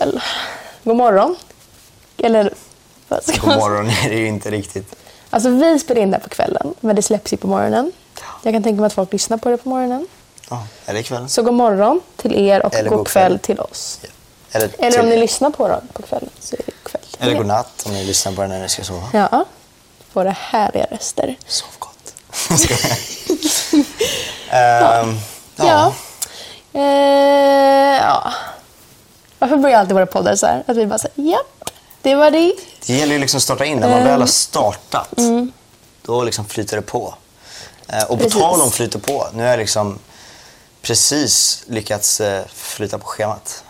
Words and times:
kväll. 0.00 0.20
God 0.84 0.96
morgon. 0.96 1.36
Eller 2.18 2.54
vad 3.08 3.22
ska 3.24 3.40
God 3.46 3.56
morgon 3.56 3.90
är 4.04 4.08
det 4.08 4.14
ju 4.16 4.26
inte 4.26 4.50
riktigt. 4.50 4.94
Alltså 5.30 5.48
vi 5.50 5.78
spelar 5.78 6.02
in 6.02 6.10
det 6.10 6.18
på 6.18 6.28
kvällen, 6.28 6.74
men 6.80 6.96
det 6.96 7.02
släpps 7.02 7.32
ju 7.32 7.36
på 7.36 7.46
morgonen. 7.46 7.92
Jag 8.42 8.54
kan 8.54 8.62
tänka 8.62 8.80
mig 8.80 8.86
att 8.86 8.92
folk 8.92 9.12
lyssnar 9.12 9.36
på 9.36 9.48
det 9.50 9.56
på 9.56 9.68
morgonen. 9.68 10.06
Ja, 10.50 10.66
det 10.86 10.98
ikväll? 10.98 11.28
Så 11.28 11.42
god 11.42 11.54
morgon 11.54 12.00
till 12.16 12.34
er 12.48 12.66
och 12.66 12.74
Eller 12.74 12.90
god 12.90 12.98
god 12.98 13.08
kväll 13.08 13.28
kväll. 13.32 13.38
till 13.38 13.60
oss. 13.60 14.00
Eller, 14.52 14.70
Eller 14.78 14.90
till- 14.90 15.00
om 15.00 15.08
ni 15.08 15.16
lyssnar 15.16 15.50
på 15.50 15.68
det 15.68 15.80
på 15.92 16.02
kvällen 16.02 16.30
så 16.40 16.56
är 16.56 16.60
det 16.66 16.72
kväll 16.90 17.02
till 17.10 17.22
Eller 17.22 17.32
er. 17.32 17.36
godnatt 17.38 17.82
om 17.86 17.92
ni 17.92 18.04
lyssnar 18.04 18.32
på 18.32 18.40
den 18.40 18.50
när 18.50 18.60
ni 18.60 18.68
ska 18.68 18.82
sova. 18.84 19.08
Ja, 19.12 19.44
våra 20.12 20.30
härliga 20.30 20.86
röster. 20.90 21.36
Sov 21.46 21.68
gott. 21.78 22.14
Ehm, 24.50 25.18
Ja. 25.56 25.66
ja. 25.66 25.92
Eh, 26.80 27.96
ja. 28.02 28.32
Varför 29.40 29.56
börjar 29.56 29.78
alltid 29.78 29.94
våra 29.94 30.06
poddar 30.06 30.36
så 30.36 30.46
här? 30.46 30.64
Att 30.66 30.76
vi 30.76 30.86
bara 30.86 30.98
säger 30.98 31.22
japp, 31.30 31.70
det 32.02 32.14
var 32.14 32.30
det. 32.30 32.52
Det 32.86 32.94
gäller 32.94 33.12
ju 33.12 33.18
liksom 33.18 33.36
att 33.38 33.42
starta 33.42 33.64
in. 33.64 33.78
När 33.78 33.88
man 33.90 34.04
väl 34.04 34.20
har 34.20 34.26
startat, 34.26 35.08
då 36.02 36.22
liksom 36.24 36.44
flyter 36.44 36.76
det 36.76 36.82
på. 36.82 37.14
Eh, 37.88 38.02
och 38.02 38.08
på 38.08 38.16
Precis. 38.16 38.32
tal 38.40 38.60
om 38.60 38.70
flyter 38.70 38.98
på, 38.98 39.26
nu 39.34 39.42
har 39.42 39.50
jag 39.50 39.58
liksom 39.58 39.98
precis 40.82 41.62
lyckats 41.66 42.20
eh, 42.20 42.44
flyta 42.54 42.98
på 42.98 43.06
schemat. 43.06 43.64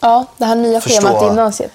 Ja, 0.00 0.26
det 0.36 0.44
här 0.44 0.54
nya 0.54 0.80
Förstå. 0.80 1.02
schemat 1.06 1.22
i 1.22 1.26
gymnasiet. 1.26 1.72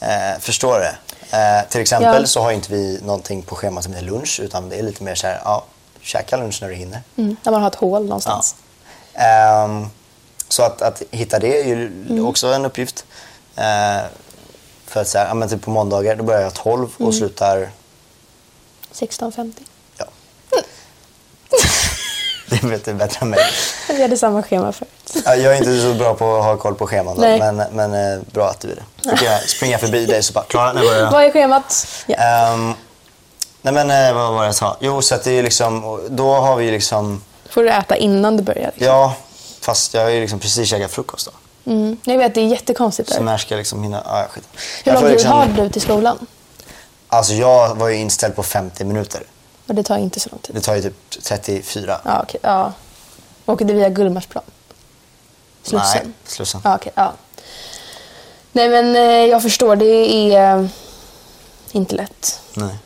Eh, 0.00 0.40
förstår 0.40 0.78
det? 0.80 0.96
Eh, 1.36 1.68
till 1.68 1.80
exempel 1.80 2.20
Ja. 2.22 2.26
så 2.26 2.40
har 2.40 2.52
inte 2.52 2.72
vi 2.72 3.00
någonting 3.02 3.42
på 3.42 3.54
schemat 3.54 3.84
som 3.84 3.92
heter 3.92 4.06
lunch, 4.06 4.40
utan 4.42 4.68
det 4.68 4.76
är 4.76 4.82
lite 4.82 5.02
mer 5.02 5.14
så 5.14 5.26
här, 5.26 5.40
ja, 5.44 5.64
käka 6.00 6.36
lunch 6.36 6.58
när 6.62 6.68
du 6.68 6.74
hinner. 6.74 7.02
Mm, 7.16 7.36
när 7.42 7.52
man 7.52 7.60
har 7.62 7.68
ett 7.68 7.74
hål 7.74 8.04
någonstans. 8.04 8.54
Ehm, 9.14 9.90
så 10.52 10.62
att, 10.62 10.82
att 10.82 11.02
hitta 11.10 11.38
det 11.38 11.60
är 11.60 11.64
ju 11.66 11.86
Mm. 11.86 12.26
också 12.26 12.46
en 12.46 12.64
uppgift. 12.64 13.04
Eh, 13.56 14.02
för 14.86 15.00
att 15.00 15.14
här, 15.14 15.26
ja, 15.28 15.34
men 15.34 15.48
typ 15.48 15.62
på 15.62 15.70
måndagar 15.70 16.16
då 16.16 16.24
börjar 16.24 16.40
jag 16.40 16.54
12 16.54 16.88
Mm. 16.98 17.08
och 17.08 17.14
slutar 17.14 17.68
16.50. 18.92 19.52
Ja. 19.98 20.04
det 22.50 22.62
vet 22.66 22.84
du 22.84 22.94
bättre 22.94 23.18
än 23.20 23.30
mig. 23.30 23.38
Vi 23.88 24.02
hade 24.02 24.16
samma 24.16 24.42
schema 24.42 24.72
förut. 24.72 24.88
Ja, 25.24 25.34
Jag 25.34 25.52
är 25.52 25.58
inte 25.58 25.80
så 25.80 25.94
bra 25.94 26.14
på 26.14 26.36
att 26.36 26.44
ha 26.44 26.56
koll 26.56 26.74
på 26.74 26.86
scheman, 26.86 27.14
då, 27.16 27.20
men, 27.22 27.56
men 27.72 27.94
eh, 28.14 28.20
bra 28.32 28.48
att 28.48 28.60
du 28.60 28.70
är 28.70 28.74
det. 28.74 28.82
Då 29.10 29.16
kan 29.16 29.26
jag 29.32 29.42
springa 29.48 29.78
förbi 29.78 30.06
dig 30.06 30.22
så 30.22 30.32
bara, 30.32 30.44
Klara, 30.44 30.72
när 30.72 30.80
börjar 30.82 31.00
jag? 31.00 31.10
Vad 31.10 31.24
är 31.24 31.30
schemat? 31.30 31.86
Ja. 32.06 32.16
Ehm, 32.16 32.74
nej 33.62 33.74
men 33.74 33.90
eh, 33.90 34.14
vad 34.14 34.32
var 34.34 34.40
det 34.40 34.46
jag 34.46 34.54
sa? 34.54 34.76
Jo, 34.80 35.02
så 35.02 35.14
att 35.14 35.24
det 35.24 35.30
är 35.38 35.42
liksom, 35.42 36.00
då 36.10 36.32
har 36.34 36.56
vi 36.56 36.70
liksom, 36.70 37.22
Får 37.48 37.62
du 37.62 37.70
äta 37.70 37.96
innan 37.96 38.36
du 38.36 38.42
börjar? 38.42 38.70
Liksom. 38.74 38.86
ja, 38.86 39.14
fast 39.62 39.94
jag 39.94 40.02
har 40.02 40.10
ju 40.10 40.20
liksom 40.20 40.38
precis 40.38 40.68
käkat 40.68 40.90
frukost 40.90 41.26
då. 41.26 41.32
Mm. 41.72 41.96
Jag 42.04 42.18
vet, 42.18 42.34
det 42.34 42.40
är 42.40 42.46
jättekonstigt. 42.46 43.12
Så 43.12 43.22
när 43.22 43.38
ska 43.38 43.54
jag 43.54 43.58
liksom 43.58 43.82
hinna, 43.82 44.02
ja 44.06 44.26
skit. 44.30 44.44
Hur 44.84 44.92
lång 44.92 45.02
tid 45.02 45.10
liksom- 45.10 45.30
har 45.30 45.46
du 45.46 45.68
till 45.68 45.82
skolan? 45.82 46.26
Alltså 47.08 47.32
jag 47.32 47.74
var 47.74 47.88
ju 47.88 47.96
inställd 47.96 48.36
på 48.36 48.42
50 48.42 48.84
minuter. 48.84 49.22
Och 49.66 49.74
det 49.74 49.82
tar 49.82 49.98
inte 49.98 50.20
så 50.20 50.28
lång 50.30 50.38
tid. 50.40 50.54
Det 50.54 50.60
tar 50.60 50.74
ju 50.76 50.82
typ 50.82 51.10
34. 51.22 52.00
Ja, 52.04 52.22
okej. 52.22 52.40
Ja. 52.42 52.72
Åker 53.46 53.64
du 53.64 53.74
via 53.74 53.88
Gullmarsplan? 53.88 54.44
Slussen? 55.62 56.00
Nej, 56.04 56.12
Slussen. 56.26 56.60
Ja, 56.64 56.74
okej. 56.74 56.92
Ja. 56.94 57.12
Nej, 58.52 58.68
men 58.68 58.96
eh, 58.96 59.02
jag 59.02 59.42
förstår. 59.42 59.76
Det 59.76 59.86
är 60.34 60.58
eh, 60.58 60.66
inte 61.72 61.94
lätt. 61.94 62.40
Nej. 62.54 62.76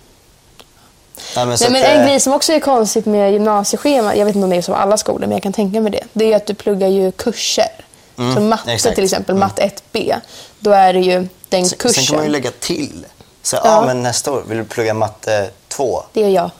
Nej, 1.36 1.46
men, 1.46 1.58
Nej, 1.60 1.70
men 1.70 1.82
en 1.82 2.00
eh, 2.00 2.06
grej 2.06 2.20
som 2.20 2.32
också 2.32 2.52
är 2.52 2.60
konstigt 2.60 3.06
med 3.06 3.32
gymnasieschema, 3.32 4.16
jag 4.16 4.26
vet 4.26 4.34
inte 4.34 4.44
om 4.44 4.50
det 4.50 4.56
är 4.56 4.62
på 4.62 4.74
alla 4.74 4.96
skolor, 4.96 5.20
men 5.20 5.30
jag 5.30 5.42
kan 5.42 5.52
tänka 5.52 5.80
mig 5.80 5.92
det. 5.92 6.04
Det 6.12 6.32
är 6.32 6.36
att 6.36 6.46
du 6.46 6.54
pluggar 6.54 6.88
ju 6.88 7.12
kurser. 7.12 7.70
Mm, 8.18 8.34
så 8.34 8.40
matte 8.40 8.72
exakt. 8.72 8.94
till 8.94 9.04
exempel, 9.04 9.34
matte 9.34 9.70
1B, 9.92 10.20
då 10.58 10.70
är 10.70 10.92
det 10.92 11.00
ju 11.00 11.28
den 11.48 11.66
sen, 11.66 11.78
kursen. 11.78 11.94
sen 11.94 12.04
kan 12.04 12.16
man 12.16 12.24
ju 12.24 12.32
lägga 12.32 12.50
till. 12.50 13.06
Så, 13.42 13.56
ja. 13.56 13.62
Ja. 13.64 13.86
men 13.86 14.02
nästa 14.02 14.32
år 14.32 14.42
vill 14.48 14.58
du 14.58 14.64
plugga 14.64 14.94
matte 14.94 15.50
2. 15.68 16.02
Det 16.12 16.20
gör 16.20 16.28
jag. 16.28 16.50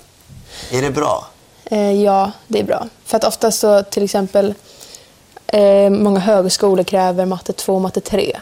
Är 0.71 0.83
det 0.83 0.91
bra? 0.91 1.27
Eh, 1.65 1.93
ja, 1.93 2.33
det 2.47 2.61
är 2.61 2.65
bra. 2.65 2.87
För 3.05 3.17
att 3.17 3.25
ofta 3.25 3.51
så 3.51 3.83
till 3.83 4.05
exempel 4.05 4.55
eh, 5.47 5.91
många 5.91 6.21
högskolor 6.21 6.85
kräver 6.85 7.25
matte 7.27 7.53
2 7.53 7.75
och 7.75 7.81
matte 7.81 8.01
3. 8.01 8.41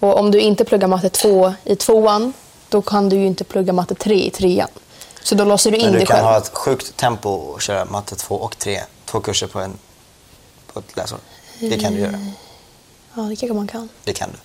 Och 0.00 0.18
om 0.18 0.30
du 0.30 0.40
inte 0.40 0.64
pluggar 0.64 0.88
matte 0.88 1.08
2 1.08 1.54
i 1.64 1.76
tvåan, 1.76 2.32
då 2.68 2.82
kan 2.82 3.08
du 3.08 3.16
ju 3.16 3.26
inte 3.26 3.44
plugga 3.44 3.72
matte 3.72 3.94
3 3.94 4.14
i 4.14 4.30
trean. 4.30 4.68
Så 5.24 5.34
då 5.34 5.44
låser 5.44 5.70
du 5.70 5.76
in 5.76 5.82
Men 5.84 5.92
du 5.92 5.98
dig 5.98 6.06
kan 6.06 6.16
själv. 6.16 6.26
ha 6.28 6.36
ett 6.38 6.50
sjukt 6.54 6.96
tempo 6.96 7.28
och 7.30 7.62
köra 7.62 7.84
matte 7.84 8.16
2 8.16 8.34
och 8.34 8.58
3. 8.58 8.80
Två 9.04 9.20
kurser 9.20 9.46
på, 9.46 9.60
en, 9.60 9.78
på 10.72 10.78
ett 10.78 10.96
läsår. 10.96 11.18
Det 11.60 11.78
kan 11.78 11.92
du 11.94 12.00
göra. 12.00 12.18
Ja, 13.14 13.22
det 13.22 13.36
kanske 13.36 13.54
man 13.54 13.66
kan. 13.66 13.88
Det 14.04 14.12
kan 14.12 14.30
du. 14.32 14.38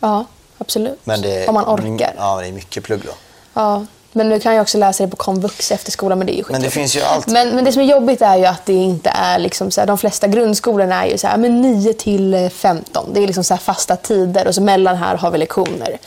Ja, 0.00 0.24
absolut. 0.58 0.98
Men 1.04 1.20
det, 1.22 1.48
Om 1.48 1.54
man 1.54 1.64
orkar. 1.64 2.14
Ja, 2.18 2.40
det 2.40 2.46
är 2.48 2.52
mycket 2.52 2.84
plugg 2.84 3.00
då. 3.06 3.12
Ja, 3.54 3.86
men 4.16 4.28
nu 4.28 4.40
kan 4.40 4.54
jag 4.54 4.62
också 4.62 4.78
läsa 4.78 5.04
det 5.04 5.10
på 5.10 5.16
komvux 5.16 5.72
efter 5.72 5.90
skolan, 5.90 6.18
men 6.18 6.26
det 6.26 6.32
är 6.34 6.36
ju 6.36 6.44
Men 6.48 6.62
det 6.62 6.70
finns 6.70 6.96
ju 6.96 7.00
allt. 7.00 7.26
Men, 7.26 7.48
men 7.54 7.64
det 7.64 7.72
som 7.72 7.82
är 7.82 7.86
jobbigt 7.86 8.22
är 8.22 8.36
ju 8.36 8.46
att 8.46 8.66
det 8.66 8.72
inte 8.72 9.10
är 9.10 9.38
liksom 9.38 9.70
så 9.70 9.80
här, 9.80 9.86
de 9.86 9.98
flesta 9.98 10.26
grundskolorna 10.26 11.04
är 11.04 11.10
ju 11.10 11.18
så 11.18 11.26
här, 11.26 11.36
men 11.36 11.60
9 11.60 11.92
till 11.92 12.34
eh, 12.34 12.48
15. 12.48 13.10
Det 13.12 13.22
är 13.22 13.26
liksom 13.26 13.44
så 13.44 13.54
här 13.54 13.60
fasta 13.60 13.96
tider 13.96 14.46
och 14.46 14.54
så 14.54 14.62
mellan 14.62 14.96
här 14.96 15.16
har 15.16 15.30
vi 15.30 15.38
lektioner. 15.38 15.98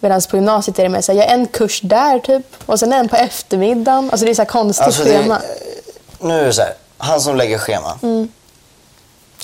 Medan 0.00 0.20
på 0.30 0.36
gymnasiet 0.36 0.78
är 0.78 0.82
det 0.82 0.88
mer 0.88 1.00
så 1.00 1.12
här, 1.12 1.18
jag 1.18 1.26
har 1.26 1.34
en 1.34 1.46
kurs 1.46 1.80
där 1.80 2.18
typ 2.18 2.46
och 2.66 2.78
sen 2.80 2.92
en 2.92 3.08
på 3.08 3.16
eftermiddagen. 3.16 4.10
Alltså 4.10 4.24
det 4.24 4.32
är 4.32 4.34
så 4.34 4.42
här 4.42 4.46
konstigt 4.46 4.86
Alltså, 4.86 5.02
schema. 5.02 5.40
nu 6.20 6.40
är 6.40 6.44
det 6.44 6.52
så 6.52 6.62
här, 6.62 6.72
han 6.98 7.20
som 7.20 7.36
lägger 7.36 7.58
schema. 7.58 7.98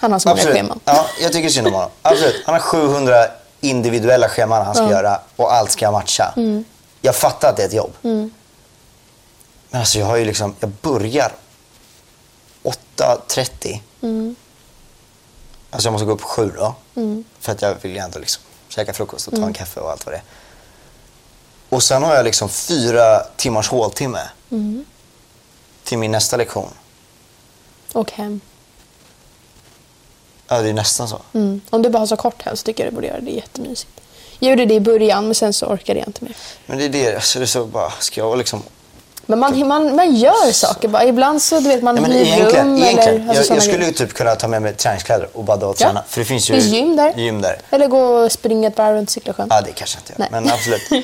Han 0.00 0.12
har 0.12 0.18
så 0.18 0.28
många 0.28 0.38
Absolut. 0.38 0.56
scheman. 0.56 0.80
Ja, 0.84 1.06
jag 1.22 1.32
tycker 1.32 1.48
synd 1.48 1.66
om 1.66 1.72
honom. 1.72 1.90
Absolut. 2.02 2.42
Han 2.46 2.54
har 2.54 2.60
700 2.60 3.14
individuella 3.60 4.28
scheman 4.28 4.64
han 4.66 4.74
ska 4.74 4.90
göra 4.90 5.20
och 5.36 5.54
allt 5.54 5.70
ska 5.70 5.90
matcha. 5.90 6.32
Mm. 6.36 6.64
Jag 7.00 7.16
fattar 7.16 7.48
att 7.50 7.56
det 7.56 7.62
är 7.62 7.66
ett 7.66 7.72
jobb. 7.72 7.92
Men 8.02 8.30
alltså 9.80 9.98
jag 9.98 10.06
har 10.06 10.16
ju 10.16 10.24
liksom, 10.24 10.54
jag 10.60 10.70
börjar 10.70 11.32
8.30. 12.62 13.80
Mm. 14.02 14.36
Alltså 15.70 15.86
jag 15.86 15.92
måste 15.92 16.06
gå 16.06 16.12
upp 16.12 16.22
sju 16.22 16.52
då. 16.56 16.74
För 17.40 17.52
att 17.52 17.62
jag 17.62 17.74
vill 17.82 17.92
ju 17.92 17.98
ändå 17.98 18.18
liksom 18.18 18.42
käka 18.68 18.92
frukost 18.92 19.26
och 19.26 19.32
ta 19.32 19.36
Mm. 19.36 19.48
en 19.48 19.54
kaffe 19.54 19.80
och 19.80 19.90
allt 19.90 20.06
vad 20.06 20.14
det 20.14 20.18
är. 20.18 20.22
Och 21.68 21.82
sen 21.82 22.02
har 22.02 22.14
jag 22.14 22.24
liksom 22.24 22.48
fyra 22.48 23.20
timmars 23.36 23.68
håltimme. 23.68 24.30
Mm. 24.50 24.84
Till 25.84 25.98
min 25.98 26.10
nästa 26.10 26.36
lektion. 26.36 26.70
Och 27.92 28.12
hem. 28.12 28.40
Ja, 30.48 30.60
det 30.62 30.68
är 30.68 30.72
nästan 30.72 31.08
så. 31.08 31.20
Mm. 31.32 31.60
Om 31.70 31.82
du 31.82 31.88
bara 31.90 31.98
har 31.98 32.06
så 32.06 32.16
kort 32.16 32.42
hem 32.42 32.56
så 32.56 32.64
tycker 32.64 32.84
jag 32.84 32.92
du 32.92 32.94
borde 32.94 33.06
göra 33.06 33.18
det. 33.20 33.24
Det 33.24 33.30
är 33.32 33.36
jättemysigt. 33.36 33.99
Jag 34.40 34.50
gjorde 34.50 34.64
det 34.66 34.74
i 34.74 34.80
början 34.80 35.24
men 35.24 35.34
sen 35.34 35.52
så 35.52 35.66
orkade 35.66 35.98
jag 35.98 36.08
inte 36.08 36.24
mer. 36.24 36.32
Men 36.66 36.78
det 36.78 36.84
är 36.84 36.88
det, 36.88 37.14
alltså 37.14 37.38
det 37.38 37.44
är 37.44 37.46
så 37.46 37.64
bara, 37.64 37.90
ska 37.98 38.20
jag 38.20 38.38
liksom 38.38 38.62
Men 39.26 39.38
man, 39.38 39.68
man, 39.68 39.96
man 39.96 40.14
gör 40.16 40.52
saker 40.52 40.88
bara. 40.88 41.04
Ibland 41.04 41.42
så 41.42 41.60
du 41.60 41.68
vet 41.68 41.82
man 41.82 41.94
Nej, 41.94 42.02
men 42.02 42.12
hyr 42.12 42.20
egentligen, 42.26 42.66
rum 42.66 42.76
egentligen 42.82 43.20
eller 43.20 43.28
alltså 43.38 43.52
jag, 43.52 43.56
jag 43.56 43.62
skulle 43.64 43.84
ju 43.86 43.92
typ 43.92 44.12
kunna 44.14 44.34
ta 44.34 44.48
med 44.48 44.62
mig 44.62 44.74
träningskläder 44.74 45.28
och 45.32 45.44
bara 45.44 45.56
dra 45.56 45.66
och 45.66 45.76
Ja. 45.80 45.86
träna. 45.86 46.04
För 46.08 46.20
det 46.20 46.24
finns 46.24 46.50
ju 46.50 46.54
finns 46.54 46.66
gym 46.66 46.96
där. 46.96 47.12
gym 47.16 47.42
där. 47.42 47.58
Eller 47.70 47.86
gå 47.86 47.98
och 48.00 48.32
springa 48.32 48.68
ett 48.68 48.78
varv 48.78 48.94
runt 48.96 49.10
Sicklasjön. 49.10 49.46
Ja, 49.50 49.60
det 49.60 49.72
kanske 49.72 49.98
jag 49.98 50.02
inte. 50.02 50.14
Nej. 50.16 50.28
Men 50.42 50.52
absolut. 50.54 50.82
Eh, 50.90 50.96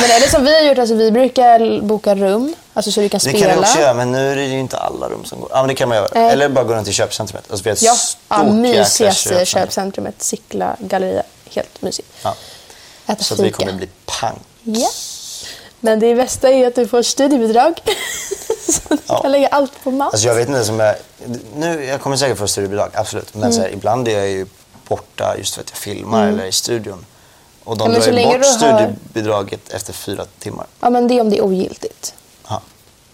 Men 0.00 0.10
är 0.10 0.20
det 0.20 0.30
som 0.30 0.44
vi 0.44 0.54
har 0.54 0.62
gjort, 0.68 0.78
alltså 0.78 0.94
vi 0.94 1.10
brukar 1.10 1.80
boka 1.80 2.14
rum, 2.14 2.54
alltså 2.74 2.92
så 2.92 3.00
du 3.00 3.08
kan 3.08 3.18
det 3.18 3.28
spela. 3.28 3.46
kan 3.46 3.54
du 3.56 3.60
också 3.62 3.78
göra, 3.80 3.94
men 3.94 4.12
nu 4.12 4.32
är 4.32 4.36
det 4.36 4.44
ju 4.44 4.58
inte 4.60 4.76
alla 4.76 5.08
rum 5.08 5.24
som 5.24 5.40
går. 5.40 5.48
Ja, 5.52 5.56
men 5.58 5.68
det 5.68 5.74
kan 5.74 5.88
man 5.88 5.98
göra. 5.98 6.08
Nej. 6.14 6.32
Eller 6.32 6.48
bara 6.48 6.64
gå 6.64 6.74
runt 6.74 6.88
i 6.88 6.92
köpcentrumet. 6.92 7.44
Alltså, 7.50 7.64
vi 7.64 7.70
har 7.70 7.76
ett 7.76 7.82
Ja, 7.82 7.92
stort 7.94 8.18
ja 8.28 8.42
mysigaste 8.52 9.04
köpcentrum. 9.04 9.46
köpcentrumet, 9.46 10.22
Sickla 10.22 10.76
galleria. 10.78 11.22
Helt 11.54 11.82
mysigt. 11.82 12.08
Ja. 12.22 12.34
Äta 13.06 13.24
Så 13.24 13.42
vi 13.42 13.50
kommer 13.50 13.72
bli 13.72 13.88
pang. 14.06 14.38
Ja. 14.62 14.88
Men 15.80 16.00
det 16.00 16.14
bästa 16.14 16.48
är 16.50 16.66
att 16.66 16.74
du 16.74 16.88
får 16.88 17.02
studiebidrag. 17.02 17.80
så 18.68 18.80
du 18.88 18.98
Ja. 19.06 19.22
kan 19.22 19.32
lägga 19.32 19.48
allt 19.48 19.72
på 19.84 19.90
mat. 19.90 20.12
Alltså 20.14 20.26
jag 20.28 20.34
vet 20.34 20.48
inte 20.48 20.64
som 20.64 20.80
jag... 20.80 20.94
Nu, 21.56 21.84
jag 21.84 22.00
kommer 22.00 22.16
säkert 22.16 22.38
få 22.38 22.46
studiebidrag, 22.48 22.90
absolut. 22.94 23.34
Men 23.34 23.42
Mm. 23.42 23.52
så 23.52 23.60
här, 23.60 23.68
ibland 23.68 24.08
är 24.08 24.18
jag 24.18 24.28
ju 24.28 24.46
borta 24.88 25.34
just 25.38 25.54
för 25.54 25.60
att 25.62 25.70
jag 25.70 25.78
filmar 25.78 26.28
eller 26.28 26.44
i 26.44 26.52
studion. 26.52 27.06
Och 27.64 27.76
de 27.78 27.92
Ja, 27.92 27.98
drar 27.98 28.12
ju 28.18 28.24
bort 28.26 28.44
studiebidraget 28.46 29.68
efter 29.68 29.92
fyra 29.92 30.24
timmar. 30.38 30.66
Ja, 30.80 30.90
men 30.90 31.08
det 31.08 31.14
är 31.14 31.20
om 31.20 31.30
det 31.30 31.36
är 31.38 31.44
ogiltigt. 31.44 32.14
Ja, 32.48 32.60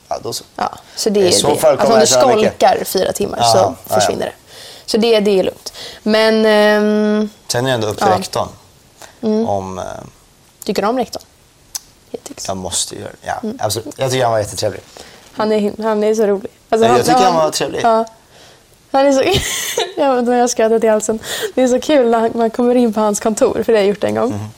ja 0.08 0.18
då 0.22 0.32
så. 0.32 0.44
Ja, 0.56 0.78
så 0.96 1.10
det 1.10 1.20
I 1.20 1.26
är 1.28 1.30
så 1.30 1.48
det. 1.48 1.56
fall 1.56 1.70
Alltså 1.70 1.86
kommer 1.86 1.94
om 1.96 2.00
du 2.00 2.06
tjäna 2.06 2.26
mycket. 2.36 2.52
skolkar 2.52 2.84
fyra 2.84 3.12
timmar 3.12 3.38
Ja, 3.40 3.74
så 3.88 3.94
försvinner 3.94 4.26
det. 4.26 4.32
Så 4.90 4.96
det, 4.96 5.20
det 5.20 5.38
är 5.38 5.42
lugnt. 5.42 5.72
Men 6.02 6.46
ehm, 6.46 7.30
Sen 7.48 7.64
är 7.66 7.68
det 7.68 7.74
ändå 7.74 7.86
upp 7.86 7.96
till 7.98 8.06
Ja. 8.10 8.18
rektorn. 8.18 8.48
Mm. 9.22 9.48
Om... 9.48 9.78
Eh, 9.78 9.84
tycker 10.64 10.82
du 10.82 10.88
om 10.88 10.98
rektorn? 10.98 11.22
Hittills. 12.10 12.48
jag 12.48 12.56
måste 12.56 12.94
göra 12.96 13.08
det. 13.10 13.16
Ja, 13.26 13.40
Mm. 13.42 13.56
absolut. 13.60 13.94
Jag 13.98 14.10
tycker 14.10 14.24
han 14.24 14.32
var 14.32 14.38
jättetrevlig. 14.38 14.80
Han, 15.32 15.52
är, 15.52 15.82
han 15.82 16.04
är 16.04 16.14
så 16.14 16.26
rolig. 16.26 16.50
Alltså, 16.68 16.88
Nej, 16.88 16.96
jag 16.96 17.06
tycker 17.06 17.20
han 17.20 17.34
var 17.34 17.50
trevlig. 17.50 17.80
Ja. 17.82 18.04
Han 18.92 19.06
är 19.06 19.12
så... 19.12 19.22
jag 20.32 20.50
skrattar 20.50 20.84
i 20.84 20.88
halsen. 20.88 21.18
Det 21.54 21.62
är 21.62 21.68
så 21.68 21.80
kul 21.80 22.10
när 22.10 22.30
man 22.34 22.50
kommer 22.50 22.74
in 22.74 22.92
på 22.92 23.00
hans 23.00 23.20
kontor, 23.20 23.62
för 23.64 23.72
det 23.72 23.78
har 23.78 23.82
jag 23.82 23.88
gjort 23.88 24.04
en 24.04 24.14
gång. 24.14 24.28
Mhm. 24.30 24.48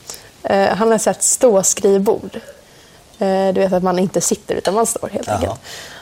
Eh, 0.43 0.75
han 0.75 0.91
har 0.91 0.97
sett 0.97 1.23
ståskrivbord. 1.23 2.39
Eh, 3.19 3.47
du 3.53 3.61
vet 3.61 3.73
att 3.73 3.83
man 3.83 3.99
inte 3.99 4.21
sitter 4.21 4.55
utan 4.55 4.73
man 4.73 4.85
står 4.85 5.09
helt 5.09 5.27
Jaha. 5.27 5.35
enkelt. 5.37 5.59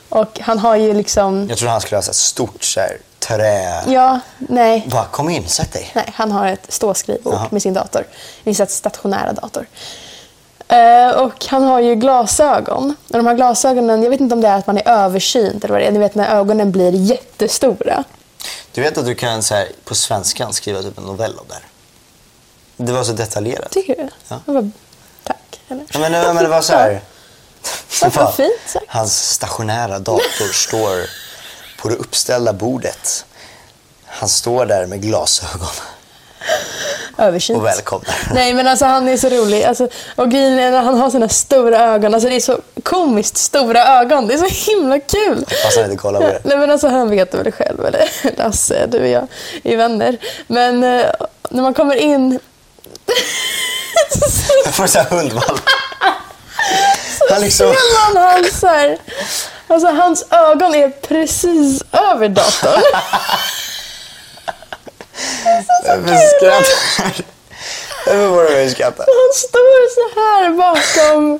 Och 0.09 0.39
han 0.39 0.59
har 0.59 0.75
ju 0.75 0.93
liksom... 0.93 1.47
Jag 1.49 1.57
tror 1.57 1.69
han 1.69 1.81
skulle 1.81 1.97
ha 1.97 2.03
här 2.05 2.13
stort 2.13 2.63
så 2.63 2.79
här, 2.79 2.97
trä. 3.27 3.83
Ja, 3.87 4.19
nej. 4.37 4.87
Bara 4.91 5.05
kom 5.05 5.29
in, 5.29 5.47
sätt 5.47 5.73
dig. 5.73 5.91
Nej, 5.95 6.05
han 6.13 6.31
har 6.31 6.47
ett 6.47 6.65
ståskrivbord 6.69 7.33
Jaha. 7.33 7.47
med 7.51 7.61
sin 7.61 7.73
dator. 7.73 8.07
Här 8.45 8.65
stationära 8.65 9.33
dator. 9.33 9.65
Eh, 10.67 11.09
och 11.09 11.45
han 11.45 11.63
har 11.63 11.79
ju 11.79 11.95
glasögon. 11.95 12.95
Och 13.07 13.17
de 13.17 13.27
här 13.27 13.35
glasögonen, 13.35 14.03
jag 14.03 14.09
vet 14.09 14.19
inte 14.19 14.35
om 14.35 14.41
det 14.41 14.47
är 14.47 14.57
att 14.57 14.67
man 14.67 14.77
är 14.77 14.87
översynt 14.87 15.63
eller 15.63 15.73
vad 15.73 15.81
det 15.81 15.87
är. 15.87 15.91
Ni 15.91 15.99
vet 15.99 16.15
när 16.15 16.35
ögonen 16.35 16.71
blir 16.71 16.91
jättestora. 16.91 18.03
Du 18.71 18.81
vet 18.81 18.97
att 18.97 19.05
du 19.05 19.15
kan 19.15 19.43
så 19.43 19.55
här, 19.55 19.67
på 19.83 19.95
svenskan 19.95 20.53
skriva 20.53 20.81
typ 20.81 20.97
en 20.97 21.03
novell 21.03 21.37
om 21.37 21.45
det 21.47 21.53
här? 21.53 21.63
Det 22.77 22.91
var 22.91 23.03
så 23.03 23.11
detaljerat. 23.11 23.71
Tycker 23.71 23.95
du? 23.95 24.09
Ja. 24.27 24.39
Jag 24.45 24.55
bara, 24.55 24.71
tack. 25.23 25.61
Eller? 25.67 25.85
Ja, 25.93 25.99
men, 25.99 26.11
men 26.11 26.43
det 26.43 26.49
var 26.49 26.61
så 26.61 26.73
här... 26.73 27.01
Vad 28.15 28.33
fint 28.33 28.51
sagt. 28.67 28.85
Hans 28.87 29.29
stationära 29.29 29.99
dator 29.99 30.53
står 30.53 31.05
på 31.81 31.89
det 31.89 31.95
uppställda 31.95 32.53
bordet. 32.53 33.25
Han 34.05 34.29
står 34.29 34.65
där 34.65 34.85
med 34.85 35.01
glasögon 35.01 35.67
Översynt. 37.17 37.59
och 37.59 37.65
välkomnar. 37.65 38.15
Nej 38.33 38.53
men 38.53 38.67
alltså 38.67 38.85
han 38.85 39.07
är 39.07 39.17
så 39.17 39.29
rolig. 39.29 39.63
Alltså, 39.63 39.87
och 40.15 40.31
grejen 40.31 40.59
är 40.59 40.71
när 40.71 40.81
han 40.81 40.97
har 40.99 41.09
sina 41.09 41.29
stora 41.29 41.79
ögon. 41.79 42.13
Alltså 42.13 42.29
det 42.29 42.35
är 42.35 42.39
så 42.39 42.59
komiskt 42.83 43.37
stora 43.37 43.99
ögon. 43.99 44.27
Det 44.27 44.33
är 44.33 44.37
så 44.37 44.71
himla 44.71 44.99
kul. 44.99 45.45
Fast 45.63 45.77
han 45.77 45.85
inte 45.85 45.97
kollar 45.97 46.19
på 46.21 46.27
det. 46.27 46.41
Nej 46.43 46.57
men 46.57 46.71
alltså 46.71 46.87
han 46.87 47.09
vet 47.09 47.33
väl 47.33 47.43
det 47.43 47.51
själv. 47.51 47.85
Eller 47.85 48.09
Lasse, 48.37 48.85
du 48.87 49.01
och 49.01 49.07
jag 49.07 49.27
är 49.63 49.77
vänner. 49.77 50.17
Men 50.47 50.83
eh, 50.83 51.05
när 51.49 51.61
man 51.61 51.73
kommer 51.73 51.95
in... 51.95 52.39
Jag 54.65 54.73
får 54.73 54.87
så 54.87 54.99
här 54.99 55.09
hundvalp. 55.09 55.61
Han 57.29 57.41
liksom... 57.41 57.67
ser 57.67 58.13
man 58.13 58.23
hans 58.23 58.59
så 58.59 58.67
här, 58.67 58.97
Alltså 59.71 59.87
hans 59.87 60.25
ögon 60.31 60.75
är 60.75 60.89
precis 60.89 61.83
över 61.91 62.29
datorn. 62.29 62.81
Varför 65.87 66.37
skrattar 66.37 67.25
Varför 68.05 68.27
var 68.27 68.43
det 68.43 68.61
jag 68.61 68.71
skrattar? 68.71 69.05
Han 69.07 69.33
står 69.33 69.89
så 69.95 70.19
här 70.19 70.49
bakom, 70.49 71.39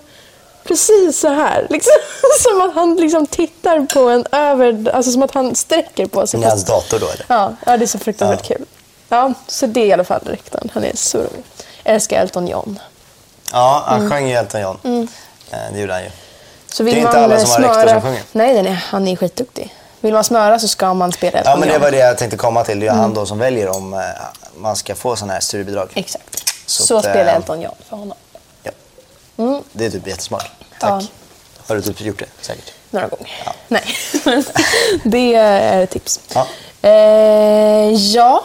precis 0.63 1.19
så 1.19 1.27
här. 1.27 1.67
Liksom, 1.69 1.93
som 2.39 2.61
att 2.61 2.75
han 2.75 2.95
liksom 2.95 3.27
tittar 3.27 3.79
på 3.93 4.09
en 4.09 4.25
över, 4.31 4.91
alltså 4.95 5.11
som 5.11 5.23
att 5.23 5.33
han 5.33 5.55
sträcker 5.55 6.05
på 6.05 6.27
sig. 6.27 6.39
Med 6.39 6.49
hans 6.49 6.65
dator 6.65 6.99
då 6.99 7.05
eller? 7.09 7.25
Ja, 7.29 7.55
ja, 7.65 7.77
det 7.77 7.85
är 7.85 7.87
så 7.87 7.99
fruktansvärt 7.99 8.47
kul. 8.47 8.65
Ja, 9.09 9.33
så 9.47 9.65
det 9.65 9.79
är 9.81 9.85
i 9.85 9.93
alla 9.93 10.03
fall 10.03 10.21
rektorn. 10.25 10.69
Han 10.73 10.83
är 10.83 10.95
så 10.95 11.17
rolig. 11.17 11.43
Jag 11.83 11.95
älskar 11.95 12.21
Elton 12.21 12.47
John. 12.47 12.79
Ja, 13.51 13.83
han 13.87 13.99
Mm. 13.99 14.11
sjöng 14.11 14.27
ju 14.29 14.35
Elton 14.35 14.61
John. 14.61 15.07
Eh, 15.51 15.57
Det 15.73 15.79
gjorde 15.79 15.93
han 15.93 16.03
ju. 16.03 16.09
Så 16.71 16.83
Det 16.83 16.89
är 16.89 16.95
vill 16.95 17.03
inte 17.03 17.15
man 17.15 17.23
alla 17.23 17.35
eh, 17.35 17.45
som 17.45 17.63
har 17.63 17.69
rektor 17.69 17.73
smöra... 17.83 17.89
som 17.93 18.01
sjunger. 18.01 18.23
Nej, 18.31 18.53
nej, 18.53 18.63
nej, 18.63 18.73
han 18.73 19.07
är 19.07 19.15
skitduktig. 19.15 19.75
Vill 19.99 20.13
man 20.13 20.23
smöra 20.23 20.59
så 20.59 20.67
ska 20.67 20.93
man 20.93 21.11
spela 21.11 21.37
Elton 21.39 21.51
Ja, 21.51 21.59
men 21.59 21.69
det 21.69 21.79
var 21.79 21.91
det 21.91 21.97
jag 21.97 22.17
tänkte 22.17 22.37
komma 22.37 22.63
till. 22.63 22.79
Det 22.79 22.85
är 22.87 22.89
Mm. 22.91 23.01
han 23.01 23.13
då 23.13 23.25
som 23.25 23.39
väljer 23.39 23.67
om 23.69 23.93
eh, 23.93 23.99
man 24.57 24.75
ska 24.75 24.95
få 24.95 25.15
sådana 25.15 25.33
här 25.33 25.39
studiebidrag. 25.39 25.89
Exakt. 25.93 26.43
Så 26.65 26.83
Så, 26.83 26.97
att, 26.97 27.05
eh, 27.05 27.11
spelar 27.11 27.35
Elton 27.35 27.61
John 27.61 27.75
för 27.89 27.97
honom. 27.97 28.17
Ja. 28.63 28.71
Det 29.73 29.85
är 29.85 29.89
typ 29.89 30.07
jättesmart. 30.07 30.51
Tack. 30.79 30.91
Mm. 30.91 31.01
Ja. 31.03 31.63
Har 31.67 31.75
du 31.75 31.81
typ 31.81 32.01
gjort 32.01 32.19
det? 32.19 32.25
Säkert. 32.41 32.73
Några 32.89 33.07
gånger. 33.07 33.41
Ja. 33.45 33.53
Nej, 33.67 33.83
men 34.25 34.43
det 35.03 35.35
är 35.35 35.83
ett 35.83 35.89
tips. 35.89 36.19
Ja. 36.33 36.47
Eh, 36.81 37.93
ja. 37.93 38.43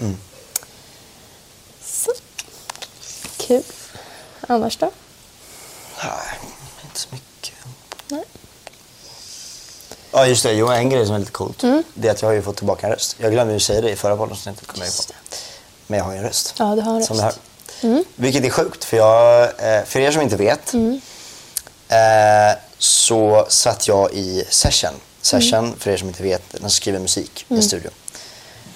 Mm. 0.00 0.16
Så. 1.84 2.10
Kul. 3.36 3.62
Annars 4.48 4.76
då? 4.76 4.90
Nej, 6.02 6.10
inte 6.94 7.00
så 7.00 7.08
mycket. 7.12 7.54
Nej. 8.08 8.24
Ja, 10.12 10.26
just 10.26 10.42
det. 10.42 10.52
Jo, 10.52 10.68
en 10.68 10.90
grej 10.90 11.06
som 11.06 11.14
är 11.14 11.18
lite 11.18 11.30
coolt. 11.32 11.62
Mm. 11.62 11.82
Det 11.94 12.08
är 12.08 12.12
att 12.12 12.22
jag 12.22 12.28
har 12.28 12.34
ju 12.34 12.42
fått 12.42 12.56
tillbaka 12.56 12.86
en 12.86 12.92
röst. 12.92 13.16
Jag 13.18 13.32
glömde 13.32 13.52
ju 13.54 13.60
säga 13.60 13.80
det 13.80 13.90
i 13.90 13.96
förra 13.96 14.16
poddavsnittet. 14.16 14.66
kommer 14.66 14.84
jag 14.86 14.94
på. 14.96 15.02
Men 15.86 15.98
jag 15.98 16.04
har 16.04 16.12
ju 16.12 16.18
en 16.18 16.24
röst. 16.24 16.54
Ja, 16.58 16.74
du 16.74 16.80
har 16.82 16.96
en 16.96 17.04
Som 17.04 17.20
röst. 17.20 17.38
ni 17.82 17.88
hör. 17.90 18.04
Vilket 18.16 18.44
är 18.44 18.50
sjukt, 18.50 18.84
för, 18.84 18.96
jag, 18.96 19.42
eh, 19.42 19.84
för 19.84 20.00
er 20.00 20.10
som 20.12 20.22
inte 20.22 20.36
vet 20.36 20.72
Mm. 20.72 21.00
eh, 21.88 22.56
så 22.78 23.46
satt 23.48 23.88
jag 23.88 24.12
i 24.12 24.44
Session. 24.50 24.94
Session, 25.20 25.74
för 25.78 25.90
er 25.90 25.96
som 25.96 26.08
inte 26.08 26.22
vet, 26.22 26.42
den 26.50 26.70
skriver 26.70 26.98
musik 26.98 27.46
i 27.48 27.54
en 27.54 27.62
studio. 27.62 27.90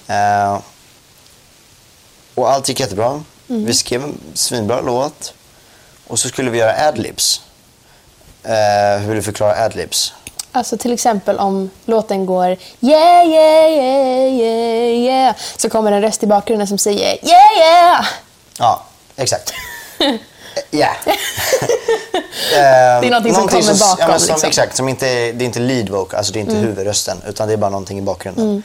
Eh, 0.06 0.58
och 2.34 2.50
allt 2.50 2.68
gick 2.68 2.80
jättebra. 2.80 3.22
Vi 3.46 3.74
skrev 3.74 4.02
en 4.04 4.20
svinbra 4.34 4.80
låt. 4.80 5.32
Och 6.06 6.18
så 6.18 6.28
skulle 6.28 6.50
vi 6.50 6.58
göra 6.58 6.88
adlibs. 6.88 7.42
Eh, 8.48 8.98
hur 9.00 9.08
vill 9.08 9.16
du 9.16 9.22
förklara 9.22 9.64
adlibs? 9.64 10.12
Alltså 10.52 10.76
till 10.76 10.92
exempel 10.92 11.38
om 11.38 11.70
låten 11.84 12.26
går 12.26 12.46
yeah, 12.80 13.26
yeah, 13.26 13.70
yeah, 13.70 14.32
yeah, 14.32 14.98
yeah. 14.98 15.34
Så 15.56 15.70
kommer 15.70 15.92
en 15.92 16.02
röst 16.02 16.22
i 16.22 16.26
bakgrunden 16.26 16.66
som 16.68 16.78
säger 16.78 17.24
yeah, 17.28 17.58
yeah. 17.58 18.04
Ja, 18.58 18.82
exakt. 19.16 19.52
Ja. 20.70 20.88
Det 22.50 22.56
är 22.56 23.10
någonting 23.10 23.34
som 23.34 23.48
kommer 23.48 23.78
bakom, 23.80 23.96
Ja, 23.98 24.08
men 24.08 24.20
som, 24.20 24.28
liksom. 24.34 24.48
Exakt, 24.48 24.76
som 24.76 24.88
inte, 24.88 25.06
det 25.06 25.44
är 25.44 25.46
inte 25.46 25.60
lead 25.60 25.88
vocal, 25.88 26.18
alltså 26.18 26.32
det 26.32 26.38
är 26.38 26.40
inte 26.40 26.54
huvudrösten. 26.54 27.22
Utan 27.28 27.48
det 27.48 27.54
är 27.54 27.56
bara 27.56 27.70
någonting 27.70 27.98
i 27.98 28.02
bakgrunden. 28.02 28.62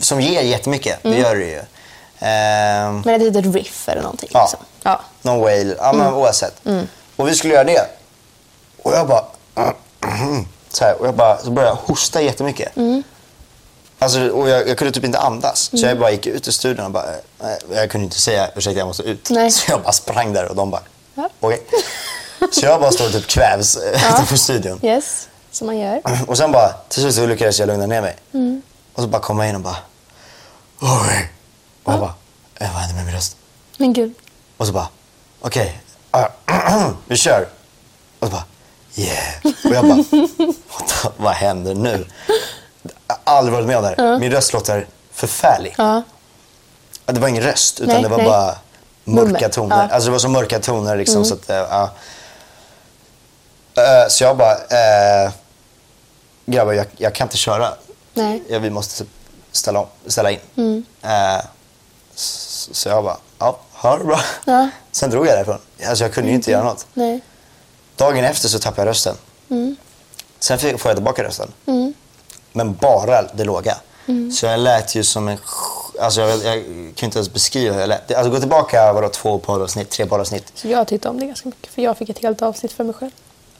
Som 0.00 0.20
ger 0.20 0.42
jättemycket, 0.42 0.98
det 1.02 1.16
gör 1.18 1.34
det 1.36 1.44
ju. 1.44 1.62
Ehm, 2.18 3.02
Men 3.04 3.14
ett 3.14 3.22
litet 3.22 3.54
riff 3.54 3.88
eller 3.88 4.02
någonting. 4.02 4.28
Ja. 4.32 4.42
Liksom. 4.42 4.60
ja. 4.82 5.00
någon 5.22 5.40
wail, 5.40 5.74
ja 5.78 5.92
men 5.92 6.14
oavsett. 6.14 6.60
Och 7.16 7.28
vi 7.28 7.34
skulle 7.34 7.54
göra 7.54 7.64
det. 7.64 7.86
Och 8.84 8.92
jag 8.92 9.06
bara... 9.08 9.24
Så, 10.68 10.84
här, 10.84 11.00
och 11.00 11.06
jag 11.06 11.14
bara, 11.14 11.38
så 11.38 11.50
började 11.50 11.76
jag 11.76 11.88
hosta 11.94 12.22
jättemycket. 12.22 12.72
Alltså, 13.98 14.28
och 14.28 14.48
jag, 14.48 14.68
jag 14.68 14.78
kunde 14.78 14.92
typ 14.92 15.04
inte 15.04 15.18
andas. 15.18 15.70
Så 15.80 15.86
jag 15.86 15.98
bara 15.98 16.10
gick 16.10 16.26
ut 16.26 16.48
ur 16.48 16.52
studion 16.52 16.84
och 16.84 16.90
bara... 16.90 17.06
nej, 17.40 17.58
Jag 17.72 17.90
kunde 17.90 18.04
inte 18.04 18.20
säga 18.20 18.50
ursäkta 18.56 18.78
jag 18.78 18.86
måste 18.86 19.02
ut. 19.02 19.30
Nej. 19.30 19.50
Så 19.50 19.70
jag 19.70 19.82
bara 19.82 19.92
sprang 19.92 20.32
där 20.32 20.48
och 20.48 20.56
de 20.56 20.70
bara... 20.70 20.82
Ja. 21.14 21.28
Okej. 21.40 21.62
Så 22.52 22.66
jag 22.66 22.80
bara 22.80 22.92
står 22.92 23.06
och 23.06 23.12
typ 23.12 23.26
kvävs 23.26 23.78
ja. 23.92 23.98
utanför 24.08 24.36
studion. 24.36 24.80
Yes, 24.82 25.28
som 25.50 25.66
man 25.66 25.78
gör. 25.78 26.00
Och 26.26 26.36
sen 26.38 26.52
bara, 26.52 26.72
till 26.88 27.02
slut 27.02 27.14
så 27.14 27.26
lyckades 27.26 27.58
jag 27.58 27.66
lugna 27.66 27.86
ner 27.86 28.00
mig. 28.02 28.16
Mm. 28.34 28.62
Och 28.94 29.02
så 29.02 29.08
bara 29.08 29.22
kom 29.22 29.38
jag 29.38 29.48
in 29.48 29.54
och 29.54 29.60
bara... 29.60 29.76
Oj. 30.80 31.30
Och 31.84 31.92
jag 31.92 32.00
bara, 32.00 32.14
"Eh, 32.60 32.72
vad 32.72 32.80
hände 32.82 32.94
med 32.96 33.04
min 33.04 33.14
röst? 33.14 33.36
Men 33.76 33.92
gud. 33.92 34.14
Och 34.56 34.66
så 34.66 34.72
bara, 34.72 34.88
okej, 35.40 35.82
ah, 36.10 36.26
vi 37.06 37.16
kör. 37.16 37.48
Yeah. 38.96 39.34
Och 39.64 39.74
jag 39.74 39.84
bara, 39.88 40.22
vad 41.16 41.32
händer 41.32 41.74
nu? 41.74 42.06
Aldrig 43.24 43.54
varit 43.54 43.66
med 43.66 43.76
om 43.76 43.82
det 43.82 43.94
här. 43.98 44.18
Min 44.18 44.32
röst 44.32 44.52
låter 44.52 44.86
förfärlig. 45.12 45.74
Ja. 45.78 46.02
Det 47.06 47.20
var 47.20 47.28
ingen 47.28 47.42
röst, 47.42 47.80
utan 47.80 47.94
Nej, 47.94 48.02
det 48.02 48.08
var 48.08 48.16
nej. 48.16 48.26
bara 48.26 48.54
mörka 49.04 49.48
toner. 49.48 49.76
Ja. 49.76 49.82
Mm. 49.82 49.94
Alltså 49.94 50.06
det 50.08 50.12
var 50.12 50.18
så 50.18 50.28
mörka 50.28 50.58
toner 50.58 50.96
liksom. 50.96 51.24
Så, 51.24 51.34
att, 51.34 51.50
eh, 51.50 51.56
ja. 51.56 51.90
Eh, 53.76 54.08
så 54.08 54.24
jag 54.24 54.36
bara, 54.36 54.52
eh, 54.52 55.32
grabbar 56.46 56.72
jag, 56.72 56.86
jag 56.96 57.14
kan 57.14 57.24
inte 57.26 57.36
köra. 57.36 57.68
Nej. 58.14 58.42
Ja, 58.48 58.58
vi 58.58 58.70
måste 58.70 59.04
ställa, 59.52 59.80
om, 59.80 59.86
ställa 60.06 60.30
in. 60.30 60.38
Mm. 60.56 60.84
Eh, 61.02 61.44
så, 62.14 62.88
jag 62.88 63.04
bara, 63.04 63.16
ja, 63.38 63.58
ha 63.72 63.96
det 63.98 64.04
bra. 64.04 64.20
Ja. 64.44 64.68
Sen 64.92 65.10
drog 65.10 65.26
jag 65.26 65.36
därifrån. 65.36 65.58
Alltså 65.88 66.04
jag 66.04 66.12
kunde 66.12 66.28
ju 66.30 66.34
inte 66.34 66.50
göra 66.50 66.64
något. 66.64 66.86
Nej. 66.94 67.20
Dagen 67.96 68.24
efter 68.24 68.48
så 68.48 68.58
tappade 68.58 68.82
jag 68.82 68.88
rösten. 68.90 69.16
Mm. 69.50 69.76
Sen 70.38 70.58
fick- 70.58 70.78
får 70.80 70.88
jag 70.88 70.96
tillbaka 70.96 71.22
rösten. 71.24 71.52
Men 72.52 72.74
bara 72.74 73.22
det 73.22 73.44
låga. 73.44 73.76
Mm. 74.06 74.32
Så 74.32 74.46
jag 74.46 74.60
lät 74.60 74.94
ju 74.94 75.04
som 75.04 75.28
en... 75.28 75.38
Alltså 76.00 76.20
jag, 76.20 76.30
jag 76.30 76.64
kan 76.96 77.06
inte 77.06 77.18
ens 77.18 77.32
beskriva 77.32 77.72
hur 77.74 77.80
jag 77.80 77.88
lät. 77.88 78.14
Alltså 78.14 78.30
gå 78.30 78.38
tillbaka 78.40 78.92
vadå, 78.92 79.08
två 79.08 79.38
poddavsnitt, 79.38 79.90
tre 79.90 80.06
poddavsnitt. 80.06 80.52
Så 80.54 80.68
jag 80.68 80.88
tyckte 80.88 81.08
om 81.08 81.20
det 81.20 81.26
ganska 81.26 81.48
mycket. 81.48 81.74
För 81.74 81.82
jag 81.82 81.98
fick 81.98 82.08
ett 82.08 82.18
helt 82.18 82.42
avsnitt 82.42 82.72
för 82.72 82.84
mig 82.84 82.94
själv. 82.94 83.10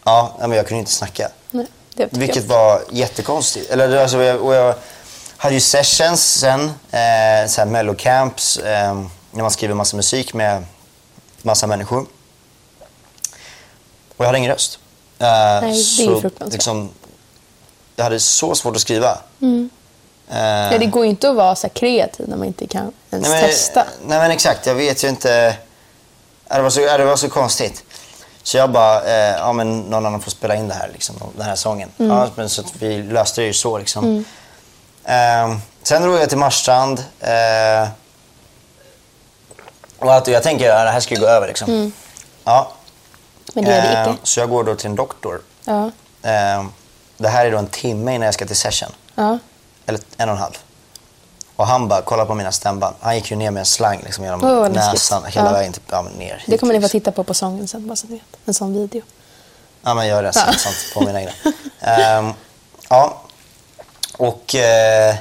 Ja, 0.04 0.32
men 0.40 0.52
jag 0.52 0.66
kunde 0.66 0.78
inte 0.80 0.92
snacka. 0.92 1.28
Nej, 1.50 1.66
Vilket 2.10 2.36
jag. 2.36 2.42
var 2.56 2.82
jättekonstigt. 2.90 3.70
Eller, 3.70 3.96
alltså, 3.96 4.22
jag, 4.22 4.40
och 4.42 4.54
jag 4.54 4.74
hade 5.36 5.54
ju 5.54 5.60
sessions 5.60 6.22
sen, 6.40 6.60
eh, 6.64 7.48
så 7.48 7.60
här 7.60 7.64
mellocamps, 7.66 8.56
eh, 8.56 8.94
när 9.30 9.42
man 9.42 9.50
skriver 9.50 9.74
massa 9.74 9.96
musik 9.96 10.34
med 10.34 10.64
massa 11.42 11.66
människor. 11.66 12.06
Och 14.24 14.26
jag 14.26 14.28
hade 14.28 14.38
ingen 14.38 14.52
röst. 14.52 14.78
Eh, 15.18 15.26
det 15.26 15.26
är 15.26 15.66
ju 15.66 15.74
så, 15.74 16.20
fruktansvärt. 16.20 16.52
liksom, 16.52 16.90
jag 17.96 18.04
hade 18.04 18.20
så 18.20 18.54
svårt 18.54 18.76
att 18.76 18.82
skriva. 18.82 19.18
Eh, 19.40 20.38
Ja, 20.72 20.78
det 20.78 20.86
går 20.86 21.04
ju 21.04 21.10
inte 21.10 21.30
att 21.30 21.36
vara 21.36 21.54
så 21.54 21.68
kreativ 21.68 22.28
när 22.28 22.36
man 22.36 22.46
inte 22.46 22.66
kan 22.66 22.92
ens 23.10 23.28
nej, 23.28 23.40
men, 23.40 23.50
testa. 23.50 23.86
Nej 24.06 24.18
men 24.18 24.30
exakt, 24.30 24.66
jag 24.66 24.74
vet 24.74 25.04
ju 25.04 25.08
inte. 25.08 25.56
Det 26.48 26.62
var 26.62 26.70
så, 26.70 26.80
det 26.80 27.04
var 27.04 27.16
så 27.16 27.28
konstigt. 27.28 27.84
Så 28.42 28.56
jag 28.56 28.70
bara, 28.70 29.04
eh, 29.04 29.36
ja 29.36 29.52
men 29.52 29.80
någon 29.80 30.06
annan 30.06 30.20
får 30.20 30.30
spela 30.30 30.54
in 30.54 30.68
det 30.68 30.74
här, 30.74 30.90
liksom, 30.92 31.16
den 31.36 31.46
här 31.46 31.56
sången. 31.56 31.90
Mm. 31.98 32.16
Ja, 32.16 32.28
men 32.34 32.48
så 32.48 32.62
vi 32.78 33.02
löste 33.02 33.40
det 33.40 33.46
ju 33.46 33.52
så 33.52 33.78
liksom. 33.78 34.24
Eh, 35.04 35.56
sen 35.82 36.02
drog 36.02 36.14
jag 36.16 36.28
till 36.28 36.38
Marstrand. 36.38 37.04
Eh, 37.20 37.88
och 39.98 40.14
att, 40.14 40.26
jag 40.28 40.42
tänker 40.42 40.70
att 40.70 40.86
det 40.86 40.90
här 40.90 41.00
ska 41.00 41.14
ju 41.14 41.20
gå 41.20 41.26
över 41.26 41.46
liksom. 41.46 41.92
Ja. 42.44 42.72
Men 43.54 43.64
det 43.64 43.70
gör 43.76 43.82
det 43.82 43.88
Eh, 43.88 44.02
icke. 44.14 44.16
Så 44.22 44.40
jag 44.40 44.48
går 44.50 44.64
då 44.64 44.74
till 44.74 44.86
en 44.86 44.96
doktor. 44.96 45.40
Ja. 45.64 45.84
Eh, 46.22 46.64
det 47.16 47.28
här 47.28 47.46
är 47.46 47.50
då 47.50 47.58
en 47.58 47.66
timme 47.66 48.14
innan 48.14 48.24
jag 48.24 48.34
ska 48.34 48.46
till 48.46 48.56
session. 48.56 48.88
Ja. 49.14 49.38
Eller 49.86 50.00
en 50.16 50.28
och 50.28 50.34
en 50.34 50.40
halv. 50.42 50.52
Och 51.56 51.66
han 51.66 51.88
bara, 51.88 52.02
kolla 52.02 52.26
på 52.26 52.34
mina 52.34 52.52
stämband. 52.52 52.96
Han 53.00 53.14
gick 53.14 53.30
ju 53.30 53.36
ner 53.36 53.50
med 53.50 53.60
en 53.60 53.66
slang 53.66 54.00
liksom 54.04 54.24
genom 54.24 54.40
läskigt. 54.40 54.74
näsan 54.92 55.24
hela 55.24 55.46
Ja. 55.46 55.52
vägen 55.52 55.72
till, 55.72 55.82
ja, 55.90 56.02
ner 56.02 56.42
Det 56.46 56.52
hit, 56.52 56.60
kommer 56.60 56.74
ni 56.74 56.80
få 56.80 56.88
titta 56.88 57.12
på 57.12 57.24
på 57.24 57.34
sången 57.34 57.68
sen, 57.68 57.88
bara 57.88 57.96
så 57.96 58.06
ni 58.06 58.14
vet. 58.14 58.40
En 58.44 58.54
sån 58.54 58.72
video. 58.74 59.02
Ja, 59.82 59.94
men 59.94 60.06
gör 60.06 60.22
det. 60.22 60.32
Ja. 60.34 60.52
sånt 60.52 60.76
på 60.94 61.00
mina 61.00 61.20
egna. 61.20 61.32
Ehm, 61.80 62.32
ja. 62.88 63.20
Och, 64.16 64.54
eh, 64.54 65.14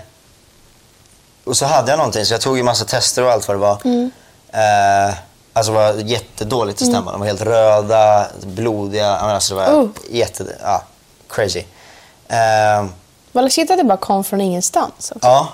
och 1.43 1.57
så 1.57 1.65
hade 1.65 1.91
jag 1.91 1.97
någonting, 1.97 2.25
så 2.25 2.33
jag 2.33 2.41
tog 2.41 2.57
ju 2.57 2.63
massa 2.63 2.85
tester 2.85 3.23
och 3.23 3.31
allt 3.31 3.47
vad 3.47 3.57
det 3.57 3.61
var. 3.61 3.81
Mm. 3.85 4.11
Eh, 4.51 5.15
alltså 5.53 5.71
det 5.71 5.77
var 5.77 5.93
jättedåligt 5.93 6.81
i 6.81 6.85
stämman. 6.85 7.13
De 7.13 7.19
var 7.19 7.27
helt 7.27 7.41
röda, 7.41 8.27
blodiga. 8.43 9.15
Alltså 9.15 9.55
det 9.55 9.61
var 9.61 9.81
Oh. 9.83 9.89
jätte... 10.11 10.45
Ja, 10.63 10.83
crazy. 11.29 11.63
Ehm, 12.27 12.89
Vad 13.31 13.43
läskigt 13.43 13.71
att 13.71 13.77
det 13.77 13.83
bara 13.83 13.97
kom 13.97 14.23
från 14.23 14.41
ingenstans. 14.41 15.11
Också. 15.15 15.27
ja. 15.27 15.47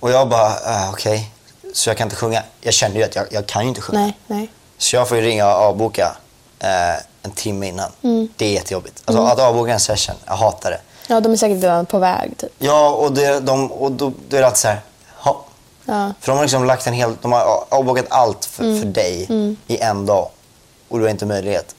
Och 0.00 0.10
jag 0.10 0.28
bara, 0.28 0.52
ah, 0.64 0.90
okej. 0.92 1.30
Så 1.74 1.90
jag 1.90 1.96
kan 1.96 2.06
inte 2.06 2.16
sjunga. 2.16 2.42
Jag 2.60 2.74
kände 2.74 2.98
ju 2.98 3.04
att 3.04 3.16
jag, 3.16 3.26
jag 3.30 3.46
kan 3.46 3.62
ju 3.62 3.68
inte 3.68 3.80
sjunga. 3.80 4.00
Nej, 4.00 4.16
nej. 4.26 4.48
Så 4.78 4.96
jag 4.96 5.08
får 5.08 5.16
ju 5.18 5.22
ringa 5.24 5.46
och 5.46 5.52
avboka 5.62 6.16
eh, 6.58 6.94
en 7.22 7.30
timme 7.34 7.66
innan. 7.68 7.90
Mm. 8.02 8.28
Det 8.36 8.46
är 8.46 8.52
jättejobbigt. 8.52 9.02
Alltså 9.04 9.22
att 9.22 9.38
avboka 9.40 9.72
en 9.72 9.80
session, 9.80 10.14
jag 10.26 10.34
hatar 10.36 10.70
det. 10.70 10.80
Ja, 11.08 11.20
de 11.20 11.32
är 11.32 11.36
säkert 11.36 11.62
redan 11.62 11.86
på 11.86 11.98
väg 11.98 12.32
typ. 12.38 12.52
Ja, 12.58 12.90
och, 12.90 13.12
det, 13.12 13.40
de, 13.40 13.72
och 13.72 13.92
då, 13.92 14.12
då 14.28 14.36
är 14.36 14.40
det 14.40 14.46
alltid 14.46 14.58
så 14.58 14.68
här. 14.68 14.80
Ja. 15.86 16.12
För 16.20 16.32
de 16.32 16.36
har 16.36 16.44
liksom 16.44 16.64
lagt 16.64 16.86
en 16.86 16.92
hel, 16.92 17.16
de 17.22 17.32
har 17.32 17.64
avbokat 17.68 18.04
allt 18.08 18.44
för, 18.44 18.64
Mm. 18.64 18.80
för 18.80 18.86
dig 18.88 19.26
i 19.66 19.78
en 19.78 20.06
dag. 20.06 20.28
Och 20.88 20.98
du 20.98 21.04
har 21.04 21.10
inte 21.10 21.26
möjlighet. 21.26 21.74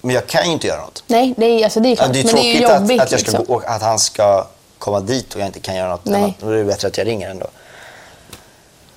Men 0.00 0.14
jag 0.14 0.26
kan 0.26 0.46
ju 0.46 0.52
inte 0.52 0.66
göra 0.66 0.80
något. 0.80 1.04
Nej, 1.06 1.34
det 1.36 1.46
är, 1.46 1.64
alltså, 1.64 1.80
det 1.80 1.88
är 1.88 1.90
Ja, 1.90 1.96
klart. 1.96 2.12
det 2.12 2.20
är 2.20 2.24
men 2.24 2.34
det 2.34 2.40
är 2.56 2.78
jobbigt. 2.80 3.00
att, 3.00 3.06
att, 3.06 3.12
jag 3.12 3.20
ska 3.20 3.30
liksom. 3.30 3.54
gå, 3.54 3.62
att 3.66 3.82
han 3.82 3.98
ska 3.98 4.46
komma 4.78 5.00
dit 5.00 5.34
och 5.34 5.40
jag 5.40 5.46
inte 5.48 5.60
kan 5.60 5.76
göra 5.76 5.88
något 5.88 6.04
Nej. 6.04 6.22
annat. 6.22 6.34
Då 6.40 6.48
är 6.48 6.52
det 6.56 6.64
bättre 6.64 6.88
att 6.88 6.98
jag 6.98 7.06
ringer 7.06 7.30
ändå. 7.30 7.46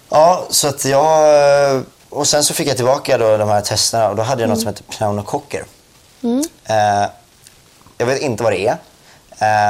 Ja, 0.09 0.43
så 0.49 0.67
att 0.67 0.85
jag... 0.85 1.83
Och 2.09 2.27
sen 2.27 2.43
så 2.43 2.53
fick 2.53 2.67
jag 2.67 2.75
tillbaka 2.75 3.17
då 3.17 3.37
de 3.37 3.49
här 3.49 3.61
testerna 3.61 4.09
och 4.09 4.15
då 4.15 4.23
hade 4.23 4.41
jag 4.41 4.49
något 4.49 4.59
som 4.59 4.67
heter 4.67 4.83
pneumokocker. 4.83 5.65
Eh, 6.65 7.09
jag 7.97 8.05
vet 8.05 8.21
inte 8.21 8.43
vad 8.43 8.53
det 8.53 8.67
är. 8.67 8.77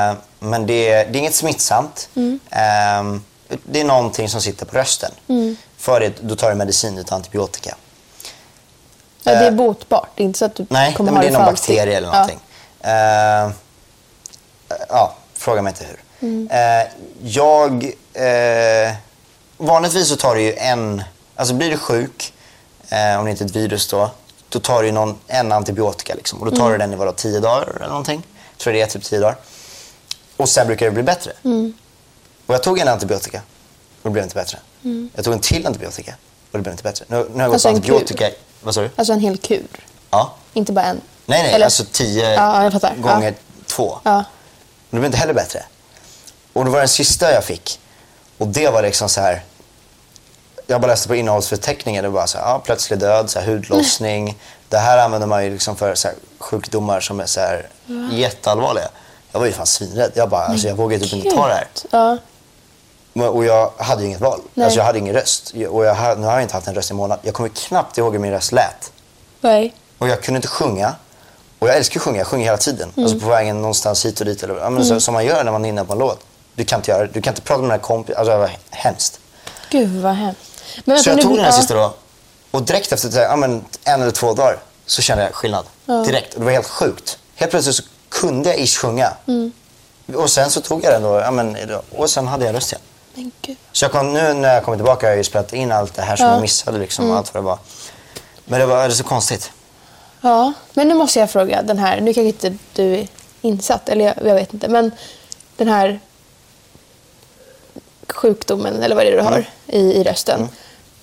Eh, 0.09 0.15
men 0.39 0.65
det, 0.67 0.89
det 0.89 1.09
är 1.09 1.15
inget 1.15 1.35
smittsamt. 1.35 2.09
Eh, 2.51 3.03
det 3.63 3.79
är 3.81 3.85
någonting 3.85 4.29
som 4.29 4.41
sitter 4.41 4.65
på 4.65 4.77
rösten. 4.77 5.11
För 5.77 5.99
det, 5.99 6.13
då 6.21 6.35
tar 6.35 6.49
du 6.49 6.55
medicin 6.55 6.97
utan 6.97 7.15
antibiotika. 7.15 7.75
Ja, 9.23 9.31
det 9.31 9.37
är 9.37 9.51
eh, 9.51 9.51
bort. 9.51 9.85
Det 9.89 10.23
är 10.23 10.25
inte 10.25 10.39
så 10.39 10.45
att 10.45 10.55
du 10.55 10.65
Nej, 10.69 10.93
kommer 10.93 11.11
men 11.11 11.15
ha 11.17 11.21
det 11.21 11.27
är 11.27 11.31
det 11.31 11.37
någon 11.37 11.45
för 11.45 11.51
alltid. 11.51 11.75
bakterie 11.75 11.97
eller 11.97 12.11
någonting. 12.11 12.39
Eh, 12.81 13.51
ja, 14.89 15.15
fråga 15.33 15.61
mig 15.61 15.71
inte 15.71 15.85
hur. 15.85 15.99
Mm. 16.29 16.49
Eh, 16.51 16.87
jag... 17.21 17.83
Eh, 18.13 18.93
vanligtvis 19.57 20.07
så 20.09 20.15
tar 20.15 20.35
det 20.35 20.41
ju 20.41 20.53
en... 20.53 21.03
Alltså 21.35 21.53
blir 21.53 21.69
du 21.71 21.77
sjuk, 21.77 22.33
om 23.19 23.25
det 23.25 23.31
inte 23.31 23.43
är 23.43 23.45
ett 23.45 23.55
virus 23.55 23.87
då, 23.87 24.11
då 24.49 24.59
tar 24.59 24.83
du 24.83 24.91
någon, 24.91 25.17
en 25.27 25.51
antibiotika. 25.51 26.13
Liksom. 26.15 26.39
Och 26.39 26.45
då 26.45 26.51
tar 26.51 26.65
Mm. 26.65 26.71
du 26.71 26.77
den 26.77 26.93
i 26.93 26.95
vadå, 26.95 27.11
tio 27.11 27.39
dagar 27.39 27.75
eller 27.75 27.87
någonting. 27.87 28.23
Jag 28.51 28.57
tror 28.59 28.73
det 28.73 28.81
är 28.81 28.85
typ 28.87 29.03
tio 29.03 29.19
dagar. 29.19 29.35
Och 30.37 30.49
sen 30.49 30.67
brukar 30.67 30.85
det 30.85 30.91
bli 30.91 31.03
bättre. 31.03 31.31
Mm. 31.43 31.73
Och 32.47 32.53
jag 32.53 32.63
tog 32.63 32.79
en 32.79 32.87
antibiotika 32.87 33.37
och 34.01 34.03
det 34.03 34.09
blev 34.09 34.23
inte 34.23 34.35
bättre. 34.35 34.57
Jag 35.15 35.25
tog 35.25 35.33
en 35.33 35.39
till 35.39 35.67
antibiotika 35.67 36.11
och 36.51 36.57
det 36.57 36.61
blev 36.63 36.71
inte 36.71 36.83
bättre. 36.83 37.05
Nu, 37.07 37.15
nu 37.15 37.21
har 37.21 37.25
jag 37.25 37.31
gått 37.31 37.39
Mm. 37.39 37.53
Alltså 37.53 37.69
på 37.69 37.75
en 37.75 37.81
kur? 37.81 37.93
antibiotika... 37.93 38.29
Vad 38.61 38.73
sa 38.75 38.81
du? 38.81 38.89
Alltså 38.95 39.13
en 39.13 39.19
hel 39.19 39.37
kur. 39.37 39.67
Ja. 40.09 40.33
Inte 40.53 40.71
bara 40.71 40.85
en. 40.85 41.01
Nej, 41.25 41.43
nej, 41.43 41.53
Eller- 41.53 41.65
alltså 41.65 41.85
tio 41.91 42.33
Ja, 42.33 42.69
gånger 42.97 43.31
Ja. 43.31 43.63
två. 43.65 43.99
Ja. 44.03 44.11
Men 44.13 44.23
det 44.89 44.97
blev 44.99 45.05
inte 45.05 45.17
heller 45.17 45.33
bättre. 45.33 45.63
Och 46.53 46.65
det 46.65 46.71
var 46.71 46.79
den 46.79 46.87
sista 46.87 47.31
jag 47.33 47.43
fick. 47.43 47.79
Och 48.37 48.47
det 48.47 48.69
var 48.69 48.81
liksom 48.81 49.09
så 49.09 49.21
här. 49.21 49.43
Jag 50.67 50.81
bara 50.81 50.87
läste 50.87 51.07
på 51.07 51.15
innehållsförteckningen. 51.15 52.03
Det 52.03 52.09
var 52.09 52.19
bara 52.19 52.27
så 52.27 52.37
här, 52.37 52.45
ja, 52.45 52.59
plötslig 52.59 52.99
död, 52.99 53.29
så 53.29 53.39
här, 53.39 53.47
hudlossning. 53.47 54.37
Det 54.69 54.77
här 54.77 54.97
använder 54.97 55.27
man 55.27 55.43
ju 55.45 55.51
liksom 55.51 55.75
för 55.75 55.95
så 55.95 56.07
här, 56.07 56.17
sjukdomar 56.39 56.99
som 56.99 57.19
är 57.19 57.25
så 57.25 57.39
här, 57.39 57.69
jätteallvarliga. 58.11 58.89
Jag 59.31 59.39
var 59.39 59.47
ju 59.47 59.53
fan 59.53 59.65
svinrädd. 59.65 60.11
Jag 60.15 60.29
bara, 60.29 60.45
alltså, 60.45 60.67
jag 60.67 60.75
vågade 60.75 61.03
typ 61.03 61.13
inte 61.13 61.35
ta 61.35 61.47
det 61.47 61.53
här. 61.53 61.67
Ja. 61.91 62.17
Och 63.21 63.45
jag 63.45 63.71
hade 63.77 64.01
ju 64.01 64.07
inget 64.07 64.21
val. 64.21 64.39
Nej. 64.53 64.65
Alltså, 64.65 64.79
jag 64.79 64.85
hade 64.85 64.99
ingen 64.99 65.13
röst. 65.13 65.53
Och 65.69 65.85
jag, 65.85 66.19
nu 66.19 66.25
har 66.25 66.33
jag 66.33 66.41
inte 66.41 66.53
haft 66.53 66.67
en 66.67 66.75
röst 66.75 66.89
i 66.89 66.93
en 66.93 66.97
månad. 66.97 67.19
Jag 67.21 67.33
kommer 67.33 67.49
knappt 67.49 67.97
ihåg 67.97 68.13
hur 68.13 68.19
min 68.19 68.31
röst 68.31 68.51
lät. 68.51 68.91
Nej. 69.41 69.73
Och 69.97 70.07
jag 70.07 70.23
kunde 70.23 70.37
inte 70.37 70.47
sjunga. 70.47 70.95
Och 71.59 71.67
jag 71.67 71.77
älskar 71.77 71.99
att 71.99 72.03
sjunga, 72.03 72.17
jag 72.17 72.27
sjunger 72.27 72.45
hela 72.45 72.57
tiden. 72.57 72.91
Mm. 72.95 73.05
Alltså 73.05 73.19
på 73.19 73.29
vägen 73.29 73.61
någonstans 73.61 74.05
hit 74.05 74.19
och 74.19 74.25
dit. 74.25 74.43
Eller, 74.43 74.55
ja, 74.55 74.69
men 74.69 74.85
så, 74.85 74.99
som 74.99 75.13
man 75.13 75.25
gör 75.25 75.43
när 75.43 75.51
man 75.51 75.65
är 75.65 75.69
inne 75.69 75.85
på 75.85 75.93
en 75.93 75.99
låt. 75.99 76.19
Du 76.55 76.65
kan 76.65 76.79
inte 76.79 76.91
göra 76.91 77.01
det. 77.01 77.13
Du 77.13 77.21
kan 77.21 77.31
inte 77.31 77.41
prata 77.41 77.61
med 77.61 77.69
dina 77.69 77.77
kompisar. 77.77 78.19
Alltså 78.19 78.31
det 78.31 78.37
var 78.37 78.51
hemskt. 78.69 79.19
Gud 79.69 80.01
vad 80.01 80.13
hemskt. 80.13 80.41
Men 80.85 80.99
Så 80.99 81.09
jag 81.09 81.21
tog 81.21 81.31
den 81.31 81.39
här 81.39 81.51
ja. 81.51 81.57
sista 81.57 81.73
då. 81.73 81.93
Och 82.51 82.63
direkt 82.63 82.91
efter 82.91 83.11
här, 83.11 83.21
ja, 83.21 83.35
men, 83.35 83.65
en 83.83 84.01
eller 84.01 84.11
två 84.11 84.33
dagar 84.33 84.57
så 84.85 85.01
kände 85.01 85.23
jag 85.23 85.33
skillnad. 85.33 85.65
Direkt. 85.85 86.33
Och 86.33 86.39
det 86.39 86.45
var 86.45 86.51
helt 86.51 86.67
sjukt. 86.67 87.17
Helt 87.35 87.51
plötsligt 87.51 87.75
så 87.75 87.83
kunde 88.09 88.49
jag 88.49 88.59
ish 88.59 88.77
sjunga. 88.77 89.13
Mm. 89.27 89.51
Och 90.15 90.29
sen 90.29 90.51
så 90.51 90.61
tog 90.61 90.83
jag 90.83 90.93
den 90.93 91.03
då. 91.03 91.19
Ja, 91.19 91.31
men, 91.31 91.57
och 91.95 92.09
sen 92.09 92.27
hade 92.27 92.45
jag 92.45 92.55
röst 92.55 92.71
igen. 92.71 92.81
Men 93.17 93.31
gud. 93.41 93.57
Så 93.71 93.85
jag 93.85 93.91
kom, 93.91 94.13
nu 94.13 94.33
när 94.33 94.53
jag 94.53 94.63
kommer 94.63 94.77
tillbaka 94.77 95.05
har 95.05 95.11
jag 95.11 95.17
ju 95.17 95.23
spelat 95.23 95.53
in 95.53 95.71
allt 95.71 95.93
det 95.93 96.01
här 96.01 96.15
som 96.15 96.25
Ja. 96.25 96.31
jag 96.33 96.41
missade. 96.41 96.77
Liksom, 96.77 97.09
och 97.11 97.17
allt 97.17 97.33
vad 97.33 97.43
det 97.43 97.47
var. 97.47 97.59
Men 98.45 98.59
det 98.59 98.65
var 98.65 98.77
det 98.77 98.83
är 98.83 98.89
så 98.89 99.03
konstigt. 99.03 99.51
Ja, 100.21 100.53
men 100.73 100.87
nu 100.87 100.93
måste 100.93 101.19
jag 101.19 101.29
fråga 101.31 101.61
den 101.61 101.77
här. 101.79 102.01
Nu 102.01 102.13
kanske 102.13 102.27
inte 102.47 102.57
du 102.73 102.93
är 102.95 103.07
insatt, 103.41 103.89
eller 103.89 104.05
jag, 104.05 104.15
jag 104.25 104.35
vet 104.35 104.53
inte. 104.53 104.67
Men 104.67 104.91
den 105.57 105.67
här 105.67 105.99
sjukdomen, 108.09 108.83
eller 108.83 108.95
vad 108.95 109.05
är 109.05 109.11
det 109.11 109.17
du 109.17 109.23
har 109.23 109.45
i, 109.67 109.79
i 109.79 110.03
rösten. 110.03 110.49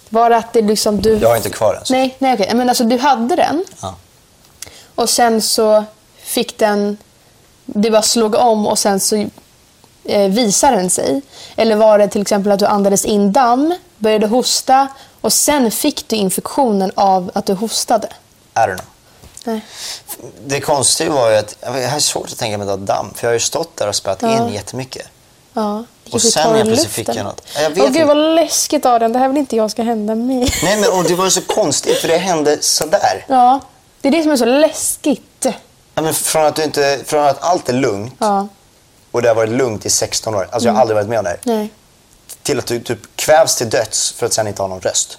Var 0.09 0.30
det 0.30 0.37
att 0.37 0.52
det 0.52 0.62
liksom 0.62 1.00
du... 1.00 1.11
Mm. 1.11 1.23
Jag 1.23 1.28
har 1.28 1.37
inte 1.37 1.50
kvar 1.50 1.75
den. 1.75 1.85
så. 1.85 1.92
Nej, 1.92 2.16
nej 2.18 2.35
okej. 2.35 2.50
Men 2.54 2.68
alltså 2.68 2.85
du 2.85 2.99
hade 2.99 3.37
den 3.37 3.64
Ja. 3.83 3.94
och 4.94 5.11
sen 5.11 5.42
så 5.42 5.85
fick 6.16 6.59
den... 6.59 6.97
Det 7.64 7.90
bara 7.90 8.02
slog 8.02 8.35
om 8.35 8.66
och 8.66 8.78
sen 8.78 9.00
så 9.00 9.26
eh, 10.05 10.29
visade 10.31 10.77
den 10.77 10.91
sig. 10.91 11.23
Eller 11.57 11.77
var 11.77 11.99
det 11.99 12.09
till 12.09 12.23
exempel 12.23 12.53
att 12.53 12.59
du 12.59 12.67
andades 12.67 13.05
in 13.05 13.33
damm, 13.33 13.75
började 13.99 14.27
hosta 14.27 14.89
och 15.21 15.33
sen 15.33 15.71
fick 15.71 16.09
du 16.09 16.17
infektionen 16.17 16.93
av 16.95 17.31
att 17.35 17.47
du 17.47 17.53
hostade? 17.55 18.07
I 18.55 18.59
don't 18.59 18.67
know. 18.67 18.87
Nej. 19.45 19.61
Det 20.47 20.61
konstiga 20.61 21.11
var 21.13 21.31
ju 21.31 21.37
att 21.37 21.57
jag 21.63 21.89
har 21.91 21.99
svårt 21.99 22.33
att 22.33 22.39
tänka 22.39 22.59
mig 22.59 22.71
att 22.71 22.81
damm. 22.87 23.13
För 23.15 23.27
jag 23.27 23.29
har 23.31 23.35
ju 23.35 23.41
stått 23.41 23.77
där 23.77 23.89
och 23.89 23.95
spelat 23.95 24.23
Ja. 24.23 24.47
in 24.47 24.53
jättemycket. 24.55 25.07
Ja. 25.53 25.85
Och 26.13 26.23
sen 26.23 26.57
i 26.57 26.65
plötsligt 26.65 26.93
fick 26.93 27.09
jag 27.09 27.25
något. 27.25 27.43
Ja, 27.55 27.61
Jag 27.63 27.71
vet 27.71 27.85
Åh 27.85 27.91
gud 27.91 28.07
vad 28.07 28.17
läskigt 28.17 28.87
Adrian, 28.87 29.13
det 29.13 29.19
här 29.19 29.29
vill 29.29 29.37
inte 29.37 29.57
jag 29.57 29.71
ska 29.71 29.83
hända 29.83 30.15
mig. 30.15 30.39
Nej 30.63 30.81
men 30.81 30.93
och 30.99 31.05
det 31.05 31.15
var 31.15 31.25
ju 31.25 31.31
så 31.31 31.41
konstigt 31.43 31.97
för 31.99 32.09
det 32.09 32.17
hände 32.17 32.59
sådär. 32.61 33.25
Ja, 33.29 33.61
det 34.01 34.09
är 34.09 34.13
det 34.13 34.23
som 34.23 34.33
är 34.33 34.37
så 34.37 34.45
läskigt. 34.45 35.47
Ja, 35.95 36.03
men 36.03 36.15
från, 36.15 36.45
att 36.47 36.57
du 36.57 36.63
inte, 36.65 37.01
från 37.07 37.25
att 37.25 37.43
allt 37.43 37.69
är 37.69 37.73
lugnt 37.73 38.15
Ja, 38.19 38.49
och 39.14 39.23
det 39.23 39.28
har 39.28 39.35
varit 39.35 39.50
lugnt 39.50 39.87
i 39.87 39.90
16 39.90 40.35
år. 40.35 40.49
Alltså 40.52 40.68
jag 40.68 40.75
har 40.75 40.80
aldrig 40.80 40.94
varit 40.97 41.09
med 41.09 41.18
om 41.18 41.25
det 41.25 41.30
här. 41.30 41.38
nej. 41.42 41.73
Till 42.42 42.59
att 42.59 42.66
du 42.66 42.80
typ 42.80 42.99
kvävs 43.16 43.56
till 43.56 43.71
döds 43.71 44.12
för 44.12 44.26
att 44.26 44.33
sen 44.33 44.47
inte 44.49 44.62
ha 44.62 44.68
någon 44.68 44.80
röst. 44.80 45.18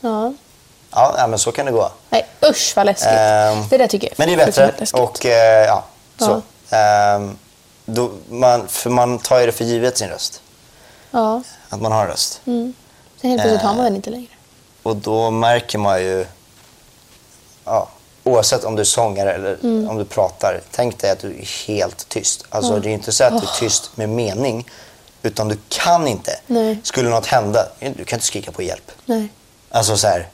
Ja. 0.00 0.32
Ja, 0.90 1.26
men 1.28 1.38
så 1.38 1.52
kan 1.52 1.66
det 1.66 1.72
gå. 1.72 1.90
Nej, 2.10 2.26
usch 2.50 2.72
vad 2.76 2.86
läskigt. 2.86 3.08
Ehm, 3.10 3.64
det 3.70 3.78
där 3.78 3.86
tycker 3.86 4.08
jag 4.08 4.14
Men 4.18 4.28
det 4.28 4.42
är 4.42 4.46
bättre. 4.46 4.66
läskigt. 4.78 5.00
Och 5.00 5.26
eh, 5.26 5.66
ja, 5.66 5.84
så. 6.18 6.42
Ja. 6.70 6.76
Ehm, 6.78 7.38
då, 7.84 8.10
man, 8.28 8.68
för 8.68 8.90
man 8.90 9.18
tar 9.18 9.40
ju 9.40 9.46
det 9.46 9.52
för 9.52 9.64
givet 9.64 9.98
sin 9.98 10.08
röst. 10.08 10.42
Ja. 11.10 11.42
Att 11.68 11.80
man 11.80 11.92
har 11.92 12.02
en 12.02 12.08
röst. 12.08 12.40
Mm. 12.46 12.74
Sen 13.20 13.30
helt 13.30 13.42
plötsligt 13.42 13.62
Eh. 13.62 13.68
har 13.68 13.74
man 13.76 13.84
den 13.84 13.96
inte 13.96 14.10
längre. 14.10 14.28
Och 14.82 14.96
då 14.96 15.30
märker 15.30 15.78
man 15.78 16.02
ju, 16.02 16.26
ja, 17.64 17.88
oavsett 18.26 18.64
om 18.64 18.76
du 18.76 18.80
är 18.80 18.84
sångare 18.84 19.32
eller 19.32 19.56
Mm. 19.62 19.88
om 19.90 19.98
du 19.98 20.04
pratar, 20.04 20.60
tänk 20.70 20.98
dig 20.98 21.10
att 21.10 21.18
du 21.18 21.28
är 21.38 21.66
helt 21.66 22.08
tyst. 22.08 22.44
Alltså 22.48 22.78
det 22.80 22.88
är 22.88 22.92
inte 22.92 23.12
så 23.12 23.24
att 23.24 23.32
du 23.32 23.46
är 23.46 23.58
tyst 23.60 23.90
med 23.94 24.08
mening, 24.08 24.70
utan 25.22 25.48
du 25.48 25.58
kan 25.68 26.08
inte. 26.08 26.40
Nej. 26.46 26.78
Skulle 26.82 27.08
något 27.10 27.26
hända, 27.26 27.66
du 27.80 28.04
kan 28.04 28.16
inte 28.16 28.26
skrika 28.26 28.52
på 28.52 28.62
hjälp. 28.62 28.92
Nej. 29.04 29.28
Alltså 29.70 29.96
så 29.96 30.06
här. 30.06 30.28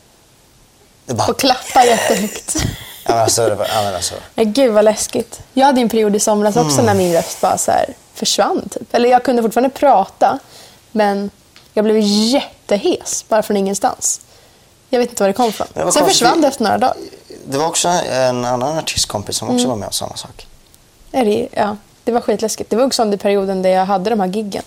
Bara, 1.06 1.28
Och 1.28 1.38
klappa 1.38 1.84
jättehögt. 1.84 2.54
ja, 3.04 3.10
men 3.14 3.18
alltså, 3.22 3.54
var, 3.54 3.66
ja, 3.74 3.82
men 3.82 3.94
alltså, 3.94 4.14
Nej, 4.34 4.46
gud 4.46 4.72
vad 4.72 4.84
läskigt. 4.84 5.40
Jag 5.52 5.66
hade 5.66 5.80
en 5.80 5.88
period 5.88 6.16
i 6.16 6.20
somras 6.20 6.56
också 6.56 6.72
Mm. 6.80 6.86
när 6.86 6.94
min 6.94 7.12
röst 7.12 7.40
bara 7.40 7.58
så 7.58 7.70
här 7.70 7.94
försvann. 8.14 8.68
Typ. 8.68 8.94
Eller 8.94 9.08
jag 9.10 9.24
kunde 9.24 9.42
fortfarande 9.42 9.70
prata, 9.70 10.38
men 10.92 11.30
jag 11.74 11.84
blev 11.84 11.98
jättehes 12.00 13.24
bara 13.28 13.42
från 13.42 13.56
ingenstans. 13.56 14.20
Jag 14.90 14.98
vet 14.98 15.08
inte 15.10 15.22
var 15.22 15.28
det 15.28 15.34
kom 15.34 15.48
ifrån. 15.48 15.66
Sen 15.74 15.82
konstigt. 15.82 16.04
försvann 16.06 16.40
det 16.40 16.48
efter 16.48 16.64
några 16.64 16.78
dagar. 16.78 16.96
Det 17.46 17.58
var 17.58 17.66
också 17.66 17.88
en 17.88 18.44
annan 18.44 18.78
artistkompis 18.78 19.36
som 19.36 19.48
Mm. 19.48 19.56
också 19.56 19.68
var 19.68 19.76
med 19.76 19.86
om 19.86 19.92
samma 19.92 20.16
sak. 20.16 20.46
Är 21.12 21.24
det, 21.24 21.48
ja, 21.52 21.76
det 22.04 22.12
var 22.12 22.20
skitläskigt. 22.20 22.70
Det 22.70 22.76
var 22.76 22.84
också 22.84 23.02
under 23.02 23.18
perioden 23.18 23.62
där 23.62 23.70
jag 23.70 23.84
hade 23.86 24.10
de 24.10 24.20
här 24.20 24.26
giggen. 24.28 24.62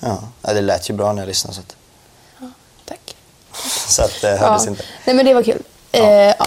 Ja, 0.00 0.18
ja, 0.42 0.52
det 0.52 0.60
lät 0.60 0.90
ju 0.90 0.94
bra 0.94 1.12
när 1.12 1.22
jag 1.22 1.26
lyssnade. 1.28 1.54
Så 1.54 1.60
att, 1.60 1.76
Tack. 2.84 3.16
så 3.88 4.02
att 4.02 4.20
det 4.20 4.36
hördes 4.36 4.64
Ja. 4.64 4.70
inte. 4.70 4.82
Nej 5.04 5.16
men 5.16 5.24
det 5.26 5.34
var 5.34 5.42
kul. 5.42 5.62
Ja. 5.92 5.98
Eh, 6.00 6.34
ja, 6.38 6.46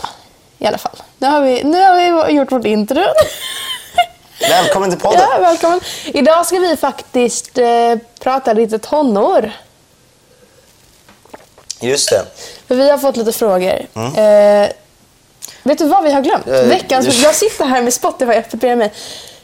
I 0.57 0.65
alla 0.65 0.77
fall. 0.77 0.95
Nu 1.17 1.27
har 1.27 1.41
vi, 1.41 1.63
nu 1.63 1.81
har 1.81 2.25
vi 2.27 2.33
gjort 2.33 2.51
vårt 2.51 2.65
intro. 2.65 3.03
Välkommen 4.49 4.89
till 4.89 4.99
podden. 4.99 5.21
Ja, 5.31 5.39
välkommen. 5.39 5.79
Idag 6.05 6.45
ska 6.45 6.59
vi 6.59 6.77
faktiskt 6.77 7.57
eh, 7.57 7.95
prata 8.19 8.53
lite 8.53 8.79
tonår. 8.79 9.51
Just 11.81 12.09
det. 12.09 12.25
För 12.67 12.75
vi 12.75 12.89
har 12.89 12.97
fått 12.97 13.17
lite 13.17 13.31
frågor. 13.31 13.87
Eh, 14.17 14.69
vet 15.63 15.77
du 15.77 15.87
vad 15.87 16.03
vi 16.03 16.11
har 16.11 16.21
glömt? 16.21 16.47
Mm. 16.47 16.59
Eh, 16.61 16.67
Veckans, 16.67 17.23
jag 17.23 17.35
sitter 17.35 17.65
här 17.65 17.81
med 17.81 17.93
Spotify 17.93 18.31
öppet 18.31 18.59
bredvid 18.59 18.77
mig. 18.77 18.93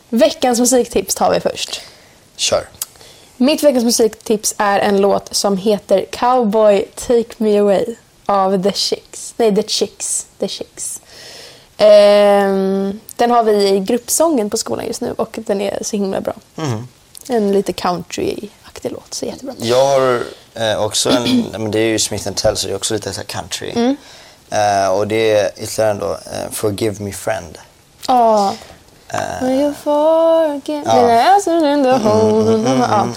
Veckans 0.10 0.60
musiktips 0.60 1.15
tar 1.15 1.34
vi 1.34 1.39
först. 1.39 1.81
Kör. 2.36 2.67
Mitt 3.38 3.63
veckans 3.63 3.84
musiktips 3.84 4.55
är 4.57 4.79
en 4.79 5.01
låt 5.01 5.36
som 5.36 5.57
heter 5.57 6.05
Cowboy 6.12 6.86
Take 6.95 7.34
Me 7.38 7.57
Away 7.60 7.86
av 8.25 8.63
The 8.63 8.72
Chicks. 8.72 9.34
Nej, 9.38 9.55
The 9.55 9.63
Chicks. 9.67 10.25
The 10.39 10.48
Chicks. 10.48 11.01
Ehm, 11.77 13.00
den 13.15 13.31
har 13.31 13.43
vi 13.43 13.67
i 13.69 13.79
gruppsången 13.79 14.50
på 14.50 14.57
skolan 14.57 14.86
just 14.88 15.01
nu 15.01 15.13
och 15.17 15.39
den 15.45 15.62
är 15.62 15.79
så 15.81 15.95
himla 15.98 16.22
bra. 16.22 16.34
Mhm. 16.55 16.88
En 17.29 17.51
lite 17.51 17.72
country-aktig 17.72 18.91
låt, 18.91 19.13
så 19.13 19.25
jättebra. 19.25 19.55
Jag 19.57 19.86
har 19.86 20.24
eh, 20.53 20.84
också 20.84 21.10
en, 21.10 21.45
men 21.51 21.72
det 21.72 21.79
är 21.79 21.88
ju 21.88 22.00
Smith 22.00 22.31
Tell 22.31 22.57
så 22.57 22.67
det 22.67 22.74
är 22.74 22.75
också 22.75 22.93
lite 22.93 23.13
så 23.13 23.22
country. 23.24 23.72
Mm. 23.75 23.95
Eh, 24.50 24.88
och 24.90 25.08
det 25.08 25.32
är 25.40 25.52
ytterligare 25.58 25.92
en 25.92 26.00
då, 26.00 26.12
eh, 26.14 26.52
Forgive 26.52 27.04
Me 27.04 27.12
Friend. 27.12 27.58
Ja. 28.08 28.54
Will 29.42 29.50
you 29.62 29.74
forget 29.74 30.86
Ja. 30.86 30.92
Mm, 30.98 31.08
me 31.08 31.36
as 31.36 31.48
in 31.48 31.84
the 31.84 31.92
hole? 32.10 32.78
Ja, 32.90 33.08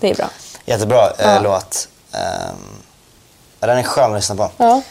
det 0.00 0.10
är 0.10 0.14
bra. 0.14 0.30
jättebra 0.64 1.12
Ja. 1.18 1.40
låt. 1.42 1.88
Ehm, 2.12 2.56
ja, 3.60 3.66
den 3.66 3.78
är 3.78 3.82
skön 3.82 4.10
att 4.10 4.16
lyssna 4.18 4.34
på. 4.36 4.50
Ja. 4.56 4.82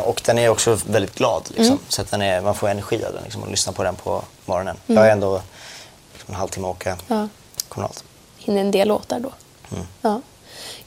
Och 0.00 0.22
den 0.24 0.38
är 0.38 0.48
också 0.48 0.78
väldigt 0.86 1.14
glad. 1.14 1.42
Liksom. 1.48 1.66
Mm. 1.66 1.78
Så 1.88 2.02
att 2.02 2.10
den 2.10 2.22
är, 2.22 2.40
man 2.40 2.54
får 2.54 2.68
energi 2.68 3.04
av 3.04 3.12
den 3.12 3.22
liksom, 3.22 3.42
och 3.42 3.50
lyssna 3.50 3.72
på 3.72 3.82
den 3.82 3.94
på 3.94 4.22
morgonen. 4.44 4.76
Jag 4.86 4.96
har 4.96 5.08
ändå 5.08 5.42
liksom, 6.12 6.34
en 6.34 6.40
halvtimme 6.40 6.68
att 6.68 6.74
åka 6.76 6.90
Mm. 6.90 7.02
Ja. 7.08 7.28
kommunalt. 7.68 8.04
hinner 8.38 8.60
en 8.60 8.70
del 8.70 8.88
låtar 8.88 9.20
då. 9.20 9.32
Mm. 9.72 9.86
Ja. 10.02 10.20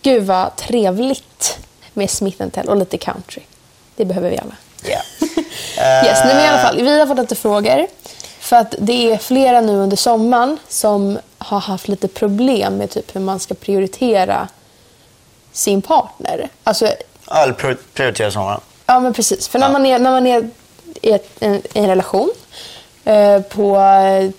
Gud 0.02 0.24
vad 0.24 0.56
trevligt 0.56 1.58
med 1.94 2.10
Smith 2.10 2.48
Tell 2.48 2.70
och 2.70 2.78
lite 2.78 2.98
country. 2.98 3.42
Det 3.96 4.06
behöver 4.06 4.30
vi 4.30 4.38
alla. 4.38 4.56
Yeah. 4.86 5.02
Yes, 6.06 6.20
nej, 6.26 6.36
men 6.36 6.46
i 6.46 6.48
alla 6.48 6.58
fall, 6.62 6.76
vi 6.82 7.00
har 7.00 7.08
fått 7.08 7.18
lite 7.18 7.36
frågor. 7.36 7.88
För 8.40 8.56
att 8.56 8.76
det 8.80 9.12
är 9.12 9.18
flera 9.18 9.62
nu 9.62 9.72
under 9.78 9.98
sommaren 9.98 10.58
som 10.68 11.20
har 11.38 11.60
haft 11.60 11.88
lite 11.88 12.08
problem 12.08 12.78
med 12.78 12.90
typ 12.90 13.16
hur 13.16 13.22
man 13.22 13.40
ska 13.40 13.54
prioritera 13.54 14.48
sin 15.52 15.82
partner. 15.82 16.50
Alltså, 16.64 16.88
prior- 17.28 17.78
prioritera 17.94 18.32
sommaren. 18.32 18.62
ja 18.86 19.00
men 19.00 19.14
precis. 19.14 19.48
För 19.48 19.60
när 19.60 19.68
Ja. 19.68 19.72
man 19.74 19.86
är, 19.86 20.00
när 20.00 20.12
man 20.12 20.28
är 20.28 20.50
i 21.02 21.12
ett, 21.12 21.30
en, 21.40 21.56
i 21.56 21.62
en 21.74 21.88
relation 21.88 22.30
eh, 23.06 23.42
på 23.42 23.76
eh, 23.78 24.30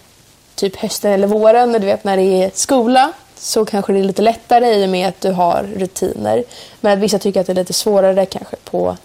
typ 0.54 0.76
hösten 0.76 1.12
eller 1.12 1.26
våren, 1.26 1.72
du 1.72 1.78
vet 1.78 2.04
när 2.04 2.16
det 2.16 2.22
är 2.44 2.50
skola, 2.54 3.12
så 3.38 3.64
kanske 3.64 3.92
det 3.92 3.98
är 3.98 4.04
lite 4.04 4.22
lättare 4.22 4.74
i 4.74 4.84
och 4.84 4.88
med 4.88 5.08
att 5.08 5.20
du 5.20 5.30
har 5.32 5.66
rutiner. 5.76 6.44
Men 6.80 6.92
att 6.92 6.98
vissa 6.98 7.18
tycker 7.18 7.40
att 7.40 7.46
det 7.46 7.52
är 7.52 7.54
lite 7.54 7.72
svårare 7.72 8.26
kanske 8.26 8.56
på 8.64 8.96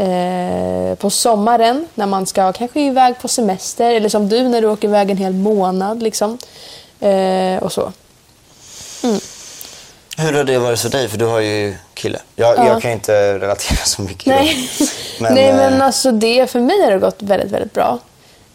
eh, 0.00 0.94
på 0.94 1.10
sommaren 1.10 1.86
när 1.94 2.06
man 2.06 2.26
ska 2.26 2.52
kanske 2.52 2.80
iväg 2.80 3.14
på 3.20 3.28
semester 3.28 3.90
eller 3.94 4.08
som 4.08 4.28
du 4.28 4.48
när 4.48 4.62
du 4.62 4.68
åker 4.68 4.88
iväg 4.88 5.10
en 5.10 5.16
hel 5.16 5.32
månad. 5.32 6.02
Liksom. 6.02 6.38
Eh, 7.00 7.62
och 7.62 7.72
så. 7.72 7.92
Hur 10.16 10.32
har 10.32 10.44
det 10.44 10.58
varit 10.58 10.80
för 10.80 10.88
dig? 10.88 11.08
För 11.08 11.18
du 11.18 11.24
har 11.24 11.40
ju 11.40 11.74
kille. 11.94 12.18
Jag, 12.36 12.58
Ja. 12.58 12.66
jag 12.66 12.82
kan 12.82 12.90
inte 12.90 13.38
relatera 13.38 13.84
så 13.84 14.02
mycket. 14.02 14.26
Nej, 14.26 14.68
Men, 15.20 15.34
Nej 15.34 15.48
eh, 15.48 15.56
men 15.56 15.82
alltså 15.82 16.12
det, 16.12 16.50
för 16.50 16.60
mig 16.60 16.82
har 16.84 16.90
det 16.90 16.98
gått 16.98 17.22
väldigt, 17.22 17.50
väldigt 17.50 17.72
bra. 17.72 17.98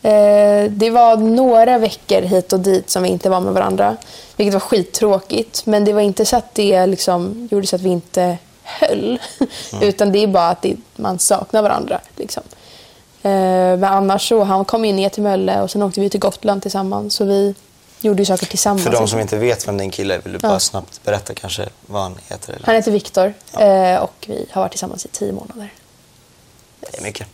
Eh, 0.04 0.64
det 0.70 0.90
var 0.90 1.18
några 1.18 1.78
veckor 1.78 2.22
hit 2.22 2.54
och 2.54 2.60
dit 2.60 2.90
som 2.90 3.04
vi 3.04 3.10
inte 3.10 3.30
var 3.30 3.40
med 3.40 3.54
varandra. 3.54 3.98
Vilket 4.38 4.54
var 4.54 4.60
skittråkigt. 4.60 5.66
Men 5.66 5.86
det 5.86 5.94
var 5.94 6.02
inte 6.02 6.26
så 6.26 6.38
att 6.38 6.56
det 6.56 6.86
liksom 6.86 7.48
gjorde 7.52 7.68
så 7.68 7.76
att 7.76 7.82
vi 7.82 7.90
inte 7.90 8.38
höll. 8.66 9.20
Utan 9.82 10.12
det 10.12 10.20
är 10.24 10.28
bara 10.28 10.50
att 10.50 10.62
det, 10.62 10.76
man 10.96 11.20
saknar 11.20 11.62
varandra. 11.62 12.02
Liksom. 12.16 12.44
Eh, 13.22 13.32
men 13.32 13.84
annars 13.84 14.30
så, 14.30 14.44
han 14.44 14.66
kom 14.66 14.86
ju 14.86 14.94
ner 14.94 15.10
till 15.10 15.24
Mölle 15.24 15.62
och 15.62 15.72
sen 15.72 15.84
åkte 15.84 16.00
vi 16.02 16.10
till 16.10 16.20
Gotland 16.20 16.62
tillsammans. 16.62 17.16
Så 17.16 17.26
vi 17.26 17.56
gjorde 18.00 18.22
ju 18.22 18.26
saker 18.26 18.46
tillsammans. 18.46 18.84
För 18.84 18.92
de 18.92 19.08
som 19.08 19.20
inte 19.20 19.38
vet 19.38 19.68
vem 19.68 19.78
din 19.78 19.92
kille 19.92 20.16
är, 20.16 20.20
vill 20.22 20.34
du 20.34 20.40
bara 20.40 20.52
Ja. 20.54 20.60
snabbt 20.60 21.04
berätta 21.04 21.34
kanske 21.34 21.70
vad 21.86 22.02
han 22.02 22.16
heter? 22.30 22.54
Eller? 22.54 22.66
Han 22.66 22.76
heter 22.76 22.92
Viktor 22.92 23.34
eh, 23.60 23.96
och 24.00 24.14
vi 24.28 24.46
har 24.52 24.62
varit 24.62 24.72
tillsammans 24.72 25.06
i 25.06 25.08
tio 25.08 25.32
månader. 25.34 25.74
Det 26.80 26.98
är 26.98 27.02
mycket. 27.04 27.28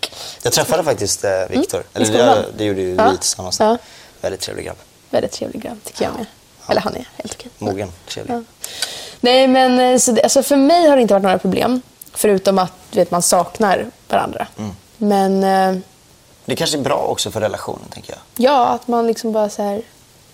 Jag 0.43 0.53
träffade 0.53 0.83
faktiskt 0.83 1.23
eh, 1.23 1.29
Viktor. 1.49 1.83
Mm, 1.93 2.11
Eller 2.13 2.25
det, 2.35 2.45
det 2.57 2.63
gjorde 2.65 2.81
ju 2.81 2.95
Ja. 2.95 3.09
vi 3.11 3.17
tillsammans. 3.17 3.59
Ja. 3.59 3.77
Väldigt 4.21 4.41
trevlig 4.41 4.65
grabb. 4.65 4.77
Väldigt 5.09 5.31
trevlig 5.31 5.61
grabb 5.61 5.83
tycker 5.83 6.03
jag 6.05 6.13
med. 6.13 6.25
Eller 6.67 6.81
han 6.81 6.95
är 6.95 7.07
helt 7.15 7.33
okej. 7.39 7.51
Mogen, 7.57 7.91
trevlig. 8.07 8.43
Nej, 9.21 9.47
men 9.47 9.79
eh, 9.79 9.97
så 9.97 10.11
det, 10.11 10.23
alltså 10.23 10.43
för 10.43 10.55
mig 10.57 10.87
har 10.87 10.95
det 10.95 11.01
inte 11.01 11.13
varit 11.13 11.23
några 11.23 11.39
problem. 11.39 11.81
Förutom 12.13 12.59
att 12.59 12.71
vet, 12.91 13.11
man 13.11 13.21
saknar 13.21 13.85
varandra. 14.09 14.47
Mm. 14.57 14.71
Men 14.97 15.43
eh, 15.43 15.81
Det 16.45 16.55
kanske 16.55 16.77
är 16.77 16.81
bra 16.81 16.95
också 16.97 17.31
för 17.31 17.41
relationen, 17.41 17.85
tänker 17.89 18.11
jag. 18.13 18.45
ja, 18.45 18.67
att 18.67 18.87
man 18.87 19.07
liksom 19.07 19.31
bara 19.31 19.49
så 19.49 19.63
här... 19.63 19.81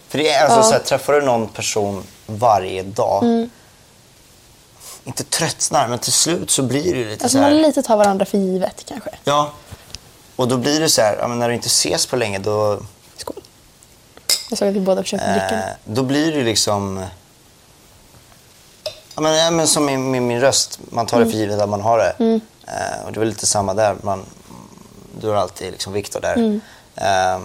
För 0.08 0.18
det 0.18 0.30
är 0.30 0.44
alltså 0.44 0.60
Ja. 0.60 0.64
så 0.64 0.72
här, 0.72 0.80
träffar 0.80 1.14
du 1.14 1.22
någon 1.22 1.48
person 1.48 2.04
varje 2.26 2.84
dag, 2.84 3.24
Mm. 3.24 3.50
inte 5.04 5.24
tröttnar, 5.24 5.88
men 5.88 6.00
till 6.00 6.14
slut 6.14 6.52
så 6.52 6.64
blir 6.64 6.96
det 6.96 7.06
lite 7.10 7.24
Alltså 7.26 7.38
så 7.38 7.44
här... 7.44 7.52
man 7.52 7.62
lite 7.62 7.82
tar 7.82 7.98
varandra 7.98 8.26
för 8.26 8.38
givet 8.38 8.84
kanske. 8.88 9.10
Ja. 9.24 9.52
Och 10.36 10.48
då 10.48 10.58
blir 10.58 10.80
det 10.80 10.90
så 10.90 11.02
här, 11.02 11.28
när 11.28 11.48
du 11.50 11.56
inte 11.56 11.68
ses 11.68 12.06
på 12.06 12.16
länge, 12.16 12.40
då, 12.40 12.80
Skål. 13.18 13.36
Jag 14.50 14.58
såg 14.60 14.68
att 14.68 14.74
vi 14.76 14.80
båda 14.80 15.04
försökte 15.04 15.32
dricka. 15.32 15.56
eh, 15.56 15.64
då 15.86 16.04
blir 16.04 16.32
det 16.32 16.44
liksom... 16.44 17.04
Ja, 19.18 19.22
men, 19.22 19.36
ja, 19.38 19.52
men 19.52 19.68
som 19.68 19.90
i 19.90 19.98
min, 19.98 20.28
min 20.28 20.42
röst, 20.42 20.80
man 20.90 21.06
tar 21.06 21.18
det 21.18 21.24
Mm. 21.24 21.32
för 21.32 21.40
givet 21.40 21.60
att 21.62 21.70
man 21.70 21.82
har 21.82 21.98
det. 21.98 22.16
Eh, 22.68 23.06
och 23.06 23.12
det 23.12 23.20
var 23.20 23.26
lite 23.26 23.46
samma 23.46 23.74
där. 23.74 23.96
Man, 24.02 24.26
du 25.22 25.28
har 25.28 25.36
alltid 25.36 25.72
liksom 25.72 25.94
Viktor 25.94 26.22
där. 26.22 26.34
Mm. 26.36 26.62
Eh, 26.96 27.40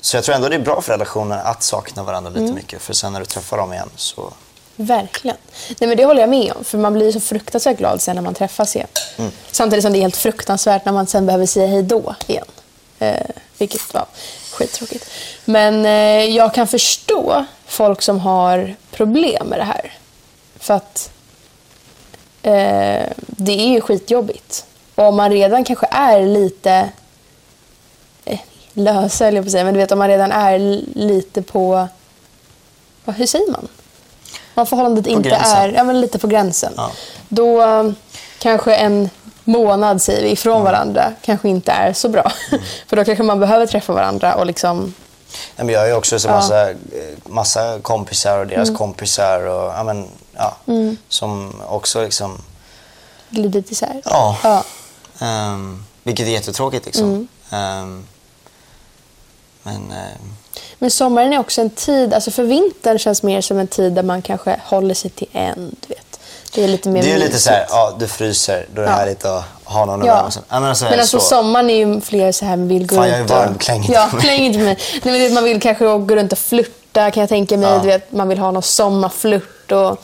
så 0.00 0.16
jag 0.16 0.24
tror 0.24 0.34
ändå 0.34 0.48
det 0.48 0.54
är 0.54 0.60
bra 0.60 0.80
för 0.80 0.92
relationen 0.92 1.38
att 1.44 1.62
sakna 1.62 2.02
varandra 2.02 2.30
lite 2.30 2.42
Mm. 2.42 2.54
mycket. 2.54 2.82
För 2.82 2.92
sen 2.94 3.12
när 3.12 3.20
du 3.20 3.26
träffar 3.26 3.56
dem 3.56 3.72
igen 3.72 3.90
så... 3.96 4.32
Verkligen. 4.76 5.36
Nej, 5.80 5.88
men 5.88 5.96
det 5.96 6.04
håller 6.04 6.20
jag 6.20 6.30
med 6.30 6.52
om. 6.52 6.64
För 6.64 6.78
man 6.78 6.92
blir 6.92 7.12
så 7.12 7.20
fruktansvärt 7.20 7.78
glad 7.78 8.00
sen 8.00 8.14
när 8.16 8.22
man 8.22 8.34
träffas 8.34 8.76
igen. 8.76 8.88
Mm. 9.16 9.30
Samtidigt 9.50 9.82
som 9.82 9.92
det 9.92 9.98
är 9.98 10.02
helt 10.02 10.16
fruktansvärt 10.16 10.84
när 10.84 10.92
man 10.92 11.06
sen 11.06 11.26
behöver 11.26 11.46
säga 11.46 11.66
hej 11.66 11.82
då 11.82 12.14
igen. 12.26 12.46
Eh, 12.98 13.26
vilket 13.58 13.94
var 13.94 14.06
skittråkigt. 14.52 15.06
Men 15.44 15.86
eh, 15.86 16.24
jag 16.36 16.54
kan 16.54 16.68
förstå 16.68 17.44
folk 17.66 18.02
som 18.02 18.20
har 18.20 18.74
problem 18.92 19.46
med 19.46 19.58
det 19.58 19.64
här. 19.64 19.92
För 20.62 20.74
att 20.74 21.10
eh, 22.42 23.12
det 23.16 23.52
är 23.52 23.68
ju 23.68 23.80
skitjobbigt. 23.80 24.64
Och 24.94 25.04
om 25.04 25.16
man 25.16 25.30
redan 25.30 25.64
kanske 25.64 25.86
är 25.90 26.20
lite 26.26 26.88
eh, 28.24 28.40
lösa, 28.72 29.26
eller 29.26 29.36
jag 29.36 29.44
på 29.44 29.48
att 29.48 29.52
säga, 29.52 29.64
men 29.64 29.74
du 29.74 29.80
vet 29.80 29.92
om 29.92 29.98
man 29.98 30.08
redan 30.08 30.32
är 30.32 30.58
lite 30.94 31.42
på, 31.42 31.88
vad, 33.04 33.16
hur 33.16 33.26
säger 33.26 33.52
man? 33.52 33.68
Om 34.54 34.66
förhållandet 34.66 35.06
inte 35.06 35.28
gränsen. 35.28 35.56
är, 35.58 35.68
ja 35.68 35.84
men 35.84 36.00
lite 36.00 36.18
på 36.18 36.26
gränsen. 36.26 36.72
Ja. 36.76 36.90
Då 37.28 37.62
eh, 37.62 37.90
kanske 38.38 38.74
en 38.74 39.10
månad 39.44 40.02
säger 40.02 40.22
vi 40.22 40.30
ifrån 40.30 40.64
varandra 40.64 41.12
kanske 41.22 41.48
inte 41.48 41.72
är 41.72 41.92
så 41.92 42.08
bra. 42.08 42.32
Mm. 42.52 42.64
För 42.86 42.96
då 42.96 43.04
kanske 43.04 43.24
man 43.24 43.40
behöver 43.40 43.66
träffa 43.66 43.92
varandra 43.92 44.34
och 44.34 44.46
liksom, 44.46 44.94
Ja, 45.56 45.64
men 45.64 45.68
jag 45.74 45.80
har 45.80 45.86
ju 45.86 45.94
också 45.94 46.18
så 46.18 46.28
Ja. 46.28 46.32
massa, 46.32 46.70
eh, 46.70 46.76
massa 47.24 47.78
kompisar 47.82 48.38
och 48.38 48.46
deras 48.46 48.70
kompisar 48.76 49.46
och, 49.46 49.72
ja, 49.72 49.82
men, 49.84 50.08
ja, 50.36 50.56
som 51.08 51.62
också 51.68 52.02
liksom... 52.04 52.38
glidit 53.30 53.70
isär. 53.70 54.00
Ja. 54.04 54.38
ja. 54.42 54.64
ehm, 55.26 55.84
vilket 56.02 56.26
är 56.26 56.30
jättetråkigt 56.30 56.86
liksom. 56.86 57.28
Ehm, 57.50 58.06
men 59.62 59.74
ehm, 59.76 60.34
Men 60.78 60.90
sommaren 60.90 61.32
är 61.32 61.38
också 61.38 61.60
en 61.60 61.70
tid, 61.70 62.14
alltså 62.14 62.30
för 62.30 62.42
vintern 62.42 62.98
känns 62.98 63.22
mer 63.22 63.40
som 63.40 63.58
en 63.58 63.66
tid 63.66 63.92
där 63.92 64.02
man 64.02 64.22
kanske 64.22 64.60
håller 64.64 64.94
sig 64.94 65.10
till 65.10 65.28
en, 65.32 65.76
du 65.80 65.88
vet. 65.94 66.06
Det 66.54 66.64
är 66.64 66.68
lite 66.68 66.88
mer 66.88 67.02
det 67.02 67.12
är 67.12 67.18
lite 67.18 67.38
så 67.38 67.50
här, 67.50 67.66
ja 67.68 67.96
du 67.98 68.08
fryser, 68.08 68.66
då 68.74 68.80
är 68.82 68.84
det 68.86 68.90
Ja. 68.90 68.96
härligt 68.96 69.24
att 69.24 69.44
ha 69.64 69.84
någon 69.84 70.00
att 70.00 70.06
Ja. 70.06 70.14
värma 70.14 70.30
sig. 70.30 70.42
Ja, 70.48 70.60
men 70.60 70.68
alltså, 70.68 70.84
Men 70.84 71.00
alltså 71.00 71.20
så. 71.20 71.26
sommaren 71.26 71.70
är 71.70 71.74
ju 71.74 72.00
fler 72.00 72.32
så 72.32 72.44
här, 72.44 72.56
man 72.56 72.68
vill 72.68 72.86
gå 72.86 72.96
Fan, 72.96 73.08
jag 73.08 73.14
är 73.14 73.18
runt 73.20 73.30
varm, 73.30 73.54
och... 73.54 73.60
kläng 73.60 73.80
inte 73.80 73.92
Ja, 73.92 74.08
kläng 74.20 74.40
inte 74.42 74.58
mig. 74.58 74.78
Nej, 75.02 75.20
men 75.22 75.34
man 75.34 75.44
vill 75.44 75.60
kanske 75.60 75.84
gå 75.84 76.16
runt 76.16 76.32
och 76.32 76.38
flirta 76.38 77.10
kan 77.10 77.20
jag 77.20 77.28
tänka 77.28 77.56
mig. 77.56 77.70
Ja. 77.70 77.78
Du 77.78 77.86
vet, 77.86 78.12
man 78.12 78.28
vill 78.28 78.38
ha 78.38 78.50
någon 78.50 78.62
sommarflört 78.62 79.72
och... 79.72 80.02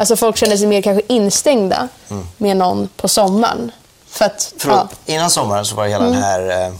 Alltså 0.00 0.16
folk 0.16 0.36
känner 0.36 0.56
sig 0.56 0.66
mer 0.66 0.82
kanske 0.82 1.02
instängda 1.08 1.88
med 2.36 2.56
någon 2.56 2.88
på 2.96 3.08
sommaren. 3.08 3.72
För 4.06 4.24
att, 4.24 4.54
Förlåt, 4.58 4.76
ja, 4.76 4.82
Mm. 5.06 5.16
innan 5.18 5.30
sommaren 5.30 5.64
så 5.64 5.74
var 5.76 5.84
det 5.84 5.90
hela 5.90 6.04
den 6.04 6.14
här 6.22 6.70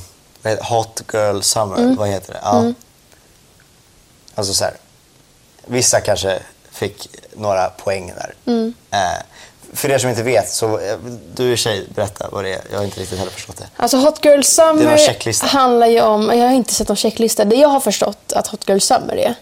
eh, 0.44 0.56
Hot 0.70 1.02
Girl 1.12 1.40
Summer, 1.40 1.94
vad 1.98 2.08
heter 2.08 2.32
det? 2.32 2.40
Ja. 2.42 2.58
Mm. 2.58 2.74
Alltså 4.34 4.54
så 4.54 4.64
här, 4.64 4.74
vissa 5.66 6.00
kanske 6.00 6.38
fick 6.72 7.08
några 7.36 7.68
poäng 7.70 8.12
där. 8.16 8.34
Mm. 8.52 8.74
Eh, 8.90 8.98
för 9.72 9.90
er 9.90 9.98
som 9.98 10.10
inte 10.10 10.22
vet, 10.22 10.48
så 10.50 10.78
eh, 10.78 10.96
du 11.34 11.52
är 11.52 11.56
tjej, 11.56 11.86
berätta 11.94 12.28
vad 12.32 12.44
det 12.44 12.52
är. 12.54 12.60
Jag 12.70 12.78
har 12.78 12.84
inte 12.84 13.00
riktigt 13.00 13.18
heller 13.18 13.32
förstått 13.32 13.56
det. 13.56 13.66
Alltså 13.76 13.96
Hot 13.96 14.24
Girl 14.24 14.42
Summer 14.42 15.46
handlar 15.46 15.86
ju 15.86 16.00
om, 16.00 16.28
jag 16.38 16.46
har 16.46 16.54
inte 16.54 16.74
sett 16.74 16.88
någon 16.88 16.96
checklista. 16.96 17.44
Det 17.44 17.56
jag 17.56 17.68
har 17.68 17.80
förstått 17.80 18.32
att 18.32 18.46
Hot 18.46 18.68
Girl 18.68 18.78
Summer 18.80 19.16
är, 19.16 19.34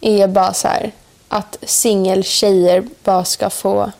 är 0.00 0.26
bara 0.28 0.52
så 0.54 0.68
här 0.68 0.92
att 1.32 1.56
singeltjejer 1.62 2.84
bara 3.04 3.24
ska 3.24 3.50
få 3.50 3.92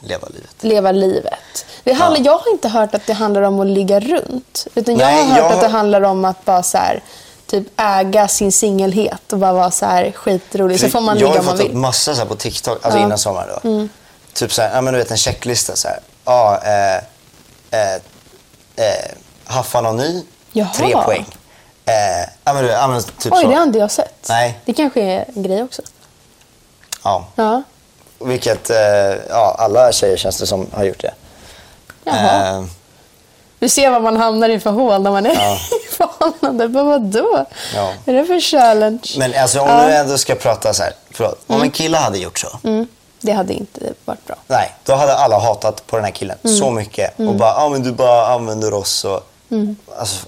Leva 0.00 0.28
livet. 0.28 0.50
leva 0.60 0.92
livet. 0.92 1.66
Det 1.84 1.92
handlar, 1.92 2.20
Jag 2.24 2.38
har 2.38 2.50
inte 2.52 2.68
hört 2.68 2.94
att 2.94 3.06
det 3.06 3.12
handlar 3.12 3.42
om 3.42 3.60
att 3.60 3.66
ligga 3.66 4.00
runt. 4.00 4.66
Utan 4.74 4.96
jag 4.98 5.06
Nej, 5.06 5.16
har 5.22 5.28
hört 5.28 5.38
jag 5.38 5.52
att 5.52 5.60
det 5.60 5.66
har- 5.66 5.72
handlar 5.72 6.02
om 6.02 6.24
att 6.24 6.44
bara 6.44 6.62
så 6.62 6.78
här, 6.78 7.02
typ 7.46 7.66
äga 7.80 8.28
sin 8.28 8.52
singelhet 8.52 9.32
och 9.32 9.38
bara 9.38 9.52
vara 9.52 9.70
så 9.70 9.86
här 9.86 10.10
skitrolig. 10.12 10.80
Så 10.80 10.88
får 10.88 11.00
man 11.00 11.18
jag 11.18 11.28
ligga 11.28 11.32
har 11.32 11.38
om 11.40 11.44
man 11.46 11.56
fått 11.56 11.64
upp 11.64 11.70
vill. 11.70 11.76
massa 11.76 12.14
så 12.14 12.26
på 12.26 12.36
TikTok, 12.36 12.78
alltså 12.84 12.98
Ja. 12.98 13.04
innan 13.04 13.18
sommaren 13.18 13.48
då. 13.62 13.88
Typ 14.32 14.52
så 14.52 14.62
här, 14.62 14.74
ja 14.74 14.80
men 14.80 14.94
du 14.94 14.98
vet 14.98 15.10
en 15.10 15.16
checklista 15.16 15.76
så 15.76 15.88
här. 15.88 15.98
Ja, 16.24 16.60
eh, 16.64 16.96
eh, 17.80 17.94
eh, 18.76 19.10
haffa 19.44 19.80
någon 19.80 19.96
ny, 19.96 20.24
Jaha. 20.52 20.68
tre 20.76 20.92
poäng. 21.04 21.26
Eh, 21.86 22.28
ja 22.44 22.52
men 22.52 22.64
ja 22.66 22.88
men 22.88 23.02
typ 23.02 23.32
Oj, 23.32 23.42
så. 23.42 23.48
det 23.48 23.54
har 23.54 23.62
inte 23.62 23.78
jag 23.78 23.90
sett. 23.90 24.26
Nej. 24.28 24.58
Det 24.64 24.72
kanske 24.72 25.00
är 25.02 25.24
en 25.36 25.42
grej 25.42 25.62
också. 25.62 25.82
Ja. 27.02 27.24
Ja. 27.34 27.62
Vilket, 28.18 28.70
eh, 28.70 28.76
ja 29.28 29.56
alla 29.58 29.92
tjejer 29.92 30.16
känns 30.16 30.38
det 30.38 30.46
som 30.46 30.66
har 30.72 30.84
gjort 30.84 31.02
det. 31.02 31.14
Jaha. 32.04 32.48
Eh, 32.58 32.64
Du 33.58 33.68
ser 33.68 33.90
vad 33.90 34.02
man 34.02 34.16
hamnar 34.16 34.48
i 34.48 34.60
för 34.60 34.70
hål 34.70 35.02
när 35.02 35.10
man 35.10 35.26
är 35.26 35.34
Ja. 35.34 35.54
i 35.84 35.94
förhållande. 35.94 36.68
Bara, 36.68 36.84
vadå? 36.84 37.46
Ja. 37.74 37.92
Är 38.06 38.12
det 38.12 38.24
för 38.24 38.40
challenge? 38.40 39.00
men 39.18 39.34
alltså 39.34 39.60
om 39.60 39.68
Ja. 39.68 39.86
du 39.86 39.92
ändå 39.94 40.18
ska 40.18 40.34
prata 40.34 40.74
så 40.74 40.82
här, 40.82 40.92
förlåt, 41.10 41.38
om 41.46 41.62
en 41.62 41.70
kille 41.70 41.96
hade 41.96 42.18
gjort 42.18 42.38
så. 42.38 42.48
Mm, 42.64 42.86
det 43.20 43.32
hade 43.32 43.52
inte 43.52 43.92
varit 44.04 44.26
bra. 44.26 44.36
Nej, 44.46 44.74
då 44.84 44.94
hade 44.94 45.14
alla 45.16 45.38
hatat 45.38 45.86
på 45.86 45.96
den 45.96 46.04
här 46.04 46.12
killen 46.12 46.36
Mm. 46.44 46.56
så 46.56 46.70
mycket. 46.70 47.18
Och 47.20 47.34
bara, 47.34 47.50
ja 47.62 47.68
men 47.68 47.82
du 47.82 47.92
bara 47.92 48.26
använder 48.26 48.74
oss 48.74 49.04
och... 49.04 49.20
Alltså, 49.98 50.26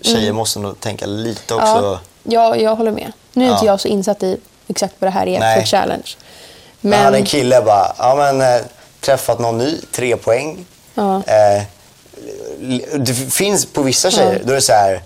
tjejer 0.00 0.32
måste 0.32 0.58
nog 0.58 0.80
tänka 0.80 1.06
lite 1.06 1.54
också. 1.54 1.66
Mm. 1.66 1.82
Ja, 1.90 1.98
jag, 2.22 2.60
jag 2.62 2.76
håller 2.76 2.90
med. 2.92 3.12
Nu 3.32 3.44
är 3.46 3.50
inte 3.52 3.64
Ja. 3.66 3.72
jag 3.72 3.80
så 3.80 3.88
insatt 3.88 4.22
i 4.22 4.40
exakt 4.70 4.94
vad 4.98 5.06
det 5.10 5.14
här 5.14 5.26
är 5.28 5.40
Nej. 5.40 5.60
för 5.60 5.66
challenge. 5.66 6.16
Men 6.80 6.90
Men, 6.90 7.04
hade 7.04 7.16
en 7.16 7.24
kille 7.24 7.60
bara, 7.62 7.92
ja 7.98 8.14
men 8.14 8.40
eh, 8.40 8.60
träffat 9.00 9.38
någon 9.38 9.58
ny, 9.58 9.76
tre 9.92 10.16
poäng. 10.16 10.66
Ja. 10.94 11.22
Eh, 11.26 11.62
l- 12.62 12.84
det 12.98 13.14
finns 13.14 13.66
på 13.66 13.82
vissa 13.82 14.10
tjejer, 14.10 14.32
Ja. 14.32 14.38
då 14.44 14.50
är 14.50 14.54
det 14.56 14.62
så 14.62 14.72
här, 14.72 15.00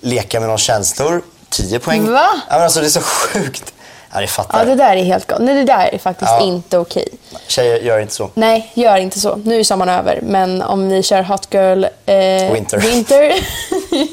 leka 0.00 0.40
med 0.40 0.48
någon 0.48 0.58
känslor, 0.58 1.22
tio 1.48 1.78
poäng. 1.78 2.12
Va? 2.12 2.26
Ja, 2.48 2.54
men 2.54 2.62
alltså 2.62 2.80
det 2.80 2.86
är 2.86 2.90
så 2.90 3.00
sjukt. 3.00 3.72
Ja, 4.14 4.20
det 4.20 4.26
fattar 4.26 4.58
ja, 4.58 4.68
jag. 4.68 4.78
det 4.78 4.84
där 4.84 4.96
är 4.96 5.02
helt 5.04 5.26
galet. 5.26 5.44
Nej, 5.44 5.54
det 5.54 5.64
där 5.64 5.94
är 5.94 5.98
faktiskt 5.98 6.30
Ja. 6.30 6.40
inte 6.40 6.78
okej. 6.78 7.08
Tjejer 7.46 7.80
gör 7.80 7.98
inte 8.00 8.14
så. 8.14 8.30
Nej, 8.34 8.70
gör 8.74 8.96
inte 8.96 9.20
så. 9.20 9.36
Nu 9.36 9.60
är 9.60 9.64
sommaren 9.64 9.94
över, 9.98 10.20
men 10.22 10.62
om 10.62 10.88
ni 10.88 11.02
kör 11.02 11.22
Hot 11.22 11.46
Girl 11.54 11.84
eh, 12.06 12.52
Winter. 12.52 12.78
winter 12.78 13.32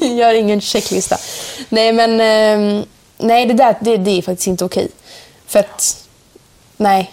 gör 0.18 0.34
ingen 0.34 0.60
checklista. 0.60 1.16
Nej, 1.68 1.92
men 1.92 2.20
ehm, 2.20 2.84
nej, 3.18 3.46
det 3.46 3.54
där 3.54 3.76
det, 3.80 3.96
det 3.96 4.18
är 4.18 4.22
faktiskt 4.22 4.46
inte 4.46 4.64
okej. 4.64 4.88
För 5.48 5.58
att, 5.58 5.96
nej. 6.76 7.10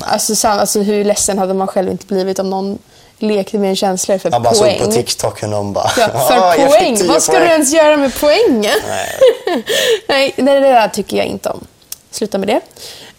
Alltså, 0.00 0.34
sam, 0.36 0.58
alltså 0.58 0.80
hur 0.80 1.04
ledsen 1.04 1.38
hade 1.38 1.54
man 1.54 1.66
själv 1.68 1.90
inte 1.90 2.06
blivit 2.06 2.38
om 2.38 2.50
någon 2.50 2.78
lekte 3.18 3.58
med 3.58 3.70
en 3.70 3.76
känsla 3.76 4.18
för 4.18 4.30
Jag 4.32 4.42
bara 4.42 4.54
poäng? 4.54 4.78
såg 4.78 4.86
på 4.88 4.92
TikTok 4.92 5.42
hur 5.42 5.48
någon 5.48 5.72
bara, 5.72 5.90
Ja, 5.96 6.08
för 6.08 6.34
"Ja, 6.36 6.56
jag 6.58 6.72
fick 6.72 6.80
poäng? 6.98 7.08
Vad 7.08 7.22
ska 7.22 7.32
poäng." 7.32 7.44
du 7.44 7.50
ens 7.50 7.72
göra 7.72 7.96
med 7.96 8.12
poängen? 8.20 8.78
Nej. 10.08 10.34
nej, 10.36 10.60
det 10.60 10.60
där 10.60 10.88
tycker 10.88 11.16
jag 11.16 11.26
inte 11.26 11.48
om. 11.48 11.66
Sluta 12.10 12.38
med 12.38 12.48
det. 12.48 12.60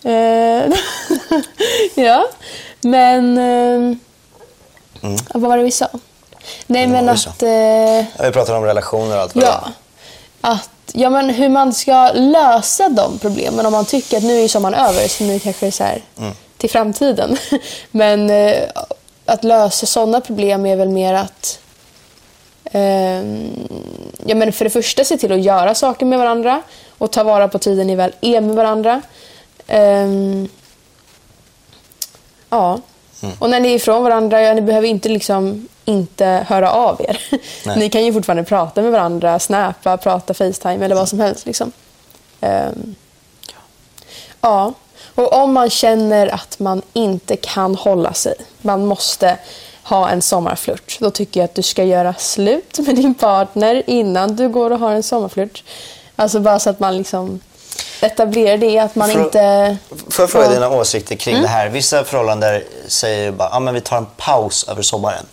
Eh, 0.10 0.74
ja, 2.06 2.28
men... 2.82 3.38
Eh, 3.38 3.98
Vad 5.34 5.42
var 5.50 5.58
det 5.58 5.64
vi 5.64 5.72
sa? 5.72 5.88
Nej, 6.68 6.84
Mm, 6.84 7.06
men 7.06 7.10
att... 7.16 7.44
Eh, 7.44 8.26
Vi 8.26 8.32
pratade 8.32 8.58
om 8.58 8.64
relationer 8.64 9.16
och 9.16 9.22
allt 9.22 9.36
vad 9.36 9.44
ja, 9.44 9.64
att, 10.46 10.70
ja, 10.94 11.10
men 11.10 11.30
hur 11.30 11.50
man 11.50 11.74
ska 11.74 12.12
lösa 12.14 12.90
de 12.90 13.20
problemen. 13.20 13.66
Om 13.66 13.72
man 13.72 13.86
tycker 13.86 14.18
att 14.18 14.24
nu 14.24 14.40
är 14.42 14.48
sommaren 14.48 14.74
över, 14.74 15.08
så 15.08 15.24
nu 15.24 15.40
kanske 15.40 15.66
det 15.66 15.70
är 15.70 15.72
så 15.72 15.84
här 15.84 16.02
Mm. 16.18 16.34
till 16.58 16.70
framtiden. 16.70 17.38
Men 17.92 18.30
eh, 18.30 18.64
att 19.26 19.44
lösa 19.44 19.86
sådana 19.86 20.22
problem 20.22 20.66
är 20.66 20.76
väl 20.76 20.90
mer 20.90 21.14
att 21.14 21.60
ehm, 22.72 23.68
ja, 24.26 24.36
men 24.36 24.54
för 24.54 24.66
det 24.66 24.70
första 24.72 25.04
se 25.04 25.18
till 25.18 25.32
att 25.32 25.42
göra 25.44 25.76
saker 25.76 26.06
med 26.06 26.20
varandra 26.20 26.62
och 26.98 27.12
ta 27.12 27.24
vara 27.24 27.48
på 27.48 27.60
tiden 27.60 27.88
ni 27.88 27.96
väl 27.96 28.14
är 28.22 28.42
med 28.42 28.56
varandra. 28.56 29.02
Ehm, 29.68 30.48
ja. 32.50 32.80
Mm. 33.24 33.36
Och 33.40 33.50
när 33.50 33.60
ni 33.60 33.72
är 33.72 33.76
ifrån 33.76 34.04
varandra, 34.04 34.42
ja, 34.42 34.54
ni 34.54 34.62
behöver 34.62 34.88
inte 34.88 35.10
liksom 35.10 35.68
inte 35.86 36.46
höra 36.48 36.72
av 36.72 37.02
er. 37.02 37.22
Ni 37.78 37.90
kan 37.90 38.06
ju 38.06 38.14
fortfarande 38.14 38.44
prata 38.44 38.82
med 38.82 38.92
varandra, 38.92 39.40
snappa, 39.40 39.98
prata 39.98 40.34
Facetime 40.34 40.86
eller 40.86 40.96
vad 40.96 41.10
som 41.10 41.20
helst. 41.20 41.46
Liksom. 41.46 41.72
Ehm, 42.42 42.96
ja. 44.42 44.74
Och 45.16 45.34
om 45.34 45.54
man 45.54 45.70
känner 45.70 46.28
att 46.28 46.60
man 46.60 46.82
inte 46.94 47.36
kan 47.36 47.76
hålla 47.76 48.14
sig, 48.14 48.34
man 48.62 48.86
måste 48.86 49.38
ha 49.84 50.10
en 50.10 50.22
sommarflört, 50.22 50.98
då 51.00 51.12
tycker 51.12 51.40
jag 51.40 51.46
att 51.46 51.56
du 51.56 51.62
ska 51.62 51.84
göra 51.84 52.14
slut 52.14 52.80
med 52.80 52.96
din 52.96 53.14
partner 53.14 53.84
innan 53.88 54.36
du 54.36 54.50
går 54.50 54.72
och 54.72 54.80
har 54.80 54.92
en 54.92 55.04
sommarflört. 55.04 55.64
Alltså 56.16 56.40
bara 56.40 56.60
så 56.60 56.70
att 56.70 56.80
man 56.80 56.98
liksom 56.98 57.40
etablerar 58.02 58.58
det, 58.58 58.80
att 58.80 58.96
man 58.96 59.10
För- 59.10 59.24
inte... 59.24 59.78
Får 60.10 60.24
jag 60.24 60.30
fråga. 60.30 60.46
Mm. 60.46 60.56
dina 60.56 60.70
åsikter 60.70 61.16
kring 61.16 61.42
det 61.42 61.48
här? 61.48 61.70
Vissa 61.70 62.04
förhållanden 62.04 62.62
säger 62.88 63.32
bara, 63.32 63.50
ja 63.52 63.60
men 63.60 63.74
vi 63.74 63.82
tar 63.82 63.98
en 63.98 64.08
paus 64.18 64.66
över 64.70 64.82
sommaren. 64.82 65.26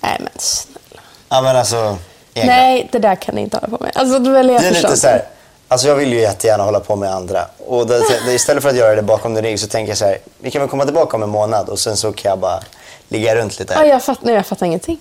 Nej 0.00 0.16
men 0.20 0.32
snälla. 0.36 1.02
Ja 1.28 1.42
men 1.42 1.56
alltså. 1.56 1.98
Nej, 2.34 2.88
det 2.92 2.98
där 2.98 3.14
kan 3.14 3.34
ni 3.34 3.40
inte 3.40 3.56
hålla 3.56 3.78
på 3.78 3.84
med. 3.84 3.92
Alltså, 3.94 4.18
det, 4.18 4.30
väl 4.30 4.48
jag 4.48 4.62
Det 4.62 4.68
är 4.68 4.72
lite 4.72 4.96
så 4.96 5.06
här, 5.06 5.24
alltså 5.68 5.88
jag 5.88 5.94
vill 5.94 6.12
ju 6.12 6.20
jättegärna 6.20 6.64
hålla 6.64 6.80
på 6.80 6.96
med 6.96 7.14
andra. 7.14 7.46
Och 7.66 7.86
det, 7.86 8.02
det, 8.26 8.32
istället 8.32 8.62
för 8.62 8.70
att 8.70 8.76
göra 8.76 8.94
det 8.94 9.02
bakom 9.02 9.34
din 9.34 9.44
rygg 9.44 9.60
så 9.60 9.66
tänker 9.66 9.90
jag 9.90 9.98
så 9.98 10.04
här, 10.04 10.18
vi 10.38 10.50
kan 10.50 10.60
väl 10.60 10.70
komma 10.70 10.84
tillbaka 10.84 11.16
om 11.16 11.22
en 11.22 11.28
månad 11.28 11.68
och 11.68 11.78
sen 11.78 11.96
så 11.96 12.12
kan 12.12 12.30
jag 12.30 12.38
bara 12.38 12.60
ligga 13.08 13.36
runt 13.36 13.58
lite. 13.58 13.74
Ja, 13.74 13.84
jag, 13.86 14.04
fatt, 14.04 14.18
nej, 14.22 14.34
jag 14.34 14.46
fattar 14.46 14.66
ingenting. 14.66 14.98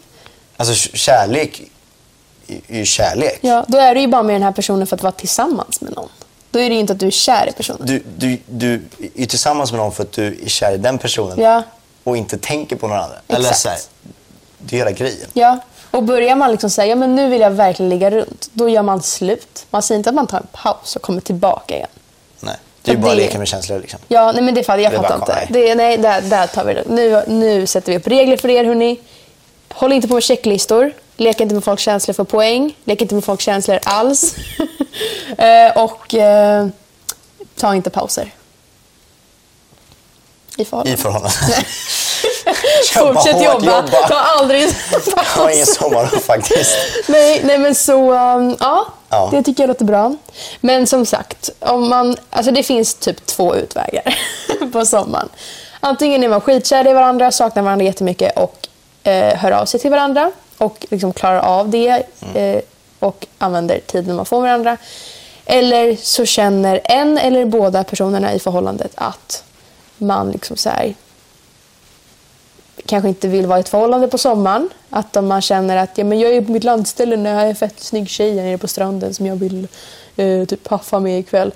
Alltså 0.58 0.74
kärlek 0.98 1.62
är 2.48 2.62
är 2.68 2.78
ju 2.78 2.86
kärlek. 2.86 3.40
Ja, 3.42 3.66
då 3.68 3.78
är 3.78 3.96
du 3.96 4.02
ju 4.02 4.08
bara 4.08 4.24
med 4.24 4.36
den 4.36 4.44
här 4.44 4.52
personen 4.52 4.88
för 4.88 4.96
att 4.96 5.04
vara 5.04 5.12
tillsammans 5.12 5.82
med 5.82 5.96
någon. 5.96 6.10
Då 6.56 6.62
är 6.62 6.70
det 6.70 6.76
inte 6.76 6.94
att 6.94 7.00
du 7.00 7.08
är 7.08 7.12
kär 7.12 7.48
i 7.50 7.52
personen. 7.52 7.82
Du, 7.88 8.04
du, 8.18 8.38
du 8.48 8.82
är 9.16 9.26
tillsammans 9.26 9.72
med 9.72 9.80
någon 9.82 9.92
för 9.92 10.04
att 10.04 10.12
du 10.12 10.40
är 10.46 10.50
kär 10.50 10.72
i 10.74 10.78
den 10.78 10.98
personen 10.98 11.40
Ja. 11.40 11.64
och 12.04 12.18
inte 12.18 12.38
tänker 12.38 12.76
på 12.76 12.88
någon 12.88 12.98
annan. 12.98 13.12
Eller 13.28 13.40
Exakt. 13.40 13.60
så 13.60 13.70
här, 13.70 13.78
det 14.60 14.76
är 14.76 14.78
hela 14.78 14.92
grejen. 14.92 15.28
Ja, 15.34 15.60
och 15.92 16.04
börjar 16.04 16.36
man 16.36 16.52
liksom 16.52 16.70
säga 16.70 16.88
ja, 16.88 16.96
men 16.96 17.16
nu 17.16 17.30
vill 17.30 17.42
jag 17.42 17.52
verkligen 17.52 17.90
ligga 17.90 18.12
runt, 18.12 18.50
då 18.54 18.70
gör 18.70 18.82
man 18.82 19.02
slut. 19.02 19.66
Man 19.70 19.82
säger 19.82 19.98
inte 19.98 20.10
att 20.10 20.16
man 20.16 20.28
tar 20.28 20.38
en 20.38 20.48
paus 20.52 20.96
och 20.96 21.02
kommer 21.02 21.22
tillbaka 21.22 21.76
igen. 21.76 21.90
Nej, 22.40 22.56
det 22.82 22.92
är 22.92 22.96
ju 22.96 23.02
bara 23.02 23.12
det- 23.16 23.18
leka 23.22 23.38
med 23.40 23.48
känslor 23.48 23.80
liksom. 23.80 24.00
Ja, 24.08 24.32
nej 24.32 24.42
men 24.44 24.54
det 24.54 24.64
fattar 24.64 24.80
jag 24.80 24.94
är 24.94 24.98
fattar 25.02 25.42
inte. 25.42 25.60
Det, 25.60 25.76
nej, 25.76 25.98
där, 25.98 26.22
där 26.22 26.48
tar 26.48 26.66
vi 26.66 26.74
det. 26.74 26.84
Nu, 26.90 27.24
nu 27.28 27.68
sätter 27.68 27.92
vi 27.92 27.98
upp 27.98 28.08
regler 28.08 28.38
för 28.38 28.50
er 28.50 28.64
hörni. 28.66 29.00
Håll 29.76 29.92
inte 29.92 30.08
på 30.08 30.14
med 30.14 30.24
checklistor. 30.24 30.92
Lek 31.18 31.40
inte 31.40 31.56
med 31.56 31.64
folks 31.64 31.84
känslor 31.84 32.14
för 32.14 32.24
poäng. 32.24 32.78
Lek 32.84 33.02
inte 33.02 33.16
med 33.16 33.24
folks 33.24 33.44
känslor 33.46 33.80
alls. 33.84 34.36
eh, 35.38 35.78
och 35.84 36.14
eh, 36.14 36.68
ta 37.56 37.76
inte 37.76 37.90
pauser. 37.90 38.34
I 40.58 40.66
förhållande. 40.66 40.94
I 40.94 40.98
förhållande. 40.98 41.30
Fortsätt 42.94 43.44
jobba. 43.44 43.66
jobba. 43.66 44.08
Ta 44.08 44.16
aldrig 44.16 44.62
Jag 44.62 45.00
har 45.24 45.50
ingen 45.50 45.66
paus. 45.66 45.76
sommarlov 45.76 46.20
faktiskt. 46.20 46.76
Nej, 47.08 47.42
nej 47.44 47.58
men 47.58 47.76
så, 47.76 48.12
um, 48.14 48.58
ja, 48.60 48.86
Ja. 49.10 49.30
det 49.32 49.44
tycker 49.44 49.64
jag 49.64 49.68
låter 49.68 49.86
bra. 49.86 50.16
Men 50.62 50.88
som 50.88 51.06
sagt, 51.06 51.50
om 51.60 51.90
man, 51.90 52.18
alltså 52.30 52.52
det 52.52 52.64
finns 52.64 52.96
typ 52.96 53.26
två 53.26 53.56
utvägar 53.56 54.18
på 54.74 54.86
sommaren. 54.86 55.30
Antingen 55.80 56.24
är 56.24 56.28
man 56.30 56.42
skitkär 56.42 56.88
i 56.88 56.94
varandra, 56.94 57.32
saknar 57.32 57.64
varandra 57.64 57.86
jättemycket 57.86 58.38
och 58.38 58.68
eh, 59.06 59.36
hör 59.36 59.52
av 59.52 59.66
sig 59.66 59.80
till 59.80 59.92
varandra 59.92 60.32
och 60.58 60.86
liksom 60.90 61.14
klarar 61.14 61.40
av 61.40 61.70
det 61.70 62.04
eh, 62.36 62.62
och 63.00 63.28
använder 63.38 63.80
tiden 63.80 64.16
man 64.16 64.26
får 64.26 64.42
med 64.42 64.50
varandra. 64.50 64.78
Eller 65.46 65.96
så 65.96 66.26
känner 66.26 66.82
en 66.84 67.18
eller 67.18 67.46
båda 67.46 67.84
personerna 67.84 68.34
i 68.34 68.40
förhållandet 68.40 68.92
att 68.96 69.44
man 69.98 70.32
liksom 70.32 70.58
så 70.58 70.70
här, 70.70 70.96
kanske 72.86 73.10
inte 73.10 73.28
vill 73.28 73.46
vara 73.46 73.60
i 73.60 73.62
ett 73.62 73.70
förhållande 73.70 74.08
på 74.08 74.18
sommaren. 74.18 74.70
Att 74.90 75.24
man 75.24 75.42
känner 75.42 75.78
att 75.78 75.98
ja, 75.98 76.04
men 76.04 76.20
jag 76.20 76.36
är 76.36 76.42
på 76.42 76.52
mitt 76.52 76.64
landställe 76.64 77.18
när 77.18 77.34
jag 77.34 77.50
är 77.50 77.54
fett 77.54 77.80
snygg 77.80 78.10
tjej 78.10 78.36
nere 78.36 78.58
på 78.58 78.68
stranden 78.68 79.14
som 79.14 79.26
jag 79.26 79.36
vill 79.36 79.68
eh, 80.16 80.46
typ 80.46 80.68
haffa 80.68 81.00
med 81.00 81.20
ikväll. 81.20 81.52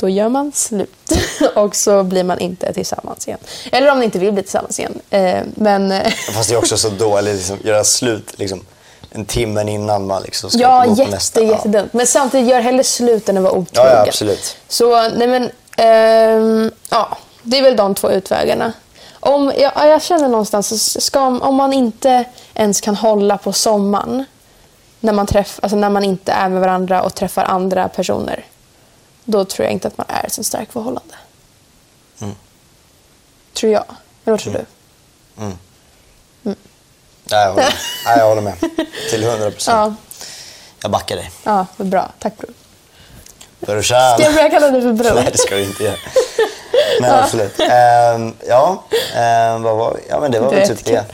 Då 0.00 0.08
gör 0.08 0.28
man 0.28 0.52
slut 0.52 1.12
och 1.54 1.76
så 1.76 2.02
blir 2.02 2.24
man 2.24 2.38
inte 2.38 2.72
tillsammans 2.72 3.28
igen. 3.28 3.38
Eller 3.72 3.90
om 3.92 3.98
ni 3.98 4.04
inte 4.04 4.18
vill 4.18 4.32
bli 4.32 4.42
tillsammans 4.42 4.78
igen. 4.78 5.00
Eh, 5.10 5.38
men 5.54 5.92
eh, 5.92 6.12
Fast 6.34 6.48
det 6.48 6.54
är 6.54 6.58
också 6.58 6.76
så 6.76 6.88
dåligt 6.88 7.34
liksom, 7.36 7.58
göra 7.64 7.84
slut 7.84 8.38
liksom, 8.38 8.64
en 9.10 9.24
timme 9.24 9.70
innan 9.70 10.06
man 10.06 10.22
liksom 10.22 10.50
ska 10.50 10.60
ja, 10.60 10.84
gå 10.86 10.94
på 10.94 11.00
jätte, 11.00 11.10
nästa. 11.10 11.42
jättedumt. 11.42 11.92
Men 11.92 12.06
samtidigt, 12.06 12.48
gör 12.50 12.60
hellre 12.60 12.84
slut 12.84 13.28
än 13.28 13.36
att 13.36 13.42
vara 13.42 13.52
otrogen. 13.52 13.92
Ja, 13.92 13.96
ja, 13.96 14.08
absolut. 14.08 14.56
Så, 14.68 15.08
nej 15.08 15.28
men, 15.28 15.50
ehm, 15.76 16.70
ja, 16.90 17.18
det 17.42 17.58
är 17.58 17.62
väl 17.62 17.76
de 17.76 17.94
två 17.94 18.10
utvägarna. 18.10 18.72
Om, 19.20 19.52
ja, 19.58 19.86
jag 19.86 20.02
känner 20.02 20.28
någonstans, 20.28 21.04
ska, 21.04 21.26
om 21.26 21.54
man 21.54 21.72
inte 21.72 22.24
ens 22.54 22.80
kan 22.80 22.96
hålla 22.96 23.38
på 23.38 23.52
sommaren 23.52 24.24
när 25.00 25.12
man, 25.12 25.26
träff, 25.26 25.58
alltså 25.62 25.76
när 25.76 25.90
man 25.90 26.04
inte 26.04 26.32
är 26.32 26.48
med 26.48 26.60
varandra 26.60 27.02
och 27.02 27.14
träffar 27.14 27.44
andra 27.44 27.88
personer, 27.88 28.44
då 29.30 29.44
tror 29.44 29.64
jag 29.64 29.72
inte 29.72 29.88
att 29.88 29.98
man 29.98 30.06
är 30.08 30.26
ett 30.26 30.32
så 30.32 30.44
starkt 30.44 30.72
förhållande. 30.72 31.14
Mm. 32.20 32.34
Tror 33.54 33.72
jag. 33.72 33.84
Eller 34.24 34.32
vad 34.32 34.40
tror 34.40 34.52
du? 34.52 34.64
Ja, 37.32 37.38
jag, 37.42 37.50
håller, 37.50 37.74
ja, 38.04 38.16
jag 38.18 38.28
håller 38.28 38.42
med. 38.42 38.54
Till 39.10 39.22
100 39.24 39.50
procent. 39.50 39.76
Ja, 39.76 39.94
Jag 40.82 40.90
backar 40.90 41.16
dig. 41.16 41.30
ja 41.44 41.66
vad 41.76 41.88
bra. 41.88 42.10
Tack 42.18 42.36
bror. 42.38 42.52
Brorsan. 43.60 44.14
Ska 44.14 44.22
jag 44.24 44.34
börja 44.34 44.50
kalla 44.50 44.70
dig 44.70 44.82
för 44.82 44.92
bror? 44.92 45.14
Nej, 45.14 45.28
det 45.32 45.38
ska 45.38 45.54
du 45.54 45.62
inte 45.64 45.84
göra. 45.84 45.96
Men 47.00 47.10
absolut. 47.14 47.60
Ehm, 47.60 48.34
ja, 48.48 48.84
ehm, 49.14 49.62
vad 49.62 49.76
var, 49.76 50.00
ja, 50.08 50.20
men 50.20 50.30
det 50.30 50.40
var 50.40 50.50
väl 50.50 50.68
typ 50.68 50.84
det. 50.84 51.04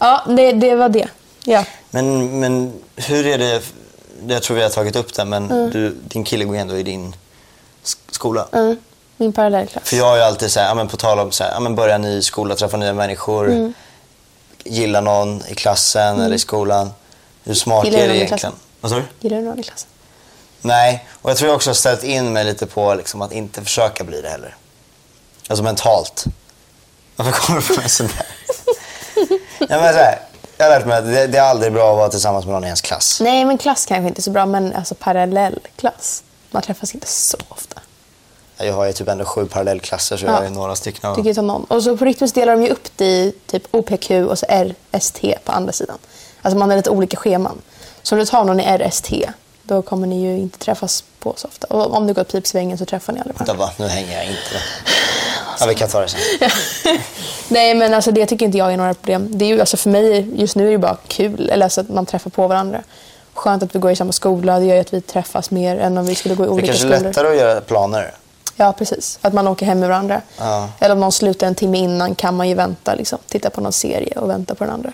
Ja, 0.00 0.24
det, 0.28 0.52
det 0.52 0.74
var 0.74 0.88
det. 0.88 1.08
Ja. 1.44 1.64
Men, 1.90 2.40
men 2.40 2.72
hur 2.96 3.26
är 3.26 3.38
det, 3.38 3.62
jag 4.28 4.42
tror 4.42 4.56
vi 4.56 4.62
har 4.62 4.70
tagit 4.70 4.96
upp 4.96 5.14
det, 5.14 5.24
men 5.24 5.50
Mm. 5.50 5.70
du, 5.70 5.90
din 6.08 6.24
kille 6.24 6.44
går 6.44 6.54
ändå 6.56 6.76
i 6.76 6.82
din 6.82 7.16
skola. 8.14 8.46
Mm. 8.52 8.76
Min 9.16 9.32
parallellklass. 9.32 9.88
För 9.88 9.96
jag 9.96 10.16
ju 10.16 10.22
alltid 10.22 10.52
så 10.52 10.60
här, 10.60 10.68
ja, 10.68 10.74
men 10.74 10.88
på 10.88 10.96
tal 10.96 11.18
om 11.18 11.32
så 11.32 11.44
här, 11.44 11.50
ja, 11.52 11.60
men 11.60 11.74
börja 11.74 11.98
ny 11.98 12.22
skola, 12.22 12.54
träffa 12.56 12.76
nya 12.76 12.92
människor, 12.92 13.46
Mm. 13.48 13.74
gilla 14.64 15.00
någon 15.00 15.42
i 15.48 15.54
klassen 15.54 16.20
eller 16.20 16.36
i 16.36 16.38
skolan. 16.38 16.90
Hur 17.44 17.54
smart 17.54 17.84
Gillar 17.84 17.98
är 17.98 18.08
det 18.08 18.16
egentligen? 18.16 18.54
Vad 18.80 18.90
sa 18.90 18.96
du? 18.96 19.02
Gillar 19.20 19.36
du 19.36 19.42
någon 19.44 19.58
i 19.58 19.62
klassen? 19.62 19.88
Nej, 20.60 21.06
och 21.22 21.30
jag 21.30 21.36
tror 21.36 21.48
jag 21.48 21.56
också 21.56 21.70
har 21.70 21.74
ställt 21.74 22.02
in 22.04 22.32
mig 22.32 22.44
lite 22.44 22.66
på 22.66 22.94
liksom, 22.94 23.22
att 23.22 23.32
inte 23.32 23.62
försöka 23.62 24.04
bli 24.04 24.20
det 24.20 24.28
heller. 24.28 24.56
Alltså 25.48 25.62
mentalt. 25.64 26.24
Varför 27.16 27.32
kommer 27.32 27.60
du 27.60 27.66
på 27.74 27.80
mig 27.80 27.88
sådär? 27.90 28.12
ja, 29.58 29.66
men 29.68 29.92
så 29.92 29.98
här, 29.98 30.18
jag 30.56 30.64
har 30.66 30.70
lärt 30.78 30.86
mig 30.86 30.98
att 30.98 31.04
det, 31.04 31.26
det 31.26 31.38
är 31.38 31.42
aldrig 31.42 31.72
bra 31.72 31.90
att 31.90 31.96
vara 31.96 32.08
tillsammans 32.08 32.44
med 32.44 32.52
någon 32.54 32.64
i 32.64 32.66
ens 32.66 32.80
klass. 32.80 33.20
Nej, 33.20 33.44
men 33.44 33.58
klass 33.58 33.86
kanske 33.86 34.08
inte 34.08 34.20
är 34.20 34.22
så 34.22 34.30
bra, 34.30 34.46
men 34.46 34.74
alltså 34.74 34.94
parallellklass. 34.94 36.22
Man 36.50 36.62
träffas 36.62 36.94
inte 36.94 37.06
så 37.06 37.36
ofta. 37.48 37.80
Jag 38.58 38.72
har 38.72 38.86
ju 38.86 38.92
typ 38.92 39.08
ändå 39.08 39.24
sju 39.24 39.46
parallellklasser 39.46 40.16
så 40.16 40.24
jag 40.24 40.32
Ja. 40.32 40.36
har 40.36 40.44
ju 40.44 40.50
några 40.50 40.76
stycken. 40.76 41.10
av- 41.10 41.14
Tycker 41.14 41.28
jag 41.28 41.36
ta 41.36 41.42
någon. 41.42 41.64
Och 41.64 41.82
så 41.82 41.96
på 41.96 42.04
riktigt 42.04 42.34
delar 42.34 42.52
de 42.56 42.62
ju 42.62 42.68
upp 42.70 42.88
det 42.96 43.04
i 43.06 43.32
typ 43.46 43.62
OPQ 43.70 44.10
och 44.28 44.38
så 44.38 44.46
RST 44.48 45.20
på 45.44 45.52
andra 45.52 45.72
sidan. 45.72 45.98
Alltså 46.42 46.58
man 46.58 46.70
har 46.70 46.76
lite 46.76 46.90
olika 46.90 47.16
scheman. 47.16 47.58
Så 48.02 48.14
om 48.14 48.18
du 48.18 48.26
tar 48.26 48.44
någon 48.44 48.60
i 48.60 48.78
RST, 48.78 49.12
då 49.62 49.82
kommer 49.82 50.06
ni 50.06 50.22
ju 50.22 50.38
inte 50.38 50.58
träffas 50.58 51.04
på 51.18 51.34
så 51.36 51.48
ofta. 51.48 51.66
Och 51.66 51.96
om 51.96 52.06
du 52.06 52.12
går 52.14 52.24
pipsvängen 52.24 52.78
så 52.78 52.84
träffar 52.84 53.12
ni 53.12 53.20
aldrig 53.20 53.38
Vänta, 53.38 53.54
varandra. 53.54 53.66
va? 53.78 53.84
Nu 53.84 53.90
hänger 53.92 54.16
jag 54.16 54.24
inte. 54.26 54.56
Ja, 55.60 55.66
vi 55.66 55.74
kan 55.74 55.88
ta 55.88 56.00
det 56.00 56.08
sen. 56.08 56.20
Nej, 57.48 57.74
men 57.74 57.94
alltså 57.94 58.10
det 58.10 58.26
tycker 58.26 58.46
inte 58.46 58.58
jag 58.58 58.72
är 58.72 58.76
några 58.76 58.94
problem. 58.94 59.28
Det 59.30 59.44
är 59.44 59.48
ju, 59.48 59.60
alltså 59.60 59.76
för 59.76 59.90
mig, 59.90 60.28
just 60.40 60.56
nu 60.56 60.66
är 60.68 60.72
det 60.72 60.78
bara 60.78 60.96
kul. 61.08 61.50
Eller 61.50 61.64
alltså 61.66 61.80
att 61.80 61.88
man 61.88 62.06
träffar 62.06 62.30
på 62.30 62.46
varandra. 62.48 62.82
Skönt 63.34 63.62
att 63.62 63.74
vi 63.74 63.78
går 63.78 63.90
i 63.90 63.96
samma 63.96 64.12
skola. 64.12 64.58
Det 64.58 64.64
gör 64.64 64.74
ju 64.74 64.80
att 64.80 64.92
vi 64.94 65.00
träffas 65.00 65.50
mer 65.50 65.76
än 65.78 65.98
om 65.98 66.06
vi 66.06 66.14
skulle 66.14 66.34
gå 66.34 66.44
i 66.44 66.46
Det 66.46 66.50
är 66.50 66.52
olika 66.52 66.66
kanske 66.66 66.86
är 66.86 66.90
skolor. 66.90 67.08
lättare 67.08 67.28
att 67.28 67.36
göra 67.36 67.60
planer. 67.60 68.14
Ja, 68.56 68.72
precis. 68.72 69.18
Att 69.22 69.32
man 69.32 69.48
åker 69.48 69.66
hem 69.66 69.80
med 69.80 69.88
varandra. 69.88 70.22
Ja. 70.38 70.68
Eller 70.80 70.94
om 70.94 71.00
någon 71.00 71.12
slutar 71.12 71.46
en 71.46 71.54
timme 71.54 71.78
innan 71.78 72.14
kan 72.14 72.36
man 72.36 72.48
ju 72.48 72.54
vänta. 72.54 72.94
Liksom. 72.94 73.18
Titta 73.28 73.50
på 73.50 73.60
någon 73.60 73.72
serie 73.72 74.18
och 74.18 74.30
vänta 74.30 74.54
på 74.54 74.64
den 74.64 74.72
andra. 74.72 74.92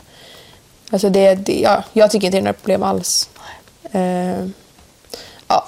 Alltså 0.90 1.08
det, 1.08 1.34
det, 1.34 1.60
ja, 1.60 1.82
jag 1.92 2.10
tycker 2.10 2.26
inte 2.26 2.36
det 2.36 2.40
är 2.40 2.42
några 2.42 2.52
problem 2.52 2.82
alls. 2.82 3.28
Eh, 3.92 4.46
ja. 5.48 5.66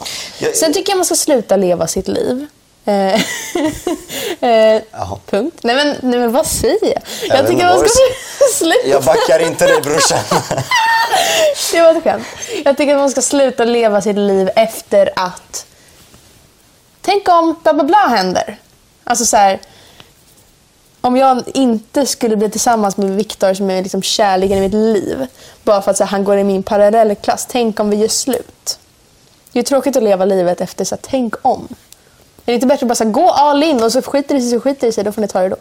Sen 0.54 0.72
tycker 0.72 0.92
jag 0.92 0.96
man 0.96 1.04
ska 1.04 1.14
sluta 1.14 1.56
leva 1.56 1.86
sitt 1.86 2.08
liv. 2.08 2.46
Eh, 2.84 3.14
eh, 4.40 4.82
punkt. 5.26 5.58
Nej 5.62 5.76
men, 5.76 5.96
nej 6.00 6.18
men 6.18 6.32
vad 6.32 6.46
säger 6.46 6.78
jag? 6.94 7.02
Jag 7.28 7.38
Jag 7.38 7.46
tycker 7.46 7.64
man 7.64 7.78
ska 7.78 7.88
sluta. 8.54 8.88
Jag 8.88 9.04
backar 9.04 9.46
inte 9.46 9.66
dig 9.66 9.80
brorsan. 9.80 10.18
Det 11.72 11.80
var 11.80 11.96
ett 11.96 12.04
skämt. 12.04 12.26
Jag 12.64 12.76
tycker 12.76 12.94
att 12.94 13.00
man 13.00 13.10
ska 13.10 13.22
sluta 13.22 13.64
leva 13.64 14.00
sitt 14.00 14.16
liv 14.16 14.50
efter 14.56 15.10
att... 15.16 15.66
Tänk 17.02 17.28
om 17.28 17.56
bla 17.62 17.74
bla 17.74 17.84
bla 17.84 18.06
händer. 18.08 18.58
Alltså 19.04 19.24
så 19.24 19.36
här... 19.36 19.60
Om 21.04 21.16
jag 21.16 21.42
inte 21.54 22.06
skulle 22.06 22.36
bli 22.36 22.50
tillsammans 22.50 22.96
med 22.96 23.10
Viktor 23.10 23.54
som 23.54 23.70
är 23.70 23.82
liksom 23.82 24.02
kärleken 24.02 24.58
i 24.58 24.60
mitt 24.60 24.74
liv. 24.74 25.26
Bara 25.62 25.82
för 25.82 25.90
att 25.90 25.98
här, 25.98 26.06
han 26.06 26.24
går 26.24 26.38
i 26.38 26.44
min 26.44 26.62
parallellklass. 26.62 27.46
Tänk 27.50 27.80
om 27.80 27.90
vi 27.90 27.96
gör 27.96 28.08
slut. 28.08 28.78
Det 29.52 29.58
är 29.58 29.62
tråkigt 29.62 29.96
att 29.96 30.02
leva 30.02 30.24
livet 30.24 30.60
efter 30.60 30.84
så 30.84 30.94
här, 30.94 31.02
tänk 31.02 31.34
om. 31.42 31.68
Är 31.70 31.76
det 32.44 32.54
inte 32.54 32.66
bättre 32.66 32.84
att 32.84 32.88
bara 32.88 32.94
så 32.94 33.04
här, 33.04 33.10
gå 33.10 33.30
all 33.30 33.62
in 33.62 33.82
och 33.82 33.92
så 33.92 34.02
skiter 34.02 34.34
det 34.34 34.40
sig 34.40 34.50
så 34.50 34.60
skiter 34.60 34.86
det 34.86 34.92
sig. 34.92 35.04
Då 35.04 35.12
får 35.12 35.20
ni 35.20 35.28
ta 35.28 35.40
det 35.40 35.48
då. 35.48 35.56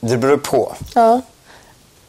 Det 0.00 0.16
beror 0.16 0.36
på. 0.36 0.76
Ja. 0.94 1.20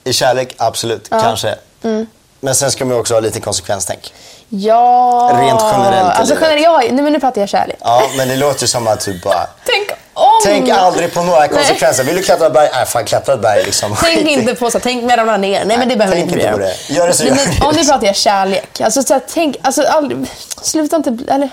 I 0.04 0.14
kärlek, 0.14 0.56
absolut. 0.58 1.08
Ja. 1.12 1.20
Kanske. 1.22 1.56
Mm. 1.82 2.08
Men 2.40 2.56
sen 2.56 2.72
ska 2.72 2.86
man 2.86 2.98
också 2.98 3.14
ha 3.14 3.20
lite 3.20 3.40
konsekvenstänk. 3.40 4.14
Ja. 4.50 5.30
Rent 5.42 5.62
generellt 5.72 6.16
Alltså 6.20 6.36
generellt, 6.42 6.64
ja, 6.64 6.78
nej, 6.78 7.04
men 7.04 7.14
nu 7.14 7.20
pratar 7.20 7.42
jag 7.42 7.50
kärlek. 7.50 7.78
Ja, 7.82 8.04
men 8.18 8.28
det 8.28 8.36
låter 8.36 8.62
ju 8.62 8.68
som 8.68 8.88
att 8.88 9.00
typ 9.02 9.24
bara... 9.24 9.48
Tänk 9.66 9.90
om! 10.14 10.26
Tänk 10.44 10.70
aldrig 10.70 11.14
på 11.14 11.24
några 11.24 11.48
konsekvenser. 11.48 12.04
Vill 12.04 12.16
du 12.16 12.24
klättra 12.24 12.48
ett 12.48 12.54
berg? 12.54 12.70
Nej, 12.74 12.86
fan 12.86 13.06
klättra 13.06 13.34
ett 13.34 13.42
berg 13.42 13.64
liksom. 13.66 13.96
Tänk 14.04 14.28
inte 14.30 14.56
på 14.56 14.72
så, 14.72 14.80
tänk 14.80 15.04
med 15.04 15.18
ramla 15.20 15.38
ner. 15.38 15.66
Nej, 15.66 15.78
men 15.78 15.90
det 15.90 15.96
behöver 15.96 16.18
tänk 16.18 16.32
inte 16.32 16.52
bry 16.52 16.66
det. 16.66 16.94
Gör 16.94 17.08
det 17.08 17.14
så 17.14 17.24
Men 17.24 17.38
gör 17.38 17.46
det. 17.46 17.66
Om 17.66 17.76
nu 17.76 17.84
pratar 17.86 18.08
jag 18.08 18.16
kärlek. 18.16 18.82
Alltså, 18.82 19.04
så 19.04 19.14
här, 19.14 19.22
tänk, 19.34 19.56
alltså, 19.62 19.84
aldrig, 19.84 20.28
sluta 20.62 20.96
inte, 20.96 21.10
eller, 21.34 21.50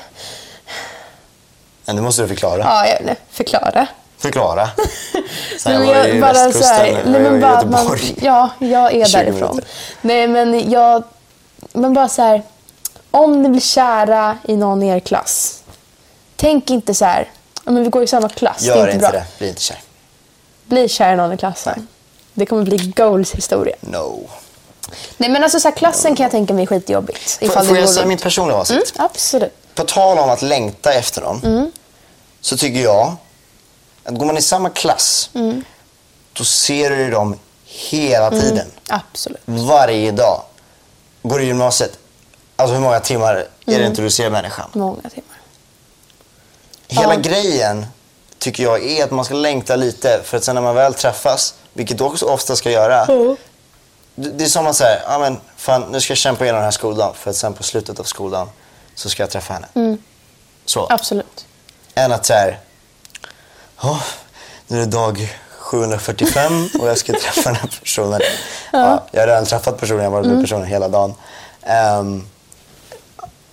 Men 1.85 1.97
nu 1.97 2.03
måste 2.03 2.23
du 2.23 2.29
förklara. 2.29 2.59
ja, 2.59 2.87
jag, 2.87 2.99
nej, 3.05 3.17
förklara. 3.31 3.87
Förklara. 4.19 4.69
Nej, 5.67 5.75
här 5.75 5.79
men 5.79 5.87
var 5.87 5.95
jag, 5.95 6.09
i 6.09 6.21
bara 6.21 6.33
västkusten, 6.33 6.77
här, 6.77 7.03
nej, 7.05 7.21
men 7.21 7.25
jag 7.25 7.41
bara, 7.41 7.63
i 7.63 7.67
man, 7.67 7.73
Göteborg. 7.83 8.15
ja, 8.23 8.51
jag 8.59 8.95
är 8.95 9.05
20 9.07 9.17
därifrån. 9.19 9.61
Nej, 10.01 10.29
men 10.29 10.71
jag, 10.71 11.03
men 11.73 11.95
bara 11.95 12.09
så 12.09 12.23
här, 12.23 12.43
om 13.17 13.43
ni 13.43 13.49
blir 13.49 13.61
kära 13.61 14.39
i 14.45 14.57
någon 14.57 14.83
i 14.83 14.89
er 14.89 15.01
klass, 15.01 15.63
tänk 16.37 16.71
inte 16.71 16.95
så 16.95 17.05
här, 17.05 17.31
men 17.65 17.85
vi 17.85 17.91
går 17.91 18.03
i 18.03 18.07
samma 18.07 18.29
klass, 18.29 18.59
det 18.63 18.71
är 18.71 18.77
Gör 18.77 18.83
inte 18.83 18.95
inte 18.95 19.09
bra. 19.09 19.21
det. 19.21 19.27
Bli 19.39 19.49
inte 19.49 19.61
kär. 19.61 19.81
Bli 20.65 20.89
kär 20.89 21.13
i 21.13 21.17
någon 21.17 21.33
i 21.33 21.37
klassen. 21.37 21.89
Det 22.35 22.47
kommer 22.47 22.63
bli 22.63 22.77
goals 22.77 23.33
historia. 23.35 23.77
No. 23.81 24.29
Nej 25.17 25.31
men 25.31 25.43
alltså 25.43 25.61
så 25.61 25.69
här, 25.69 25.77
klassen 25.77 26.17
kan 26.17 26.25
jag 26.25 26.31
tänka 26.31 26.55
mig 26.55 26.63
är 26.63 26.67
skitjobbigt. 26.67 27.39
Får, 27.53 27.65
får 27.65 27.77
jag 27.77 27.89
säga 27.89 28.07
min 28.07 28.19
personliga 28.19 28.59
åsikt? 28.59 28.97
Mm, 28.97 29.07
absolut. 29.11 29.75
På 29.75 29.85
tal 29.85 30.19
om 30.19 30.31
att 30.31 30.43
längta 30.43 30.93
efter 30.93 31.21
någon. 31.23 31.45
Mm. 31.45 31.73
Så 32.41 32.57
tycker 32.57 32.81
jag 32.81 33.17
att 34.05 34.15
går 34.15 34.27
man 34.27 34.37
i 34.37 34.43
samma 34.43 34.71
klass. 34.71 35.31
Mm. 35.35 35.65
Då 36.33 36.45
ser 36.45 36.91
du 36.91 37.11
dem 37.11 37.39
hela 37.65 38.31
tiden. 38.31 38.67
Absolut. 38.89 39.43
Varje 39.45 40.13
dag. 40.13 40.43
Går 41.23 41.39
du 41.39 41.45
i 41.45 41.47
gymnasiet. 41.47 41.99
Alltså 42.57 42.75
hur 42.75 42.81
många 42.81 43.01
timmar 43.01 43.35
är 43.35 43.47
Mm. 43.67 43.81
det 43.81 43.87
inte 43.87 44.03
du 44.03 44.11
ser 44.11 44.31
människan? 44.31 44.71
Många 44.73 45.03
timmar. 45.03 45.37
Hela 46.89 47.15
Ja. 47.15 47.21
grejen 47.21 47.87
tycker 48.39 48.63
jag 48.63 48.85
är 48.85 49.05
att 49.05 49.11
man 49.11 49.25
ska 49.25 49.35
längta 49.35 49.77
lite 49.77 50.21
för 50.25 50.37
att 50.37 50.45
sen 50.45 50.55
när 50.55 50.63
man 50.63 50.75
väl 50.75 50.95
träffas, 50.95 51.55
vilket 51.73 51.99
du 51.99 52.05
också 52.05 52.27
ofta 52.27 52.57
ska 52.57 52.71
göra. 52.71 53.07
Det 54.15 54.31
det 54.31 54.45
är 54.45 54.49
som 54.49 54.67
att 54.67 54.77
säga, 54.77 54.99
ja 55.09 55.19
men 55.19 55.41
fan 55.57 55.83
nu 55.91 56.01
ska 56.01 56.11
jag 56.11 56.19
kämpa 56.19 56.45
igenom 56.45 56.59
den 56.59 56.65
här 56.65 56.71
skoldagen 56.71 57.15
för 57.15 57.31
att 57.31 57.37
sen 57.37 57.53
på 57.55 57.63
slutet 57.63 58.01
av 58.01 58.05
skoldagen 58.05 58.49
så 58.95 59.11
ska 59.11 59.23
jag 59.23 59.31
träffa 59.31 59.55
henne. 59.55 59.97
Så. 60.65 60.87
Absolut. 60.91 61.47
Än 61.95 62.13
att 62.13 62.27
säga, 62.27 62.57
oh, 63.83 64.03
nu 64.67 64.77
är 64.77 64.81
det 64.87 64.91
dag 64.93 65.37
745 65.59 66.69
och 66.81 66.89
jag 66.89 66.99
ska 66.99 67.13
träffa 67.13 67.43
den 67.43 67.55
här 67.55 67.69
personen. 67.83 68.21
Ja. 68.73 69.05
jag 69.11 69.21
har 69.23 69.27
redan 69.27 69.45
träffat 69.45 69.81
personen, 69.81 70.05
jag 70.05 70.11
har 70.11 70.17
varit 70.19 70.27
med 70.33 70.41
personen 70.43 70.67
hela 70.67 70.89
dagen. 70.89 71.15
Ehm, 71.63 72.29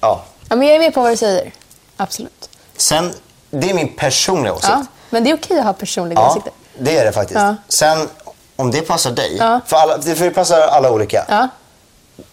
ja. 0.04 0.22
Ja, 0.50 0.56
men 0.56 0.68
jag 0.68 0.76
är 0.76 0.80
med 0.80 0.94
på 0.94 1.02
vad 1.02 1.12
du 1.12 1.18
säger. 1.18 1.54
Absolut. 1.98 2.50
Sen, 2.78 3.14
det 3.50 3.70
är 3.70 3.74
min 3.74 3.96
personliga 3.96 4.54
åsikt. 4.54 4.68
Ja. 4.72 4.86
Men 5.10 5.24
det 5.24 5.30
är 5.30 5.36
okej 5.36 5.60
att 5.60 5.66
ha 5.66 5.74
personliga 5.74 6.20
Ja, 6.20 6.30
åsikter. 6.32 6.52
det 6.80 6.98
är 6.98 7.06
det 7.06 7.12
faktiskt. 7.12 7.40
Ja. 7.40 7.56
Sen, 7.68 8.10
om 8.56 8.72
det 8.72 8.82
passar 8.82 9.12
dig, 9.12 9.38
Ja. 9.40 9.60
för, 9.66 9.78
alla, 9.78 9.98
det 9.98 10.16
för 10.16 10.26
det 10.26 10.32
passar 10.32 10.62
alla 10.62 10.92
olika, 10.92 11.26
Ja. 11.30 11.48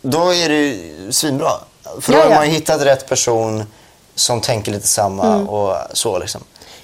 då 0.02 0.34
är 0.34 0.48
det 0.48 0.54
ju 0.54 1.12
svinbra. 1.12 1.50
För 2.00 2.12
då 2.12 2.18
har 2.18 2.30
man 2.30 2.46
ju 2.46 2.52
hittat 2.52 2.82
rätt 2.82 3.08
person 3.08 3.64
som 4.14 4.40
tänker 4.40 4.72
lite 4.72 4.86
samma 4.88 5.26
Mm. 5.26 5.48
och 5.48 5.76
så 5.92 6.18
liksom. 6.18 6.40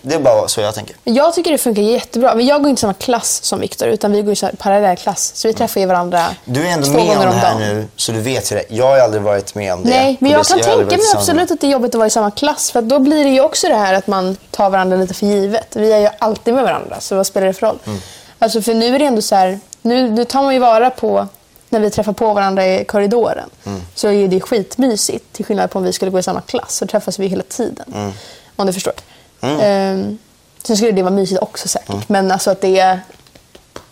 Det 0.09 0.15
är 0.15 0.19
bara 0.19 0.49
så 0.49 0.61
jag 0.61 0.75
tänker. 0.75 0.97
Jag 1.05 1.35
tycker 1.35 1.53
det 1.53 1.59
funkar 1.59 1.83
jättebra. 1.83 2.35
Men 2.35 2.47
jag 2.47 2.63
går 2.63 2.71
inte 2.71 2.81
i 2.81 2.81
samma 2.81 2.95
klass 2.95 3.45
som 3.45 3.61
Viktor, 3.61 3.89
utan 3.89 4.13
vi 4.13 4.23
går 4.23 4.33
i 4.45 4.57
parallellklass. 4.57 5.33
Så 5.35 5.49
vi 5.49 5.55
träffar 5.55 5.81
ju 5.81 5.87
varandra 5.87 6.27
Du 6.45 6.67
är 6.67 6.71
ändå 6.73 6.87
två 6.87 6.93
med 6.93 7.03
om 7.19 7.25
det 7.25 7.31
här 7.33 7.55
dagen. 7.55 7.61
nu, 7.61 7.87
så 7.97 8.13
du 8.13 8.21
vet 8.21 8.53
ju 8.53 8.57
det. 8.57 8.65
Jag 8.69 8.85
har 8.87 8.99
aldrig 8.99 9.23
varit 9.23 9.55
med 9.55 9.75
om 9.75 9.83
det. 9.83 9.89
Nej, 9.89 10.17
men 10.21 10.31
jag 10.31 10.41
det- 10.45 10.49
kan 10.49 10.59
har 10.59 10.65
tänka 10.65 10.97
mig 10.97 11.07
absolut 11.17 11.51
att 11.51 11.61
det 11.61 11.67
är 11.67 11.71
jobbigt 11.71 11.95
att 11.95 11.99
vara 11.99 12.07
i 12.07 12.11
samma 12.11 12.31
klass. 12.31 12.71
För 12.71 12.83
då 12.83 12.99
blir 12.99 13.25
det 13.25 13.31
ju 13.31 13.41
också 13.41 13.69
det 13.69 13.75
här 13.75 13.95
att 13.95 14.07
man 14.07 14.37
tar 14.51 14.71
varandra 14.71 14.97
lite 14.97 15.15
för 15.15 15.27
givet. 15.27 15.77
Vi 15.77 15.93
är 15.93 15.99
ju 15.99 16.09
alltid 16.19 16.55
med 16.55 16.63
varandra, 16.65 17.01
så 17.01 17.17
vad 17.17 17.27
spelar 17.27 17.47
det 17.47 17.53
för 17.53 17.67
roll? 17.67 17.79
Mm. 17.87 18.01
Alltså 18.39 18.63
för 18.63 18.75
nu 18.75 18.95
är 18.95 18.99
det 18.99 19.05
ändå 19.05 19.23
så 19.23 19.35
här, 19.35 19.61
nu, 19.83 20.11
nu 20.11 20.25
tar 20.25 20.43
man 20.43 20.55
ju 20.55 20.61
vara 20.61 20.91
på 20.91 21.27
när 21.69 21.81
vi 21.81 21.91
träffar 21.91 22.13
på 22.13 22.35
varandra 22.35 22.67
i 22.67 22.85
korridoren. 22.85 23.51
Mm. 23.67 23.81
Så 23.95 24.09
är 24.09 24.29
det 24.29 24.41
skitmysigt. 24.41 25.33
Till 25.33 25.45
skillnad 25.45 25.71
på 25.71 25.79
om 25.79 25.85
vi 25.85 25.93
skulle 25.93 26.11
gå 26.11 26.19
i 26.19 26.23
samma 26.23 26.41
klass 26.41 26.77
så 26.77 26.87
träffas 26.87 27.19
vi 27.19 27.27
hela 27.27 27.43
tiden. 27.49 27.85
Mm. 27.95 28.13
Om 28.57 28.67
du 28.67 28.73
förstår. 28.73 28.95
Ehm, 29.41 30.19
sen 30.63 30.77
skulle 30.77 30.93
det 30.93 31.03
vara 31.03 31.15
mysigt 31.15 31.43
också 31.43 31.69
säkert. 31.69 32.09
Men 32.09 32.31
alltså 32.31 32.51
att 32.51 32.61
det 32.61 32.79
är 32.79 33.01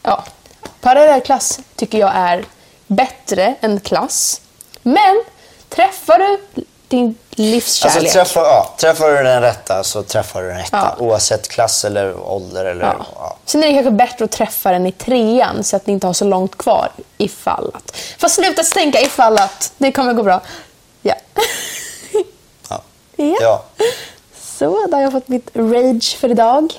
Ja. 0.03 0.25
Parallellklass 0.81 1.61
tycker 1.77 1.99
jag 1.99 2.13
är 2.15 2.45
bättre 2.87 3.55
än 3.61 3.81
klass. 3.81 4.41
Men 4.83 5.25
träffar 5.69 6.19
du 6.19 6.39
din 6.89 7.19
livskärlek. 7.31 7.97
Alltså 7.97 8.13
träffar, 8.13 8.41
ja, 8.43 8.75
träffar 8.77 9.09
du 9.09 9.23
den 9.23 9.43
rätta 9.43 9.85
så 9.85 10.03
träffar 10.03 10.43
du 10.43 10.49
den 10.49 10.57
rätta. 10.59 10.95
Ja. 10.99 11.05
Oavsett 11.05 11.49
klass 11.49 11.85
eller 11.85 12.21
ålder 12.21 12.65
eller... 12.65 12.85
Ja. 12.85 13.07
Ja. 13.15 13.37
Sen 13.45 13.63
är 13.63 13.69
det 13.69 13.75
kanske 13.75 13.91
bättre 13.91 14.25
att 14.25 14.31
träffa 14.31 14.71
den 14.71 14.87
i 14.87 14.93
trean 14.93 15.65
så 15.65 15.77
att 15.77 15.87
ni 15.87 15.93
inte 15.93 16.07
har 16.07 16.15
så 16.15 16.25
långt 16.25 16.59
kvar 16.59 16.89
ifall 17.19 17.71
att. 17.75 17.97
Fast 18.19 18.35
sluta 18.35 18.63
tänka 18.63 19.01
ifall 19.01 19.39
att. 19.39 19.73
Det 19.79 19.93
kommer 19.93 20.13
gå 20.13 20.23
bra. 20.23 20.41
Ja. 21.03 21.15
Ja. 22.69 22.83
ja. 23.41 23.65
Ja. 24.59 24.67
Så, 24.69 24.87
då 24.91 24.97
har 24.97 25.03
jag 25.03 25.13
fått 25.13 25.29
mitt 25.29 25.51
rage 25.55 26.17
för 26.21 26.31
idag. 26.31 26.73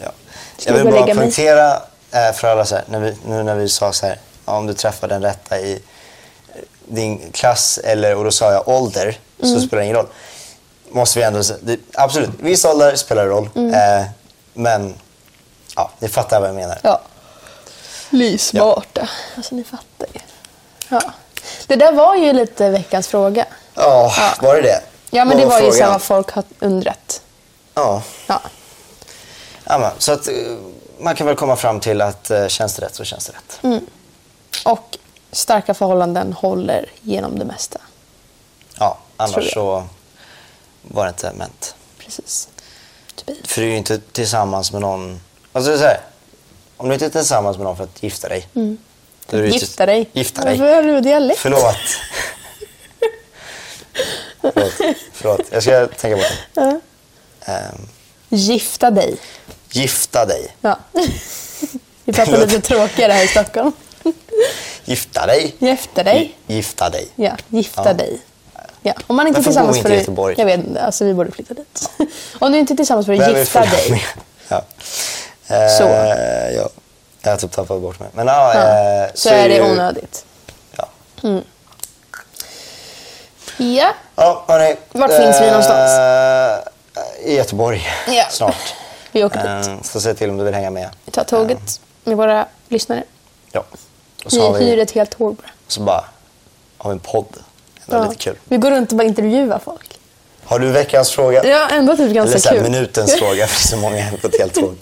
Ja. 0.00 0.10
Ska 0.58 0.70
Jag 0.70 0.84
vill 0.84 0.92
bara 0.92 1.14
poängtera 1.14 1.82
eh, 2.10 2.32
för 2.34 2.48
alla 2.48 2.64
så 2.64 2.74
här, 2.74 2.84
när 2.88 3.00
vi, 3.00 3.16
nu 3.26 3.42
när 3.42 3.54
vi 3.54 3.68
sa 3.68 3.92
så 3.92 4.06
här, 4.06 4.18
ja, 4.46 4.56
om 4.56 4.66
du 4.66 4.74
träffar 4.74 5.08
den 5.08 5.22
rätta 5.22 5.58
i 5.58 5.72
eh, 5.72 6.60
din 6.86 7.30
klass 7.32 7.78
eller, 7.78 8.16
och 8.16 8.24
då 8.24 8.30
sa 8.30 8.52
jag 8.52 8.68
ålder, 8.68 9.18
Mm. 9.42 9.54
så 9.54 9.66
spelar 9.66 9.80
det 9.80 9.84
ingen 9.84 9.96
roll. 9.96 10.06
Måste 10.90 11.18
vi 11.18 11.24
ändå 11.24 11.42
det, 11.62 11.78
absolut, 11.94 12.30
viss 12.40 12.64
ålder 12.64 12.96
spelar 12.96 13.26
roll. 13.26 13.48
Mm. 13.54 13.74
Eh, 13.74 14.06
men, 14.54 14.94
ja, 15.76 15.90
ni 15.98 16.08
fattar 16.08 16.40
vad 16.40 16.48
jag 16.48 16.56
menar. 16.56 16.78
Ja. 16.82 17.00
Bli 18.10 18.38
smarta. 18.38 19.08
Alltså 19.36 19.54
ni 19.54 19.64
fattar 19.64 20.06
ju. 20.14 20.20
Ja. 20.88 21.00
Det 21.66 21.76
där 21.76 21.92
var 21.92 22.14
ju 22.16 22.32
lite 22.32 22.70
veckans 22.70 23.08
fråga. 23.08 23.46
Ja, 23.74 24.12
var 24.40 24.54
det 24.56 24.62
det? 24.62 24.80
Ja 25.10 25.24
men 25.24 25.36
det 25.36 25.46
var 25.46 25.60
ju 25.60 25.72
så 25.72 25.72
här 25.72 25.72
frågan? 25.72 25.92
vad 25.92 26.02
folk 26.02 26.30
har 26.30 26.44
undrat. 26.58 27.22
Ja. 27.74 28.02
Ja. 28.26 28.40
ja 29.64 29.78
men, 29.78 29.90
så 29.98 30.12
att 30.12 30.28
eh, 30.28 30.34
man 30.98 31.14
kan 31.14 31.26
väl 31.26 31.36
komma 31.36 31.56
fram 31.56 31.80
till 31.80 32.00
att 32.00 32.30
eh, 32.30 32.48
känns 32.48 32.74
det 32.74 32.86
rätt 32.86 32.94
så 32.94 33.04
känns 33.04 33.26
det 33.26 33.32
rätt. 33.32 33.58
Mm. 33.62 33.86
Och 34.64 34.98
starka 35.32 35.74
förhållanden 35.74 36.32
håller 36.32 36.90
genom 37.00 37.38
det 37.38 37.44
mesta. 37.44 37.80
Ja, 38.78 38.98
annars 39.16 39.52
så 39.52 39.84
var 40.82 41.04
det 41.04 41.08
inte 41.08 41.32
ment. 41.32 41.74
Precis. 41.98 42.48
Typ. 43.14 43.46
För 43.46 43.60
du 43.60 43.66
är 43.66 43.70
ju 43.70 43.76
inte 43.76 44.00
tillsammans 44.12 44.72
med 44.72 44.80
någon... 44.80 45.20
Alltså 45.52 45.78
så 45.78 45.84
här, 45.84 46.00
om 46.76 46.88
du 46.88 46.94
inte 46.94 47.06
är 47.06 47.10
tillsammans 47.10 47.56
med 47.56 47.64
någon 47.64 47.76
för 47.76 47.84
att 47.84 48.02
gifta 48.02 48.28
dig. 48.28 48.48
då 48.52 49.36
är 49.36 49.42
du 49.42 49.46
ju 49.46 49.52
Gifta 49.52 49.86
dig. 49.86 50.10
Gifta 50.12 50.44
dig. 50.44 50.58
Varför 50.58 50.74
har 50.74 50.82
du 50.82 51.00
dialekt? 51.00 51.40
Förlåt. 51.40 51.76
förlåt. 54.40 54.72
Förlåt. 55.12 55.40
Jag 55.50 55.62
ska 55.62 55.86
tänka 55.86 56.16
bort 56.16 56.26
det. 56.54 56.80
Ehm, 57.52 57.88
Gifta 58.28 58.90
dig. 58.90 59.16
gifta 59.70 60.26
dig. 60.26 60.54
Ja. 60.60 60.78
Vi 62.04 62.12
pratar 62.12 62.38
lite 62.38 62.60
tråkigare 62.60 63.12
här 63.12 63.24
i 63.24 63.28
Stockholm. 63.28 63.72
Gifta 64.84 65.26
dig. 65.26 65.54
Gifta 65.58 66.02
dig. 66.02 66.38
Gifta 66.46 66.90
dig. 66.90 67.08
Ja, 67.16 67.36
gifta 67.48 67.82
Ja. 67.84 67.92
dig. 67.92 68.20
Ja. 68.82 68.92
Om 69.06 69.16
man 69.16 69.26
inte 69.26 69.40
är 69.40 69.44
tillsammans 69.44 69.76
inte 69.76 69.88
för 69.88 69.94
att- 69.94 70.00
Göteborg? 70.00 70.34
Jag 70.38 70.46
vet 70.46 70.58
inte, 70.66 70.80
alltså 70.82 71.04
vi 71.04 71.14
borde 71.14 71.30
flytta 71.30 71.54
dit. 71.54 71.90
Om 72.38 72.52
du 72.52 72.58
inte 72.58 72.72
är 72.72 72.76
tillsammans 72.76 73.06
för 73.06 73.12
att 73.12 73.38
gifta 73.38 73.60
dig. 73.60 74.04
Ja. 74.48 74.64
Eh, 75.48 75.68
Så. 75.78 75.82
Ja. 75.84 76.68
Jag 77.22 77.30
har 77.30 77.36
typ 77.38 77.52
tappat 77.52 77.80
bort 77.80 78.00
mig. 78.00 78.08
Men 78.12 78.26
ja, 78.26 78.54
Ja, 78.54 79.04
eh, 79.04 79.10
så 79.14 79.28
är 79.28 79.48
det 79.48 79.62
onödigt. 79.62 80.24
Ja. 80.76 80.88
Ja, 83.58 83.94
Ja, 84.16 84.44
hörni. 84.48 84.76
Vart 84.92 85.12
finns 85.12 85.40
vi 85.40 85.46
någonstans? 85.46 85.90
I 87.24 87.36
Göteborg 87.36 87.86
Ja. 88.08 88.24
snart. 88.30 88.74
vi 89.12 89.24
åker 89.24 89.38
dit. 89.58 89.68
Eh, 89.68 89.82
Så 89.82 90.00
se 90.00 90.14
till 90.14 90.30
om 90.30 90.36
du 90.38 90.44
vill 90.44 90.54
hänga 90.54 90.70
med. 90.70 90.88
Vi 91.04 91.12
tar 91.12 91.24
tåget 91.24 91.80
med 92.04 92.16
våra 92.16 92.46
lyssnare. 92.68 93.02
Ja. 93.52 93.64
Och 94.24 94.32
så, 94.32 94.36
Vi 94.40 94.46
har 94.46 94.58
hyr 94.58 94.76
vi, 94.76 94.82
ett 94.82 94.90
helt 94.90 95.10
tåg 95.18 95.34
bara. 95.36 95.48
så 95.68 95.80
bara 95.80 96.04
har 96.78 96.90
vi 96.90 96.92
en 96.94 97.00
podd. 97.00 97.26
Det 97.86 97.92
var 97.96 97.98
Ja. 97.98 98.08
lite 98.10 98.22
kul. 98.22 98.36
Vi 98.44 98.56
går 98.56 98.70
runt 98.70 98.90
och 98.92 98.98
bara 98.98 99.04
intervjuar 99.04 99.58
folk. 99.64 99.98
Har 100.44 100.58
du 100.58 100.70
veckans 100.70 101.10
fråga? 101.10 101.44
Ja, 101.44 101.68
ändå 101.70 101.96
typ 101.96 102.12
ganska 102.12 102.30
Eller 102.30 102.40
så 102.40 102.48
kul. 102.48 102.62
minutens 102.62 103.14
fråga 103.18 103.46
för 103.46 103.68
så 103.68 103.76
många 103.76 104.04
på 104.20 104.26
ett 104.26 104.38
helt 104.40 104.54
tåg. 104.54 104.74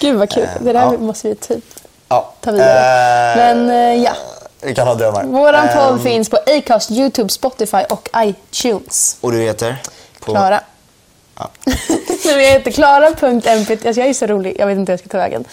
Gud 0.00 0.16
vad 0.18 0.30
kul. 0.30 0.42
Eh, 0.42 0.48
Det 0.60 0.72
där 0.72 0.80
ja. 0.80 0.92
måste 0.98 1.28
vi 1.28 1.34
typ 1.34 1.64
Ja. 2.08 2.32
ta 2.40 2.50
vidare. 2.50 3.32
Eh, 3.32 3.36
Men 3.36 3.70
eh, 3.70 4.02
ja, 4.04 4.12
Vi 4.60 4.74
kan 4.74 4.86
ha 4.86 4.94
drömmar. 4.94 5.24
våran 5.24 5.68
podd 5.74 6.02
finns 6.02 6.30
på 6.30 6.38
Acast, 6.46 6.90
Youtube, 6.90 7.28
Spotify 7.28 7.82
och 7.90 8.08
iTunes. 8.16 9.16
Och 9.20 9.32
du 9.32 9.38
heter? 9.38 9.76
På... 10.20 10.32
Klara. 10.32 10.60
Ja. 11.38 11.50
Jag 12.24 12.40
heter 12.40 12.70
klara.mp... 12.70 13.72
Alltså 13.72 14.00
jag 14.00 14.08
är 14.08 14.14
så 14.14 14.26
rolig, 14.26 14.56
jag 14.58 14.66
vet 14.66 14.78
inte 14.78 14.92
hur 14.92 14.94
jag 14.94 15.00
ska 15.00 15.08
ta 15.08 15.18
vägen. 15.18 15.44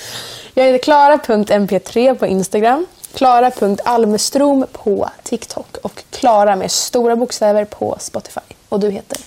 Jag 0.53 0.63
heter 0.63 0.83
klara.mp3 0.83 2.15
på 2.15 2.25
Instagram, 2.25 2.85
klara.almestrom 3.13 4.65
på 4.71 5.09
TikTok 5.23 5.77
och 5.81 6.03
Klara 6.11 6.55
med 6.55 6.71
stora 6.71 7.15
bokstäver 7.15 7.65
på 7.65 7.95
Spotify. 7.99 8.39
Och 8.69 8.79
du 8.79 8.89
heter? 8.89 9.17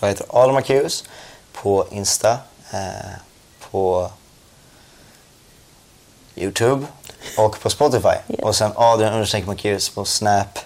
Jag 0.00 0.08
heter 0.08 0.26
Adam 0.28 0.54
Macéus 0.54 1.04
på 1.52 1.86
Insta, 1.90 2.32
eh, 2.70 2.78
på 3.70 4.10
Youtube 6.36 6.86
och 7.36 7.60
på 7.60 7.70
Spotify. 7.70 8.08
Ja. 8.26 8.46
Och 8.46 8.56
sen 8.56 8.72
Adrian 8.76 9.12
understreck 9.12 9.46
Macéus 9.46 9.88
på 9.94 10.04
Snap 10.04 10.58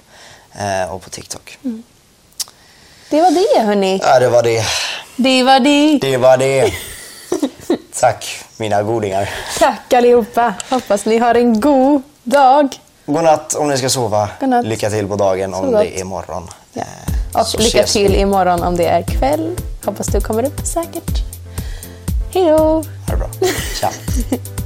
eh, 0.55 0.95
och 0.95 1.03
på 1.03 1.11
TikTok. 1.11 1.59
Mm. 1.65 1.83
Det 3.11 3.21
var 3.23 3.31
det 3.31 3.63
hörni. 3.67 4.01
Ja, 4.03 4.19
det 4.21 4.29
var 4.29 4.43
det. 4.43 4.65
Det 5.17 5.43
var 5.43 5.61
det. 5.61 5.99
Det 6.01 6.17
var 6.17 6.37
det. 6.37 6.73
Tack 8.01 8.45
mina 8.57 8.83
godingar. 8.83 9.31
Tack 9.59 9.93
allihopa. 9.93 10.55
Hoppas 10.71 11.05
ni 11.05 11.19
har 11.19 11.35
en 11.35 11.61
god 11.61 12.03
dag. 12.25 12.69
God 13.07 13.25
natt 13.25 13.55
om 13.55 13.69
ni 13.69 13.79
ska 13.79 13.89
sova. 13.89 14.29
God 14.41 14.49
natt. 14.49 14.67
Lycka 14.67 14.91
till 14.91 15.09
på 15.09 15.17
dagen 15.17 15.55
om 15.55 15.73
det 15.73 16.01
är 16.01 16.05
morgon. 16.05 16.49
Ja. 16.73 16.83
Eh, 16.83 17.41
Och 17.41 17.47
så 17.47 17.59
lycka 17.59 17.81
ses 17.83 17.97
vi. 17.97 18.07
till 18.07 18.17
imorgon 18.17 18.63
om 18.63 18.77
det 18.77 18.87
är 18.87 19.03
kväll. 19.03 19.57
Hoppas 19.85 20.07
du 20.07 20.21
kommer 20.21 20.45
upp 20.45 20.61
säkert. 20.67 21.19
Hej 22.35 22.45
då! 22.45 22.57
Ha 22.59 22.83
det 23.11 23.17
bra. 23.17 23.29
Tja. 23.81 23.91